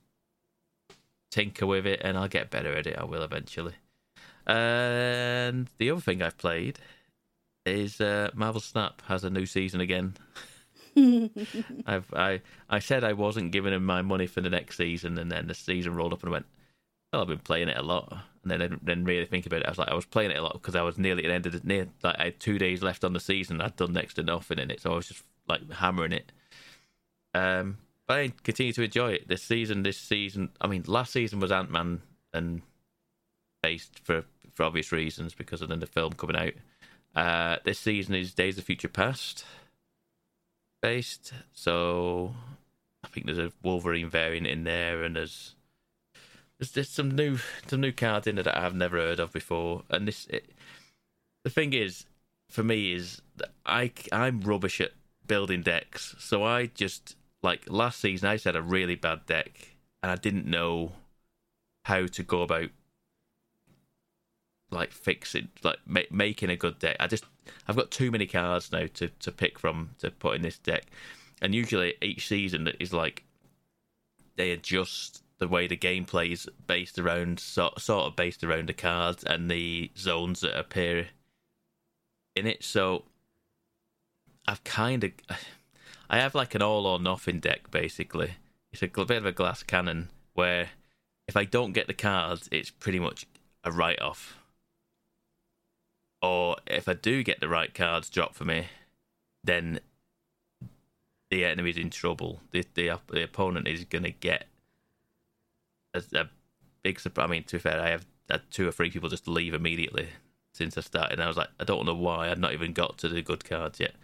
tinker 1.30 1.66
with 1.66 1.86
it, 1.86 2.00
and 2.02 2.16
I'll 2.16 2.28
get 2.28 2.50
better 2.50 2.74
at 2.74 2.86
it. 2.86 2.98
I 2.98 3.04
will 3.04 3.22
eventually. 3.22 3.74
And 4.46 5.68
the 5.78 5.90
other 5.90 6.00
thing 6.00 6.22
I've 6.22 6.38
played 6.38 6.78
is 7.64 8.00
uh, 8.00 8.30
Marvel 8.32 8.60
Snap 8.60 9.02
has 9.08 9.24
a 9.24 9.30
new 9.30 9.46
season 9.46 9.80
again. 9.80 10.16
I've 11.86 12.12
I 12.14 12.40
I 12.70 12.78
said 12.78 13.04
I 13.04 13.12
wasn't 13.12 13.52
giving 13.52 13.72
him 13.72 13.84
my 13.84 14.02
money 14.02 14.26
for 14.26 14.40
the 14.40 14.50
next 14.50 14.76
season, 14.76 15.18
and 15.18 15.30
then 15.30 15.46
the 15.46 15.54
season 15.54 15.94
rolled 15.94 16.12
up 16.12 16.22
and 16.22 16.30
I 16.30 16.32
went, 16.32 16.46
well, 17.12 17.22
I've 17.22 17.28
been 17.28 17.38
playing 17.38 17.68
it 17.68 17.76
a 17.76 17.82
lot, 17.82 18.10
and 18.42 18.50
then 18.50 18.62
I 18.62 18.66
didn't- 18.68 18.84
then 18.86 19.04
really 19.04 19.26
think 19.26 19.46
about 19.46 19.60
it. 19.60 19.66
I 19.66 19.70
was 19.70 19.78
like, 19.78 19.88
I 19.90 19.94
was 19.94 20.06
playing 20.06 20.30
it 20.30 20.38
a 20.38 20.42
lot 20.42 20.54
because 20.54 20.74
I 20.74 20.82
was 20.82 20.98
nearly 20.98 21.24
at 21.24 21.28
the 21.28 21.34
end 21.34 21.46
of 21.46 21.52
the 21.52 21.60
near 21.64 21.88
like 22.02 22.18
I 22.18 22.24
had 22.24 22.40
two 22.40 22.58
days 22.58 22.82
left 22.82 23.04
on 23.04 23.12
the 23.12 23.20
season. 23.20 23.60
I'd 23.60 23.76
done 23.76 23.92
next 23.92 24.14
to 24.14 24.22
nothing 24.22 24.58
in 24.58 24.70
it, 24.70 24.80
so 24.80 24.92
I 24.92 24.96
was 24.96 25.08
just 25.08 25.22
like 25.48 25.70
hammering 25.70 26.12
it. 26.12 26.32
Um, 27.34 27.78
but 28.06 28.18
I 28.18 28.32
continue 28.44 28.72
to 28.72 28.82
enjoy 28.82 29.12
it. 29.12 29.28
This 29.28 29.42
season, 29.42 29.82
this 29.82 29.98
season, 29.98 30.50
I 30.60 30.66
mean, 30.68 30.84
last 30.86 31.12
season 31.12 31.40
was 31.40 31.52
Ant 31.52 31.70
Man 31.70 32.00
and 32.32 32.62
based 33.62 34.00
for 34.04 34.24
for 34.54 34.62
obvious 34.62 34.92
reasons 34.92 35.34
because 35.34 35.60
of 35.60 35.68
then 35.68 35.80
the 35.80 35.86
film 35.86 36.12
coming 36.14 36.36
out. 36.36 36.52
Uh, 37.14 37.56
this 37.64 37.78
season 37.78 38.14
is 38.14 38.32
Days 38.34 38.58
of 38.58 38.64
Future 38.64 38.88
Past 38.88 39.44
based, 40.82 41.32
so 41.52 42.34
I 43.04 43.08
think 43.08 43.26
there's 43.26 43.38
a 43.38 43.52
Wolverine 43.62 44.08
variant 44.10 44.46
in 44.46 44.64
there, 44.64 45.02
and 45.02 45.16
there's 45.16 45.54
there's, 46.58 46.88
some 46.88 47.10
new 47.10 47.38
some 47.66 47.80
new 47.80 47.92
cards 47.92 48.26
in 48.26 48.36
there 48.36 48.44
that 48.44 48.58
I've 48.58 48.74
never 48.74 48.96
heard 48.98 49.20
of 49.20 49.32
before. 49.32 49.82
And 49.90 50.08
this, 50.08 50.26
it, 50.28 50.50
the 51.44 51.50
thing 51.50 51.72
is, 51.72 52.06
for 52.48 52.62
me, 52.62 52.92
is 52.92 53.20
I 53.64 53.92
I'm 54.12 54.40
rubbish 54.40 54.80
at 54.80 54.92
building 55.26 55.62
decks, 55.62 56.14
so 56.18 56.44
I 56.44 56.66
just 56.66 57.16
like 57.42 57.64
last 57.68 58.00
season 58.00 58.28
I 58.28 58.34
just 58.34 58.44
had 58.44 58.56
a 58.56 58.62
really 58.62 58.96
bad 58.96 59.26
deck, 59.26 59.76
and 60.02 60.10
I 60.10 60.16
didn't 60.16 60.46
know 60.46 60.92
how 61.84 62.06
to 62.06 62.22
go 62.22 62.42
about 62.42 62.70
like 64.70 64.92
fixing, 64.92 65.48
like 65.62 65.78
ma- 65.86 66.00
making 66.10 66.50
a 66.50 66.56
good 66.56 66.78
deck. 66.78 66.96
I 67.00 67.06
just 67.06 67.24
I've 67.68 67.76
got 67.76 67.90
too 67.90 68.10
many 68.10 68.26
cards 68.26 68.72
now 68.72 68.86
to 68.94 69.08
to 69.08 69.32
pick 69.32 69.58
from 69.58 69.90
to 69.98 70.10
put 70.10 70.36
in 70.36 70.42
this 70.42 70.58
deck, 70.58 70.84
and 71.40 71.54
usually 71.54 71.94
each 72.02 72.26
season 72.26 72.72
is 72.80 72.92
like 72.92 73.24
they 74.36 74.50
adjust 74.50 75.22
the 75.38 75.48
way 75.48 75.66
the 75.66 75.76
gameplay 75.76 76.32
is 76.32 76.48
based 76.66 76.98
around 76.98 77.38
sort 77.38 77.80
sort 77.80 78.06
of 78.06 78.16
based 78.16 78.42
around 78.42 78.68
the 78.68 78.74
cards 78.74 79.24
and 79.24 79.50
the 79.50 79.90
zones 79.96 80.40
that 80.40 80.58
appear 80.58 81.08
in 82.34 82.46
it. 82.46 82.64
So 82.64 83.04
I've 84.46 84.64
kind 84.64 85.04
of 85.04 85.12
I 86.10 86.18
have 86.18 86.34
like 86.34 86.54
an 86.54 86.62
all 86.62 86.86
or 86.86 86.98
nothing 87.00 87.40
deck 87.40 87.70
basically. 87.70 88.34
It's 88.72 88.82
a 88.82 88.88
bit 88.88 89.10
of 89.18 89.26
a 89.26 89.32
glass 89.32 89.62
cannon 89.62 90.10
where 90.34 90.68
if 91.26 91.36
I 91.36 91.44
don't 91.44 91.72
get 91.72 91.86
the 91.86 91.94
cards, 91.94 92.48
it's 92.52 92.70
pretty 92.70 93.00
much 93.00 93.26
a 93.64 93.72
write 93.72 94.00
off. 94.00 94.36
Or 96.26 96.56
if 96.66 96.88
I 96.88 96.94
do 96.94 97.22
get 97.22 97.38
the 97.38 97.48
right 97.48 97.72
cards 97.72 98.10
drop 98.10 98.34
for 98.34 98.44
me, 98.44 98.66
then 99.44 99.78
the 101.30 101.44
enemy's 101.44 101.76
in 101.76 101.88
trouble. 101.90 102.40
The 102.50 102.64
the, 102.74 102.98
the 103.08 103.22
opponent 103.22 103.68
is 103.68 103.84
gonna 103.84 104.10
get 104.10 104.48
a, 105.94 106.02
a 106.14 106.28
big 106.82 106.98
surprise. 106.98 107.26
I 107.26 107.30
mean, 107.30 107.44
to 107.44 107.56
be 107.56 107.60
fair, 107.60 107.80
I 107.80 107.90
have 107.90 108.06
had 108.28 108.42
two 108.50 108.66
or 108.66 108.72
three 108.72 108.90
people 108.90 109.08
just 109.08 109.28
leave 109.28 109.54
immediately 109.54 110.08
since 110.52 110.76
I 110.76 110.80
started. 110.80 111.12
And 111.12 111.22
I 111.22 111.28
was 111.28 111.36
like, 111.36 111.50
I 111.60 111.64
don't 111.64 111.86
know 111.86 111.94
why. 111.94 112.28
I've 112.28 112.40
not 112.40 112.54
even 112.54 112.72
got 112.72 112.98
to 112.98 113.08
the 113.08 113.22
good 113.22 113.44
cards 113.44 113.78
yet, 113.78 113.94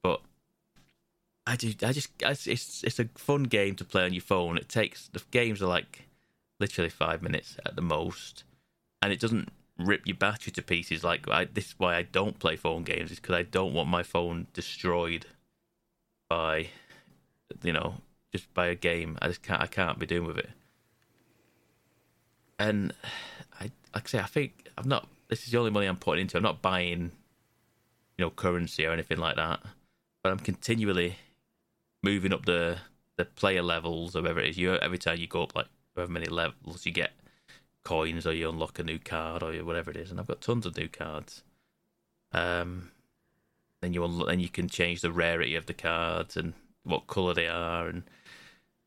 but 0.00 0.20
I 1.44 1.56
do. 1.56 1.72
I 1.84 1.90
just 1.90 2.10
it's 2.22 2.84
it's 2.84 3.00
a 3.00 3.08
fun 3.16 3.42
game 3.42 3.74
to 3.76 3.84
play 3.84 4.04
on 4.04 4.14
your 4.14 4.22
phone. 4.22 4.58
It 4.58 4.68
takes 4.68 5.08
the 5.08 5.22
games 5.32 5.60
are 5.60 5.66
like 5.66 6.06
literally 6.60 6.90
five 6.90 7.20
minutes 7.20 7.56
at 7.66 7.74
the 7.74 7.82
most, 7.82 8.44
and 9.02 9.12
it 9.12 9.18
doesn't 9.18 9.48
rip 9.78 10.06
your 10.06 10.16
battery 10.16 10.52
to 10.52 10.62
pieces. 10.62 11.04
Like 11.04 11.28
I, 11.28 11.44
this 11.44 11.68
is 11.68 11.74
why 11.78 11.96
I 11.96 12.02
don't 12.02 12.38
play 12.38 12.56
phone 12.56 12.82
games. 12.82 13.10
Is 13.10 13.20
because 13.20 13.36
I 13.36 13.42
don't 13.42 13.72
want 13.72 13.88
my 13.88 14.02
phone 14.02 14.46
destroyed 14.52 15.26
by, 16.28 16.68
you 17.62 17.72
know, 17.72 17.94
just 18.32 18.52
by 18.54 18.66
a 18.66 18.74
game. 18.74 19.16
I 19.22 19.28
just 19.28 19.42
can't. 19.42 19.62
I 19.62 19.66
can't 19.66 19.98
be 19.98 20.06
doing 20.06 20.26
with 20.26 20.38
it. 20.38 20.50
And 22.58 22.92
I, 23.60 23.70
like 23.94 24.04
I 24.04 24.08
say, 24.08 24.18
I 24.18 24.26
think 24.26 24.68
I'm 24.76 24.88
not. 24.88 25.08
This 25.28 25.44
is 25.44 25.52
the 25.52 25.58
only 25.58 25.70
money 25.70 25.86
I'm 25.86 25.96
putting 25.96 26.22
into. 26.22 26.36
I'm 26.36 26.42
not 26.42 26.62
buying, 26.62 27.12
you 28.16 28.24
know, 28.24 28.30
currency 28.30 28.84
or 28.84 28.92
anything 28.92 29.18
like 29.18 29.36
that. 29.36 29.60
But 30.22 30.32
I'm 30.32 30.38
continually 30.38 31.16
moving 32.02 32.32
up 32.32 32.46
the 32.46 32.78
the 33.16 33.24
player 33.24 33.62
levels 33.62 34.14
or 34.14 34.22
whatever 34.22 34.40
it 34.40 34.50
is. 34.50 34.58
You 34.58 34.74
every 34.74 34.98
time 34.98 35.18
you 35.18 35.26
go 35.26 35.42
up 35.42 35.54
like 35.54 35.66
however 35.94 36.12
many 36.12 36.26
levels, 36.26 36.86
you 36.86 36.92
get 36.92 37.12
coins 37.88 38.26
or 38.26 38.32
you 38.32 38.48
unlock 38.50 38.78
a 38.78 38.82
new 38.82 38.98
card 38.98 39.42
or 39.42 39.52
whatever 39.64 39.90
it 39.90 39.96
is. 39.96 40.10
And 40.10 40.20
I've 40.20 40.26
got 40.26 40.42
tons 40.42 40.66
of 40.66 40.76
new 40.76 40.88
cards. 40.88 41.42
Um, 42.32 42.90
then 43.80 43.94
you 43.94 44.04
unlock, 44.04 44.28
then 44.28 44.40
you 44.40 44.48
can 44.50 44.68
change 44.68 45.00
the 45.00 45.10
rarity 45.12 45.54
of 45.54 45.66
the 45.66 45.72
cards 45.74 46.36
and 46.36 46.52
what 46.84 47.06
color 47.06 47.32
they 47.32 47.48
are 47.48 47.86
and 47.88 48.02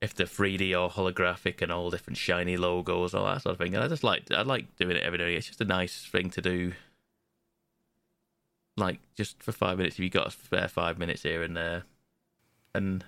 if 0.02 0.14
they're 0.16 0.26
3D 0.26 0.72
or 0.80 0.90
holographic 0.90 1.62
and 1.62 1.72
all 1.72 1.92
different 1.92 2.18
shiny 2.18 2.58
logos, 2.58 3.14
and 3.14 3.22
all 3.22 3.32
that 3.32 3.42
sort 3.44 3.54
of 3.54 3.60
thing. 3.60 3.76
And 3.76 3.84
I 3.84 3.88
just 3.88 4.04
like 4.04 4.32
I 4.32 4.42
like 4.42 4.76
doing 4.78 4.96
it 4.98 5.04
every 5.04 5.18
day. 5.20 5.36
It's 5.36 5.48
just 5.48 5.62
a 5.62 5.66
nice 5.66 6.06
thing 6.06 6.30
to 6.32 6.42
do. 6.42 6.74
Like 8.78 9.00
just 9.16 9.42
for 9.44 9.52
five 9.52 9.78
minutes, 9.78 9.96
if 9.96 10.00
you 10.00 10.10
got 10.10 10.28
a 10.28 10.32
spare 10.32 10.68
five 10.68 10.98
minutes 10.98 11.22
here 11.24 11.44
and 11.44 11.56
there, 11.56 11.84
and 12.74 13.06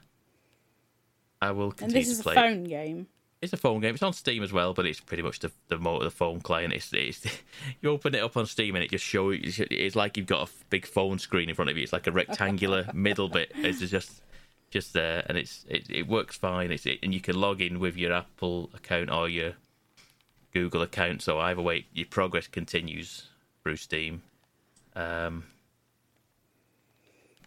I 1.41 1.51
will 1.51 1.73
And 1.81 1.91
this 1.91 2.09
is 2.09 2.19
a 2.19 2.23
play. 2.23 2.35
phone 2.35 2.63
game. 2.63 3.07
It's 3.43 3.51
a 3.51 3.57
phone 3.57 3.81
game. 3.81 3.93
It's 3.93 4.01
on 4.01 4.13
Steam 4.13 4.41
as 4.41 4.53
well, 4.53 4.73
but 4.73 4.85
it's 4.85 5.01
pretty 5.01 5.21
much 5.21 5.39
the 5.39 5.51
the, 5.67 5.75
the 5.77 6.09
phone 6.09 6.39
client. 6.39 6.71
It's, 6.71 6.93
it's 6.93 7.25
you 7.81 7.89
open 7.89 8.15
it 8.15 8.23
up 8.23 8.37
on 8.37 8.45
Steam 8.45 8.73
and 8.75 8.83
it 8.83 8.89
just 8.89 9.03
shows. 9.03 9.37
It's 9.43 9.97
like 9.97 10.15
you've 10.15 10.27
got 10.27 10.47
a 10.47 10.51
big 10.69 10.85
phone 10.85 11.19
screen 11.19 11.49
in 11.49 11.55
front 11.55 11.69
of 11.69 11.75
you. 11.75 11.83
It's 11.83 11.91
like 11.91 12.07
a 12.07 12.11
rectangular 12.13 12.89
middle 12.93 13.27
bit. 13.27 13.51
It's 13.55 13.79
just 13.79 14.21
just 14.71 14.93
there, 14.93 15.25
and 15.27 15.37
it's 15.37 15.65
it, 15.67 15.89
it 15.89 16.07
works 16.07 16.37
fine. 16.37 16.71
It's 16.71 16.85
it, 16.85 16.99
and 17.03 17.13
you 17.13 17.19
can 17.19 17.35
log 17.35 17.59
in 17.59 17.81
with 17.81 17.97
your 17.97 18.13
Apple 18.13 18.69
account 18.73 19.11
or 19.11 19.27
your 19.27 19.55
Google 20.53 20.81
account. 20.81 21.21
So 21.21 21.37
either 21.37 21.61
way, 21.61 21.85
your 21.93 22.07
progress 22.07 22.47
continues 22.47 23.23
through 23.61 23.75
Steam. 23.75 24.21
Um, 24.95 25.43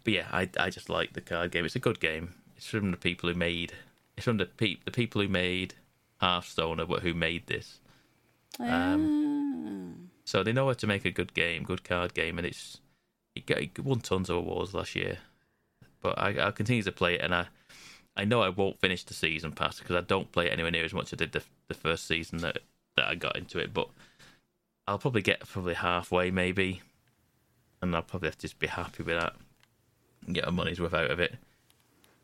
but 0.03 0.13
yeah, 0.13 0.27
I 0.31 0.47
I 0.59 0.69
just 0.69 0.89
like 0.91 1.13
the 1.13 1.21
card 1.21 1.49
game. 1.49 1.65
It's 1.65 1.75
a 1.75 1.79
good 1.79 1.99
game. 1.99 2.35
It's 2.55 2.67
from 2.67 2.91
the 2.91 2.97
people 2.97 3.29
who 3.29 3.35
made. 3.35 3.73
It's 4.15 4.25
from 4.25 4.37
the 4.37 4.45
pe- 4.45 4.77
the 4.85 4.91
people 4.91 5.23
who 5.23 5.27
made 5.27 5.73
Hearthstone, 6.17 6.79
or 6.79 6.99
who 6.99 7.13
made 7.13 7.47
this. 7.47 7.79
Um, 8.59 10.09
So 10.25 10.43
they 10.43 10.51
know 10.51 10.67
how 10.67 10.73
to 10.73 10.87
make 10.87 11.05
a 11.05 11.11
good 11.11 11.33
game, 11.33 11.63
good 11.63 11.83
card 11.83 12.13
game, 12.13 12.37
and 12.37 12.45
it's 12.45 12.79
it, 13.35 13.45
got, 13.45 13.59
it 13.59 13.79
won 13.79 13.99
tons 13.99 14.29
of 14.29 14.37
awards 14.37 14.73
last 14.73 14.95
year. 14.95 15.19
But 16.01 16.17
I, 16.19 16.33
I'll 16.37 16.51
continue 16.51 16.83
to 16.83 16.91
play 16.91 17.15
it, 17.15 17.21
and 17.21 17.33
I 17.33 17.47
I 18.15 18.25
know 18.25 18.41
I 18.41 18.49
won't 18.49 18.79
finish 18.79 19.03
the 19.03 19.13
season 19.13 19.51
pass 19.51 19.79
because 19.79 19.95
I 19.95 20.01
don't 20.01 20.31
play 20.31 20.47
it 20.47 20.53
anywhere 20.53 20.71
near 20.71 20.83
as 20.85 20.93
much 20.93 21.07
as 21.07 21.13
I 21.13 21.17
did 21.17 21.31
the 21.33 21.43
the 21.67 21.75
first 21.75 22.07
season 22.07 22.39
that 22.39 22.59
that 22.95 23.07
I 23.07 23.15
got 23.15 23.37
into 23.37 23.59
it. 23.59 23.73
But 23.73 23.89
I'll 24.87 24.97
probably 24.97 25.21
get 25.21 25.47
probably 25.47 25.75
halfway 25.75 26.31
maybe, 26.31 26.81
and 27.81 27.95
I'll 27.95 28.01
probably 28.01 28.27
have 28.27 28.37
to 28.37 28.41
just 28.41 28.59
be 28.59 28.67
happy 28.67 29.03
with 29.03 29.19
that 29.19 29.35
and 30.25 30.35
get 30.35 30.45
my 30.45 30.51
money's 30.51 30.79
worth 30.79 30.93
out 30.93 31.11
of 31.11 31.19
it. 31.19 31.35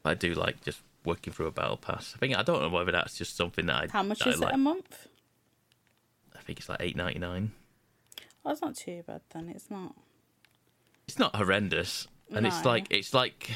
But 0.02 0.10
I 0.10 0.14
do 0.16 0.34
like 0.34 0.62
just 0.64 0.82
working 1.06 1.34
through 1.34 1.48
a 1.48 1.52
battle 1.52 1.78
pass. 1.78 2.14
I 2.16 2.20
think 2.20 2.38
I 2.38 2.44
don't 2.44 2.62
know 2.62 2.70
whether 2.70 2.92
that's 2.92 3.18
just 3.18 3.36
something 3.36 3.66
that 3.68 3.76
I 3.76 3.88
How 3.92 4.04
much 4.04 4.20
that 4.20 4.28
I 4.28 4.32
is 4.32 4.38
it 4.38 4.44
like. 4.44 4.54
a 4.54 4.58
month? 4.58 5.08
I 6.36 6.42
think 6.42 6.60
it's 6.60 6.70
like 6.70 6.82
eight 6.82 6.96
ninety 6.96 7.20
nine. 7.20 7.52
Oh, 8.46 8.52
it's 8.52 8.62
not 8.62 8.76
too 8.76 9.04
bad 9.08 9.22
then. 9.34 9.50
It's 9.50 9.70
not. 9.72 9.96
it's 11.08 11.18
not 11.20 11.36
horrendous 11.36 12.08
and 12.36 12.46
it's 12.48 12.66
like 12.66 12.88
it's 12.90 13.14
like 13.14 13.52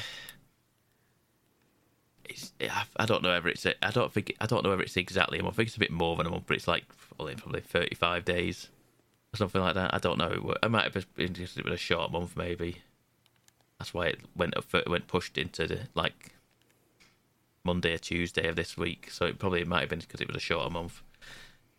it's 2.24 2.52
I 2.98 3.06
don't 3.06 3.22
know 3.22 3.30
whether 3.30 3.48
it's 3.48 3.66
I 3.66 3.90
don't 3.90 4.12
think 4.12 4.34
I 4.40 4.46
don't 4.46 4.62
know 4.62 4.70
whether 4.70 4.82
it's 4.82 4.96
exactly 4.96 5.38
a 5.38 5.42
month. 5.42 5.54
I 5.54 5.56
think 5.58 5.68
it's 5.68 5.76
a 5.76 5.80
bit 5.80 5.90
more 5.90 6.16
than 6.16 6.26
a 6.26 6.30
month, 6.30 6.44
but 6.46 6.56
it's 6.56 6.68
like 6.68 6.84
probably 7.16 7.60
thirty 7.60 7.94
five 7.94 8.24
days 8.24 8.68
or 9.32 9.36
something 9.36 9.60
like 9.60 9.74
that. 9.74 9.92
I 9.94 9.98
don't 9.98 10.18
know. 10.18 10.54
I 10.62 10.68
might 10.68 10.92
have 10.94 11.14
been 11.14 11.34
just 11.34 11.56
with 11.56 11.72
a 11.72 11.76
short 11.76 12.12
month 12.12 12.36
maybe. 12.36 12.78
That's 13.78 13.94
why 13.94 14.06
it 14.08 14.20
went 14.36 14.56
up. 14.56 14.64
It 14.74 14.88
went 14.88 15.06
pushed 15.06 15.38
into 15.38 15.66
the 15.66 15.80
like 15.94 16.32
Monday 17.68 17.92
or 17.94 17.98
Tuesday 17.98 18.48
of 18.48 18.56
this 18.56 18.76
week. 18.76 19.10
So 19.10 19.26
it 19.26 19.38
probably 19.38 19.62
might 19.64 19.80
have 19.80 19.88
been 19.90 19.98
because 20.00 20.20
it 20.20 20.26
was 20.28 20.36
a 20.36 20.40
shorter 20.40 20.70
month. 20.70 21.02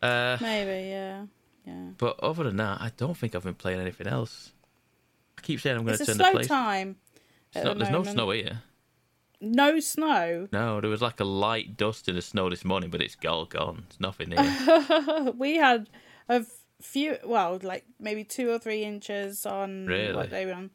Uh, 0.01 0.37
Maybe, 0.39 0.89
yeah. 0.89 1.25
Yeah. 1.65 1.89
but 1.97 2.19
other 2.21 2.43
than 2.45 2.57
that, 2.57 2.79
I 2.81 2.91
don't 2.95 3.17
think 3.17 3.35
I've 3.35 3.43
been 3.43 3.55
playing 3.55 3.79
anything 3.81 4.07
else. 4.07 4.51
I 5.37 5.41
keep 5.41 5.59
saying 5.61 5.77
I'm 5.77 5.85
going 5.85 5.97
to 5.97 6.05
turn 6.05 6.17
the 6.17 6.23
slow 6.23 6.31
place. 6.33 6.47
time. 6.47 6.95
It's 7.53 7.65
not, 7.65 7.77
the 7.77 7.83
there's 7.85 7.91
no 7.91 8.03
snow 8.03 8.29
here. 8.31 8.61
No 9.41 9.79
snow. 9.79 10.47
No, 10.51 10.79
there 10.81 10.89
was 10.89 11.01
like 11.01 11.19
a 11.19 11.25
light 11.25 11.75
dust 11.77 12.07
in 12.09 12.15
the 12.15 12.21
snow 12.21 12.49
this 12.49 12.63
morning, 12.65 12.89
but 12.89 13.01
it's 13.01 13.17
all 13.27 13.45
gone. 13.45 13.85
There's 13.89 13.99
nothing 13.99 14.31
here. 14.31 15.31
we 15.37 15.55
had 15.57 15.89
a 16.27 16.45
few, 16.81 17.17
well, 17.25 17.59
like 17.63 17.85
maybe 17.99 18.23
two 18.23 18.49
or 18.51 18.59
three 18.59 18.83
inches 18.83 19.45
on 19.45 19.85
Really? 19.85 20.13
what 20.15 20.29
day 20.29 20.45
we 20.45 20.51
on 20.51 20.69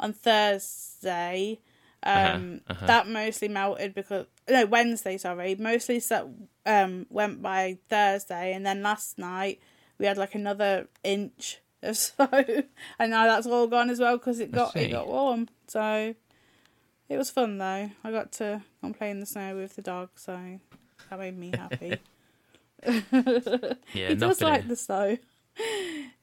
on 0.00 0.12
Thursday. 0.12 1.60
Uh-huh, 2.02 2.34
Um, 2.36 2.60
that 2.86 3.08
mostly 3.08 3.48
melted 3.48 3.92
because 3.94 4.26
no 4.48 4.66
Wednesday, 4.66 5.18
sorry, 5.18 5.54
mostly 5.56 6.00
so, 6.00 6.32
um 6.66 7.06
went 7.10 7.42
by 7.42 7.78
Thursday, 7.88 8.52
and 8.52 8.64
then 8.64 8.82
last 8.82 9.18
night 9.18 9.60
we 9.98 10.06
had 10.06 10.18
like 10.18 10.34
another 10.34 10.88
inch 11.04 11.58
of 11.82 11.96
snow, 12.06 12.28
and 12.98 13.10
now 13.10 13.24
that's 13.26 13.46
all 13.46 13.66
gone 13.66 13.90
as 13.90 14.00
well 14.00 14.16
because 14.16 14.40
it 14.40 14.50
got 14.52 14.74
it 14.76 14.90
got 14.90 15.06
warm. 15.08 15.48
So 15.66 16.14
it 17.08 17.16
was 17.16 17.30
fun 17.30 17.58
though. 17.58 17.90
I 18.04 18.10
got 18.10 18.32
to 18.32 18.62
go 18.80 18.86
and 18.86 18.96
play 18.96 19.10
in 19.10 19.20
the 19.20 19.26
snow 19.26 19.56
with 19.56 19.76
the 19.76 19.82
dog, 19.82 20.10
so 20.16 20.38
that 21.10 21.18
made 21.18 21.38
me 21.38 21.52
happy. 21.56 21.96
Yeah, 23.92 24.08
he 24.08 24.14
does 24.14 24.40
like 24.40 24.68
the 24.68 24.76
snow. 24.76 25.18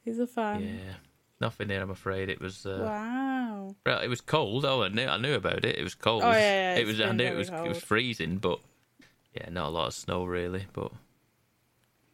He's 0.04 0.18
a 0.18 0.26
fan. 0.26 0.62
Yeah, 0.62 0.94
nothing 1.40 1.68
here. 1.68 1.82
I'm 1.82 1.90
afraid 1.90 2.28
it 2.28 2.40
was. 2.40 2.64
Uh, 2.66 2.80
Wow. 2.82 3.74
Well, 3.84 4.00
it 4.00 4.08
was 4.08 4.20
cold. 4.20 4.64
Oh, 4.64 4.82
I 4.82 4.88
knew. 4.88 5.06
I 5.06 5.16
knew 5.16 5.34
about 5.34 5.64
it. 5.64 5.76
It 5.78 5.82
was 5.82 5.94
cold. 5.94 6.22
Oh, 6.22 6.30
yeah, 6.30 6.74
yeah, 6.74 6.76
it 6.76 6.86
was. 6.86 7.00
I 7.00 7.12
knew 7.12 7.24
it 7.24 7.36
was. 7.36 7.48
It 7.48 7.68
was 7.68 7.82
freezing, 7.82 8.36
but 8.38 8.60
yeah, 9.34 9.48
not 9.50 9.68
a 9.68 9.70
lot 9.70 9.86
of 9.88 9.94
snow 9.94 10.24
really. 10.24 10.66
But 10.72 10.92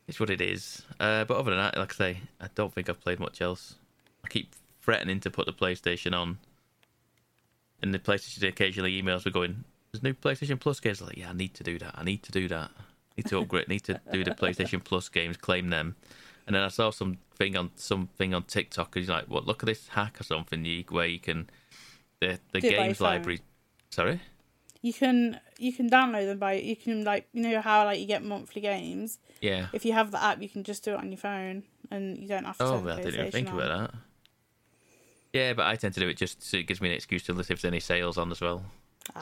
it's 0.09 0.19
what 0.21 0.31
it 0.31 0.41
is. 0.41 0.83
Uh, 1.01 1.25
but 1.25 1.37
other 1.37 1.51
than 1.51 1.61
that, 1.61 1.77
like 1.77 1.93
I 1.93 1.97
say, 1.97 2.21
I 2.41 2.49
don't 2.55 2.73
think 2.73 2.89
I've 2.89 3.01
played 3.01 3.21
much 3.21 3.41
else. 3.41 3.75
I 4.25 4.29
keep 4.29 4.55
threatening 4.81 5.21
to 5.21 5.31
put 5.31 5.47
the 5.47 5.53
PlayStation 5.53 6.15
on, 6.15 6.39
and 7.83 7.93
the 7.93 7.99
PlayStation 7.99 8.49
occasionally 8.49 9.01
emails 9.03 9.25
me 9.27 9.33
going, 9.33 9.65
"There's 9.91 10.03
new 10.03 10.15
PlayStation 10.15 10.59
Plus 10.61 10.81
games." 10.81 11.01
I'm 11.01 11.09
like, 11.09 11.17
yeah, 11.19 11.31
I 11.31 11.35
need 11.35 11.55
to 11.55 11.65
do 11.65 11.79
that. 11.81 11.95
I 11.97 12.05
need 12.05 12.23
to 12.25 12.33
do 12.33 12.49
that. 12.49 12.71
I 12.77 12.83
need 13.19 13.27
to 13.27 13.39
upgrade. 13.41 13.69
need 13.69 13.85
to 13.85 14.01
do 14.13 14.25
the 14.25 14.31
PlayStation 14.33 14.83
Plus 14.83 15.09
games, 15.09 15.37
claim 15.37 15.69
them. 15.71 15.97
And 16.47 16.57
then 16.57 16.63
I 16.63 16.69
saw 16.69 16.91
something 16.91 17.57
on 17.57 17.71
something 17.77 18.35
on 18.35 18.45
TikTok. 18.45 18.95
And 18.97 19.03
he's 19.03 19.09
like, 19.11 19.27
"What? 19.29 19.47
Look 19.47 19.63
at 19.63 19.67
this 19.67 19.89
hack 19.89 20.21
or 20.21 20.25
something 20.25 20.65
you, 20.65 20.85
where 20.89 21.07
you 21.07 21.21
can 21.21 21.49
the 22.21 22.39
the 22.53 22.61
Do 22.61 22.69
it 22.69 22.71
by 22.71 22.77
your 22.77 22.85
games 22.87 23.01
library." 23.01 23.41
Sorry. 23.91 24.21
You 24.81 24.93
can 24.93 25.39
you 25.59 25.73
can 25.73 25.89
download 25.89 26.27
them 26.27 26.39
by 26.39 26.55
you 26.55 26.75
can 26.75 27.05
like 27.05 27.29
you 27.33 27.43
know 27.43 27.61
how 27.61 27.85
like 27.85 28.01
you 28.01 28.07
get 28.07 28.25
monthly 28.25 28.61
games. 28.61 29.19
Yeah. 29.41 29.67
If 29.73 29.85
you 29.85 29.93
have 29.93 30.11
the 30.11 30.23
app, 30.23 30.43
you 30.43 30.49
can 30.49 30.65
just 30.65 30.83
do 30.85 30.93
it 30.95 30.97
on 30.99 31.11
your 31.11 31.19
phone 31.19 31.63
and 31.91 32.19
you 32.19 32.27
don't 32.27 32.45
have 32.45 32.59
to. 32.59 32.65
Oh, 32.65 32.81
the 32.81 32.93
I 32.95 32.97
didn't 32.97 33.15
even 33.15 33.31
think 33.33 33.49
on. 33.51 33.61
about 33.61 33.93
that. 33.93 34.01
Yeah, 35.33 35.53
but 35.55 35.67
I 35.67 35.77
tend 35.77 35.95
to 35.95 36.01
do 36.01 36.09
it 36.09 36.17
just 36.17 36.43
so 36.43 36.57
it 36.59 36.67
gives 36.67 36.81
me 36.81 36.89
an 36.91 36.95
excuse 36.95 37.23
to 37.25 37.33
listen 37.33 37.55
if 37.55 37.63
there's 37.63 37.71
any 37.71 37.81
sales 37.81 38.19
on 38.19 38.31
as 38.31 38.41
well. 38.41 38.65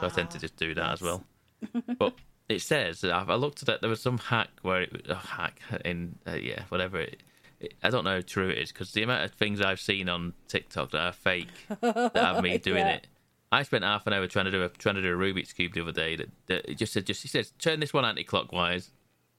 So 0.00 0.06
I 0.06 0.08
tend 0.08 0.30
to 0.30 0.38
Ah, 0.38 0.40
just 0.40 0.56
do 0.56 0.74
that 0.74 0.92
as 0.92 1.00
well. 1.02 1.24
but 1.98 2.14
it 2.50 2.62
says 2.62 3.04
I 3.04 3.34
looked 3.34 3.62
at 3.62 3.68
it. 3.68 3.80
There 3.80 3.90
was 3.90 4.00
some 4.00 4.18
hack 4.18 4.48
where 4.62 4.82
it 4.82 5.06
a 5.08 5.14
hack 5.14 5.60
in 5.84 6.18
uh, 6.26 6.32
yeah 6.34 6.64
whatever. 6.68 7.00
It, 7.00 7.22
it, 7.60 7.74
I 7.82 7.90
don't 7.90 8.04
know 8.04 8.14
how 8.16 8.20
true 8.22 8.48
it 8.48 8.58
is 8.58 8.72
because 8.72 8.92
the 8.92 9.02
amount 9.02 9.24
of 9.24 9.32
things 9.32 9.60
I've 9.60 9.80
seen 9.80 10.08
on 10.08 10.32
TikTok 10.48 10.90
that 10.92 11.00
are 11.00 11.12
fake 11.12 11.48
that 11.80 12.12
have 12.16 12.42
me 12.42 12.58
doing 12.58 12.78
Yeah. 12.86 12.94
it. 12.94 13.06
I 13.52 13.64
spent 13.64 13.82
half 13.84 14.06
an 14.06 14.12
hour 14.12 14.26
trying 14.28 14.44
to 14.44 14.50
do 14.50 14.62
a 14.62 14.68
trying 14.68 14.94
to 14.94 15.02
do 15.02 15.12
a 15.12 15.16
Rubik's 15.18 15.52
cube 15.52 15.74
the 15.74 15.80
other 15.82 15.92
day. 15.92 16.16
That, 16.16 16.28
that 16.46 16.70
it 16.70 16.74
just 16.76 16.92
said 16.92 17.04
just 17.06 17.22
he 17.22 17.28
says 17.28 17.52
turn 17.58 17.80
this 17.80 17.92
one 17.92 18.04
anti-clockwise, 18.04 18.90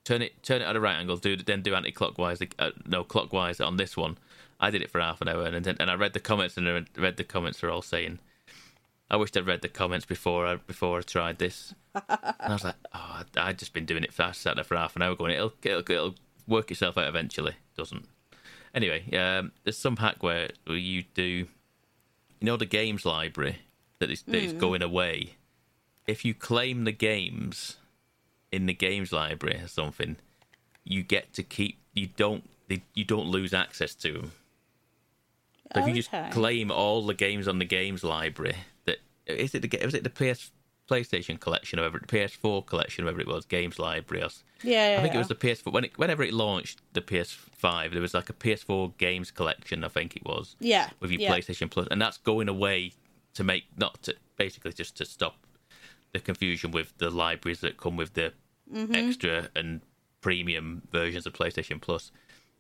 turn 0.04 0.22
it 0.22 0.44
turn 0.44 0.62
it 0.62 0.66
at 0.66 0.76
a 0.76 0.80
right 0.80 0.98
angle, 0.98 1.18
do 1.18 1.36
then 1.38 1.62
do 1.62 1.74
anti-clockwise. 1.76 2.42
Uh, 2.60 2.72
no, 2.86 3.04
clockwise 3.04 3.60
on 3.62 3.78
this 3.78 3.96
one. 3.96 4.18
I 4.60 4.70
did 4.70 4.82
it 4.82 4.92
for 4.92 5.00
half 5.00 5.22
an 5.22 5.28
hour 5.30 5.44
and 5.46 5.64
then, 5.66 5.78
and 5.80 5.90
I 5.90 5.96
read 5.96 6.14
the 6.14 6.20
comments 6.20 6.56
and 6.58 6.68
I 6.70 6.84
read 6.98 7.18
the 7.18 7.24
comments 7.24 7.62
were 7.62 7.72
all 7.72 7.82
saying, 7.82 8.20
"I 9.10 9.16
wished 9.16 9.36
I'd 9.38 9.48
read 9.48 9.62
the 9.62 9.70
comments 9.70 10.06
before 10.06 10.46
I 10.46 10.56
before 10.58 11.00
I 11.00 11.02
tried 11.02 11.40
this." 11.40 11.74
And 11.94 12.36
I 12.40 12.54
was 12.54 12.64
like, 12.64 12.76
"Oh, 12.94 13.24
I'd 13.38 13.60
just 13.60 13.74
been 13.74 13.86
doing 13.86 14.04
it. 14.04 14.14
For, 14.14 14.24
I 14.24 14.32
sat 14.32 14.56
there 14.56 14.64
for 14.64 14.76
half 14.76 14.96
an 14.96 15.02
hour 15.02 15.16
going, 15.16 15.34
it'll 15.34 15.54
it'll, 15.64 15.80
it'll 15.80 16.16
work 16.48 16.72
itself 16.72 16.98
out 16.98 17.08
eventually." 17.08 17.56
Doesn't. 17.78 18.08
Anyway, 18.74 19.14
um, 19.18 19.52
there's 19.64 19.78
some 19.78 19.98
hack 19.98 20.24
where, 20.24 20.50
where 20.66 20.78
you 20.78 21.04
do, 21.14 21.24
you 21.24 21.48
know, 22.40 22.56
the 22.56 22.66
games 22.66 23.06
library 23.06 23.60
that 24.00 24.10
is, 24.10 24.22
that 24.24 24.42
is 24.42 24.54
going 24.54 24.82
away. 24.82 25.36
If 26.08 26.24
you 26.24 26.34
claim 26.34 26.86
the 26.86 26.94
games 26.94 27.76
in 28.52 28.66
the 28.66 28.74
games 28.74 29.12
library 29.12 29.58
or 29.62 29.68
something, 29.68 30.16
you 30.84 31.04
get 31.04 31.34
to 31.34 31.44
keep. 31.44 31.80
You 31.94 32.08
don't. 32.16 32.50
They, 32.70 32.84
you 32.94 33.04
don't 33.04 33.28
lose 33.28 33.54
access 33.54 33.94
to 33.96 34.14
them. 34.14 34.32
So 35.74 35.82
if 35.82 35.88
you 35.88 35.94
just 35.94 36.12
claim 36.32 36.72
all 36.72 37.06
the 37.06 37.14
games 37.14 37.48
on 37.48 37.60
the 37.60 37.66
games 37.66 38.04
library, 38.04 38.56
that 38.86 38.98
is 39.26 39.56
it 39.56 39.62
the 39.62 39.86
was 39.86 39.94
it 39.94 40.04
the 40.04 40.10
PS 40.10 40.52
PlayStation 40.92 41.40
collection 41.40 41.80
or 41.80 41.84
whatever 41.84 42.00
the 42.00 42.18
PS4 42.18 42.66
collection, 42.66 43.06
whatever 43.06 43.22
it 43.22 43.28
was, 43.28 43.46
games 43.46 43.80
library. 43.80 44.24
Or, 44.24 44.30
Yeah, 44.64 44.92
yeah, 44.94 45.00
I 45.00 45.02
think 45.02 45.16
it 45.16 45.18
was 45.18 45.28
the 45.30 45.36
PS4 45.36 45.72
when 45.72 45.86
it, 45.86 45.98
whenever 45.98 46.24
it 46.24 46.34
launched 46.34 46.82
the 46.94 47.02
PS5, 47.02 47.92
there 47.94 48.02
was 48.02 48.14
like 48.14 48.30
a 48.30 48.34
PS4 48.34 48.98
games 48.98 49.32
collection. 49.32 49.84
I 49.84 49.88
think 49.88 50.16
it 50.16 50.26
was 50.26 50.56
Yeah, 50.60 50.90
with 51.00 51.12
your 51.12 51.22
yeah. 51.22 51.32
PlayStation 51.34 51.70
Plus, 51.70 51.88
and 51.92 52.02
that's 52.02 52.18
going 52.18 52.50
away 52.50 52.94
to 53.34 53.44
make 53.44 53.64
not 53.78 54.02
to 54.04 54.16
basically 54.38 54.74
just 54.74 54.98
to 54.98 55.06
stop 55.06 55.36
the 56.14 56.20
confusion 56.20 56.72
with 56.72 56.98
the 56.98 57.10
libraries 57.10 57.62
that 57.62 57.78
come 57.78 57.96
with 57.98 58.14
the 58.14 58.34
Mm-hmm. 58.72 58.96
extra 58.96 59.50
and 59.54 59.82
premium 60.22 60.84
versions 60.94 61.26
of 61.26 61.34
PlayStation 61.34 61.82
Plus. 61.82 62.12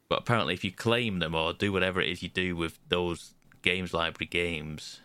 But 0.09 0.19
apparently, 0.19 0.53
if 0.53 0.63
you 0.65 0.71
claim 0.73 1.19
them 1.19 1.33
or 1.33 1.53
do 1.53 1.71
whatever 1.71 2.01
it 2.01 2.09
is 2.09 2.21
you 2.21 2.27
do 2.27 2.53
with 2.53 2.79
those 2.89 3.33
games 3.61 3.93
library 3.93 4.27
games, 4.27 4.99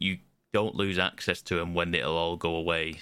you 0.00 0.18
don't 0.52 0.74
lose 0.74 0.98
access 0.98 1.42
to 1.42 1.56
them 1.56 1.74
when 1.74 1.94
it'll 1.94 2.16
all 2.16 2.36
go 2.36 2.54
away. 2.54 3.00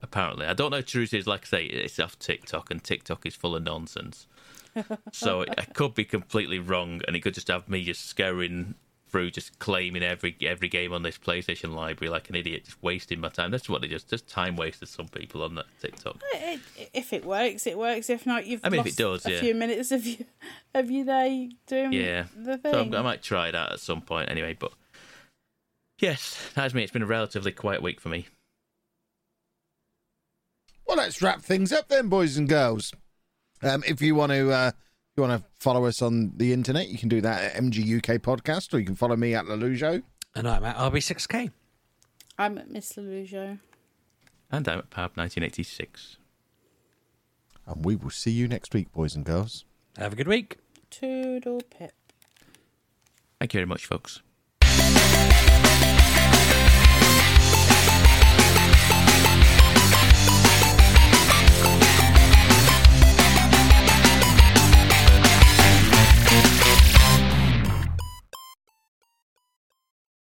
Apparently, 0.00 0.46
I 0.46 0.54
don't 0.54 0.70
know. 0.70 0.80
Truth 0.80 1.12
is 1.12 1.26
like 1.26 1.42
I 1.46 1.46
say, 1.46 1.64
it's 1.64 1.98
off 1.98 2.18
TikTok, 2.18 2.70
and 2.70 2.82
TikTok 2.82 3.26
is 3.26 3.34
full 3.34 3.56
of 3.56 3.64
nonsense. 3.64 4.26
so 5.12 5.44
I 5.56 5.64
could 5.64 5.94
be 5.94 6.04
completely 6.04 6.60
wrong, 6.60 7.00
and 7.06 7.16
it 7.16 7.20
could 7.20 7.34
just 7.34 7.48
have 7.48 7.68
me 7.68 7.82
just 7.82 8.06
scouring 8.06 8.76
through, 9.08 9.30
just 9.30 9.58
claiming 9.58 10.02
every 10.02 10.36
every 10.42 10.68
game 10.68 10.92
on 10.92 11.02
this 11.02 11.18
PlayStation 11.18 11.74
library 11.74 12.10
like 12.10 12.28
an 12.28 12.36
idiot, 12.36 12.64
just 12.66 12.80
wasting 12.82 13.20
my 13.20 13.28
time. 13.28 13.50
That's 13.50 13.68
what 13.68 13.80
they 13.80 13.88
just 13.88 14.08
just 14.08 14.28
time 14.28 14.54
wasted 14.54 14.88
Some 14.88 15.08
people 15.08 15.42
on 15.42 15.54
that 15.56 15.66
TikTok. 15.80 16.20
It, 16.34 16.60
if 16.94 17.12
it 17.12 17.24
works, 17.24 17.66
it 17.66 17.76
works. 17.78 18.10
If 18.10 18.26
not, 18.26 18.46
you've 18.46 18.60
I 18.62 18.68
mean, 18.68 18.80
if 18.80 18.86
it 18.86 18.96
does, 18.96 19.26
a 19.26 19.32
yeah. 19.32 19.40
few 19.40 19.54
minutes 19.54 19.90
of 19.90 20.06
you 20.06 20.24
of 20.74 20.90
you 20.90 21.04
there 21.04 21.48
doing 21.66 21.92
Yeah. 21.92 22.24
the 22.36 22.58
thing. 22.58 22.72
So 22.72 22.80
I'm, 22.80 22.94
I 22.94 23.02
might 23.02 23.22
try 23.22 23.50
that 23.50 23.72
at 23.72 23.80
some 23.80 24.02
point 24.02 24.30
anyway. 24.30 24.56
But 24.58 24.72
yes, 25.98 26.50
that's 26.54 26.74
me. 26.74 26.82
It's 26.82 26.92
been 26.92 27.02
a 27.02 27.06
relatively 27.06 27.52
quiet 27.52 27.82
week 27.82 28.00
for 28.00 28.08
me. 28.08 28.26
Well, 30.86 30.96
let's 30.96 31.20
wrap 31.20 31.42
things 31.42 31.72
up 31.72 31.88
then, 31.88 32.08
boys 32.08 32.36
and 32.36 32.48
girls. 32.48 32.92
Um, 33.62 33.82
if 33.86 34.00
you 34.00 34.14
want 34.14 34.32
to, 34.32 34.50
uh, 34.50 34.68
if 34.68 35.16
you 35.16 35.22
want 35.22 35.42
to 35.42 35.48
follow 35.60 35.84
us 35.84 36.00
on 36.00 36.32
the 36.36 36.52
internet, 36.52 36.88
you 36.88 36.96
can 36.96 37.08
do 37.08 37.20
that 37.20 37.56
at 37.56 37.62
MG 37.62 37.98
UK 37.98 38.22
Podcast, 38.22 38.72
or 38.72 38.78
you 38.78 38.86
can 38.86 38.94
follow 38.94 39.16
me 39.16 39.34
at 39.34 39.44
Lollujo. 39.44 40.02
And 40.34 40.48
I'm 40.48 40.64
at 40.64 40.76
RB6K. 40.76 41.50
I'm 42.38 42.56
at 42.56 42.70
Miss 42.70 42.92
Lollujo. 42.94 43.58
And 44.50 44.68
I'm 44.68 44.78
at 44.78 44.90
Pab 44.90 45.16
1986. 45.16 46.16
And 47.66 47.84
we 47.84 47.96
will 47.96 48.10
see 48.10 48.30
you 48.30 48.48
next 48.48 48.72
week, 48.72 48.90
boys 48.92 49.14
and 49.14 49.24
girls. 49.24 49.64
Have 49.98 50.14
a 50.14 50.16
good 50.16 50.28
week. 50.28 50.56
Toodle 50.90 51.60
pip. 51.68 51.92
Thank 53.38 53.52
you 53.52 53.58
very 53.58 53.66
much, 53.66 53.84
folks. 53.84 54.22